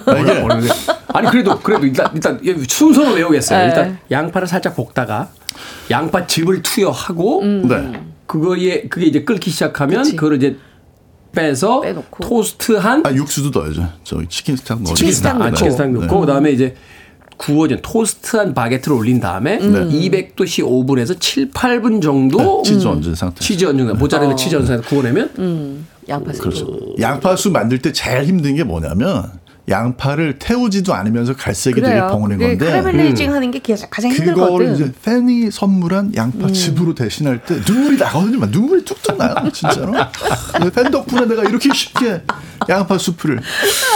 아, 0.07 0.45
어렵네. 0.45 0.69
아니 1.09 1.29
그래도 1.31 1.59
그래도 1.59 1.87
일단 1.87 2.11
일단 2.15 2.39
순서로 2.69 3.15
외우겠어요. 3.15 3.59
네. 3.59 3.67
일단 3.67 3.99
양파를 4.11 4.47
살짝 4.47 4.77
볶다가 4.77 5.31
양파 5.91 6.27
즙을 6.27 6.63
투여하고 6.63 7.41
음. 7.43 7.67
네. 7.67 8.01
그거에 8.27 8.83
그게 8.89 9.07
이제 9.07 9.23
끓기 9.25 9.51
시작하면 9.51 10.03
그치. 10.03 10.15
그걸 10.17 10.37
이제 10.37 10.57
빼서 11.37 11.83
빼놓고. 11.83 12.25
토스트한 12.25 13.07
아 13.07 13.13
육수도 13.13 13.57
넣어야죠. 13.57 13.89
저기 14.03 14.27
chicken 14.29 14.57
stock 14.57 14.83
넣어. 14.83 14.95
chicken 14.95 15.13
stock 15.13 15.41
아, 15.41 15.53
chicken 15.53 15.71
stock 15.71 15.91
넣고 15.93 16.15
네. 16.15 16.21
그다음에 16.21 16.51
이제 16.51 16.75
구워진 17.37 17.79
토스트한 17.83 18.55
바게트를 18.55 18.97
올린 18.97 19.21
다음에 19.21 19.59
음. 19.61 19.91
200도씨 19.91 20.65
오븐에서 20.67 21.15
7, 21.19 21.51
8분 21.51 22.01
정도 22.03 22.63
네, 22.65 22.71
치즈 22.71 22.87
얹은 22.87 23.15
상태. 23.15 23.41
치즈 23.45 23.65
얹은 23.67 23.99
모짜렐라 23.99 24.33
어. 24.33 24.37
치즈 24.37 24.57
얹은 24.57 24.67
상태 24.67 24.89
구워내면 24.89 25.31
음. 25.39 25.87
양파 26.09 26.25
수프. 26.25 26.41
그렇죠. 26.41 26.79
양파수 26.99 27.51
만들 27.51 27.79
때 27.83 27.93
제일 27.93 28.25
힘든 28.25 28.55
게 28.55 28.65
뭐냐면 28.65 29.31
양파를 29.69 30.39
태우지도 30.39 30.95
않으면서 30.95 31.35
갈색이 31.35 31.81
그래요. 31.81 32.03
되게 32.03 32.13
벙어낸 32.13 32.39
건데 32.39 32.67
카라멜라이징 32.67 33.31
음. 33.31 33.35
하는 33.35 33.51
게 33.51 33.61
가장 33.91 34.13
힘들거든. 34.13 34.35
그거를 34.45 34.75
이제 34.75 34.93
팬이 35.05 35.51
선물한 35.51 36.15
양파 36.15 36.47
즙으로 36.49 36.89
음. 36.89 36.95
대신할 36.95 37.43
때 37.45 37.57
눈물이 37.67 37.97
나거든요. 37.97 38.39
막 38.39 38.51
눈물이 38.51 38.85
뚝뚝 38.85 39.17
나요. 39.19 39.35
진짜로. 39.53 39.93
팬 40.75 40.91
덕분에 40.91 41.27
내가 41.27 41.43
이렇게 41.45 41.73
쉽게 41.73 42.23
양파 42.69 42.97
수프를 42.97 43.41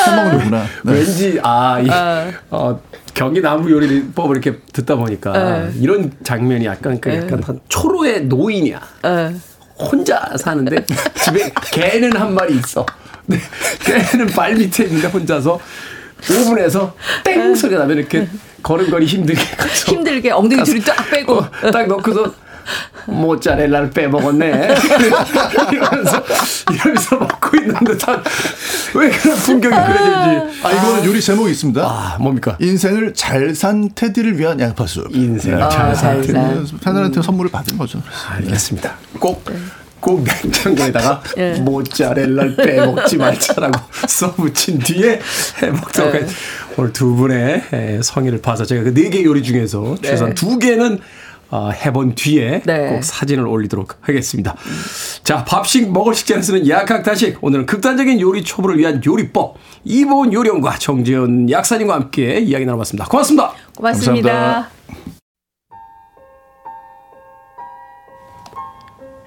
해먹는구나. 0.07 0.65
네. 0.85 0.93
왠지 0.93 1.39
아, 1.43 1.81
이, 1.81 1.89
어. 1.89 2.33
어, 2.51 2.81
경기 3.15 3.41
나무 3.41 3.71
요리법을 3.71 4.37
이렇게 4.37 4.59
듣다 4.73 4.97
보니까 4.97 5.67
에. 5.67 5.71
이런 5.77 6.13
장면이 6.25 6.65
약간 6.65 7.01
그 7.01 7.15
약간 7.15 7.43
초로의 7.69 8.25
노인이야. 8.27 8.81
에. 9.05 9.35
혼자 9.79 10.21
사는데 10.37 10.85
집에 11.25 11.51
개는 11.73 12.17
한 12.17 12.35
마리 12.35 12.57
있어. 12.57 12.85
네, 13.31 13.39
개는 14.11 14.27
발 14.29 14.55
밑에 14.55 14.85
있는데 14.85 15.07
혼자서 15.09 15.59
5분에서 16.23 16.93
땡 17.25 17.55
소리 17.55 17.75
나면 17.77 17.97
이렇게 17.99 18.29
걸음걸이 18.63 19.07
힘들게 19.07 19.41
힘들게 19.87 20.31
엉덩이 20.33 20.65
줄이 20.65 20.83
쫙 20.83 20.95
빼고 21.11 21.39
어, 21.39 21.71
딱 21.73 21.87
놓고서 21.87 22.35
모짜렐라를 23.07 23.91
빼먹었네. 23.91 24.47
이러면서, 25.73 26.23
이러면서 26.73 27.17
먹고 27.17 27.57
있는 27.57 27.75
듯한, 27.85 28.23
왜 28.95 29.11
그런 29.11 29.37
풍경이 29.39 29.75
그려질지. 29.75 30.61
아, 30.63 30.71
이거는 30.71 31.05
요리 31.07 31.21
제목이 31.21 31.51
있습니다. 31.51 31.83
아, 31.83 32.17
뭡니까? 32.21 32.57
인생을 32.61 33.15
잘 33.15 33.55
산 33.57 33.89
테디를 33.95 34.39
위한 34.39 34.61
양파수. 34.61 35.09
인생을 35.11 35.59
네. 35.59 35.69
잘산 35.69 36.21
테디. 36.21 36.33
팬들한테 36.85 37.21
음. 37.21 37.23
선물을 37.23 37.51
받은 37.51 37.77
거죠. 37.79 38.01
알겠습니다. 38.37 38.95
꼭. 39.19 39.45
꼭 40.01 40.25
냉장고에다가 40.25 41.23
네. 41.37 41.55
모짜렐라를 41.61 42.57
빼먹지 42.57 43.17
말자라고 43.19 43.79
써붙인 44.09 44.79
뒤에 44.79 45.21
해먹도록 45.63 46.13
네. 46.13 46.27
오늘 46.77 46.93
두 46.93 47.15
분의 47.15 48.01
성의를 48.03 48.41
봐서 48.41 48.65
제가 48.65 48.83
그 48.83 48.95
네 48.95 49.11
개 49.11 49.23
요리 49.25 49.43
중에서 49.43 49.97
최소한 50.03 50.35
네. 50.35 50.35
두 50.35 50.59
개는 50.59 50.99
어, 51.53 51.71
해본 51.71 52.15
뒤에 52.15 52.63
네. 52.65 52.91
꼭 52.91 53.03
사진을 53.03 53.45
올리도록 53.45 53.97
하겠습니다. 54.03 54.55
자, 55.25 55.45
밥식 55.45 55.91
먹을 55.93 56.15
식재를 56.15 56.45
쓰는 56.45 56.69
약학다식. 56.69 57.39
오늘은 57.43 57.67
극단적인 57.67 58.21
요리 58.21 58.45
초보를 58.45 58.79
위한 58.79 59.03
요리법. 59.05 59.57
이보은 59.85 60.33
요리원과 60.33 60.79
정재현 60.79 61.51
약사님과 61.51 61.93
함께 61.93 62.39
이야기 62.39 62.65
나눠봤습니다. 62.67 63.07
고맙습니다. 63.07 63.53
고맙습니다. 63.77 64.31
감사합니다. 64.33 65.20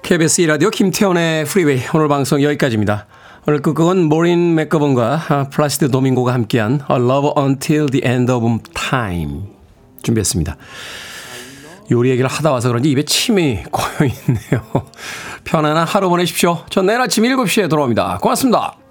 KBS 0.04 0.42
2라디오 0.42 0.68
김태훈의 0.68 1.46
프리웨이 1.46 1.80
오늘 1.94 2.08
방송 2.08 2.42
여기까지입니다. 2.42 3.06
오늘 3.46 3.62
끝곡은 3.62 4.02
모린 4.04 4.54
맥거번과 4.54 5.48
플라시드 5.50 5.90
도밍고가 5.90 6.34
함께한 6.34 6.82
A 6.90 6.96
Love 6.98 7.30
Until 7.38 7.86
the 7.86 8.06
End 8.06 8.30
of 8.30 8.58
Time 8.74 9.44
준비했습니다. 10.02 10.58
요리 11.90 12.10
얘기를 12.10 12.28
하다 12.28 12.52
와서 12.52 12.68
그런지 12.68 12.90
입에 12.90 13.06
침이 13.06 13.62
고여 13.70 14.10
있네요. 14.10 14.90
편안한 15.44 15.86
하루 15.86 16.10
보내십시오. 16.10 16.66
전 16.68 16.84
내일 16.84 17.00
아침 17.00 17.24
7시에 17.24 17.70
돌아옵니다. 17.70 18.18
고맙습니다. 18.20 18.83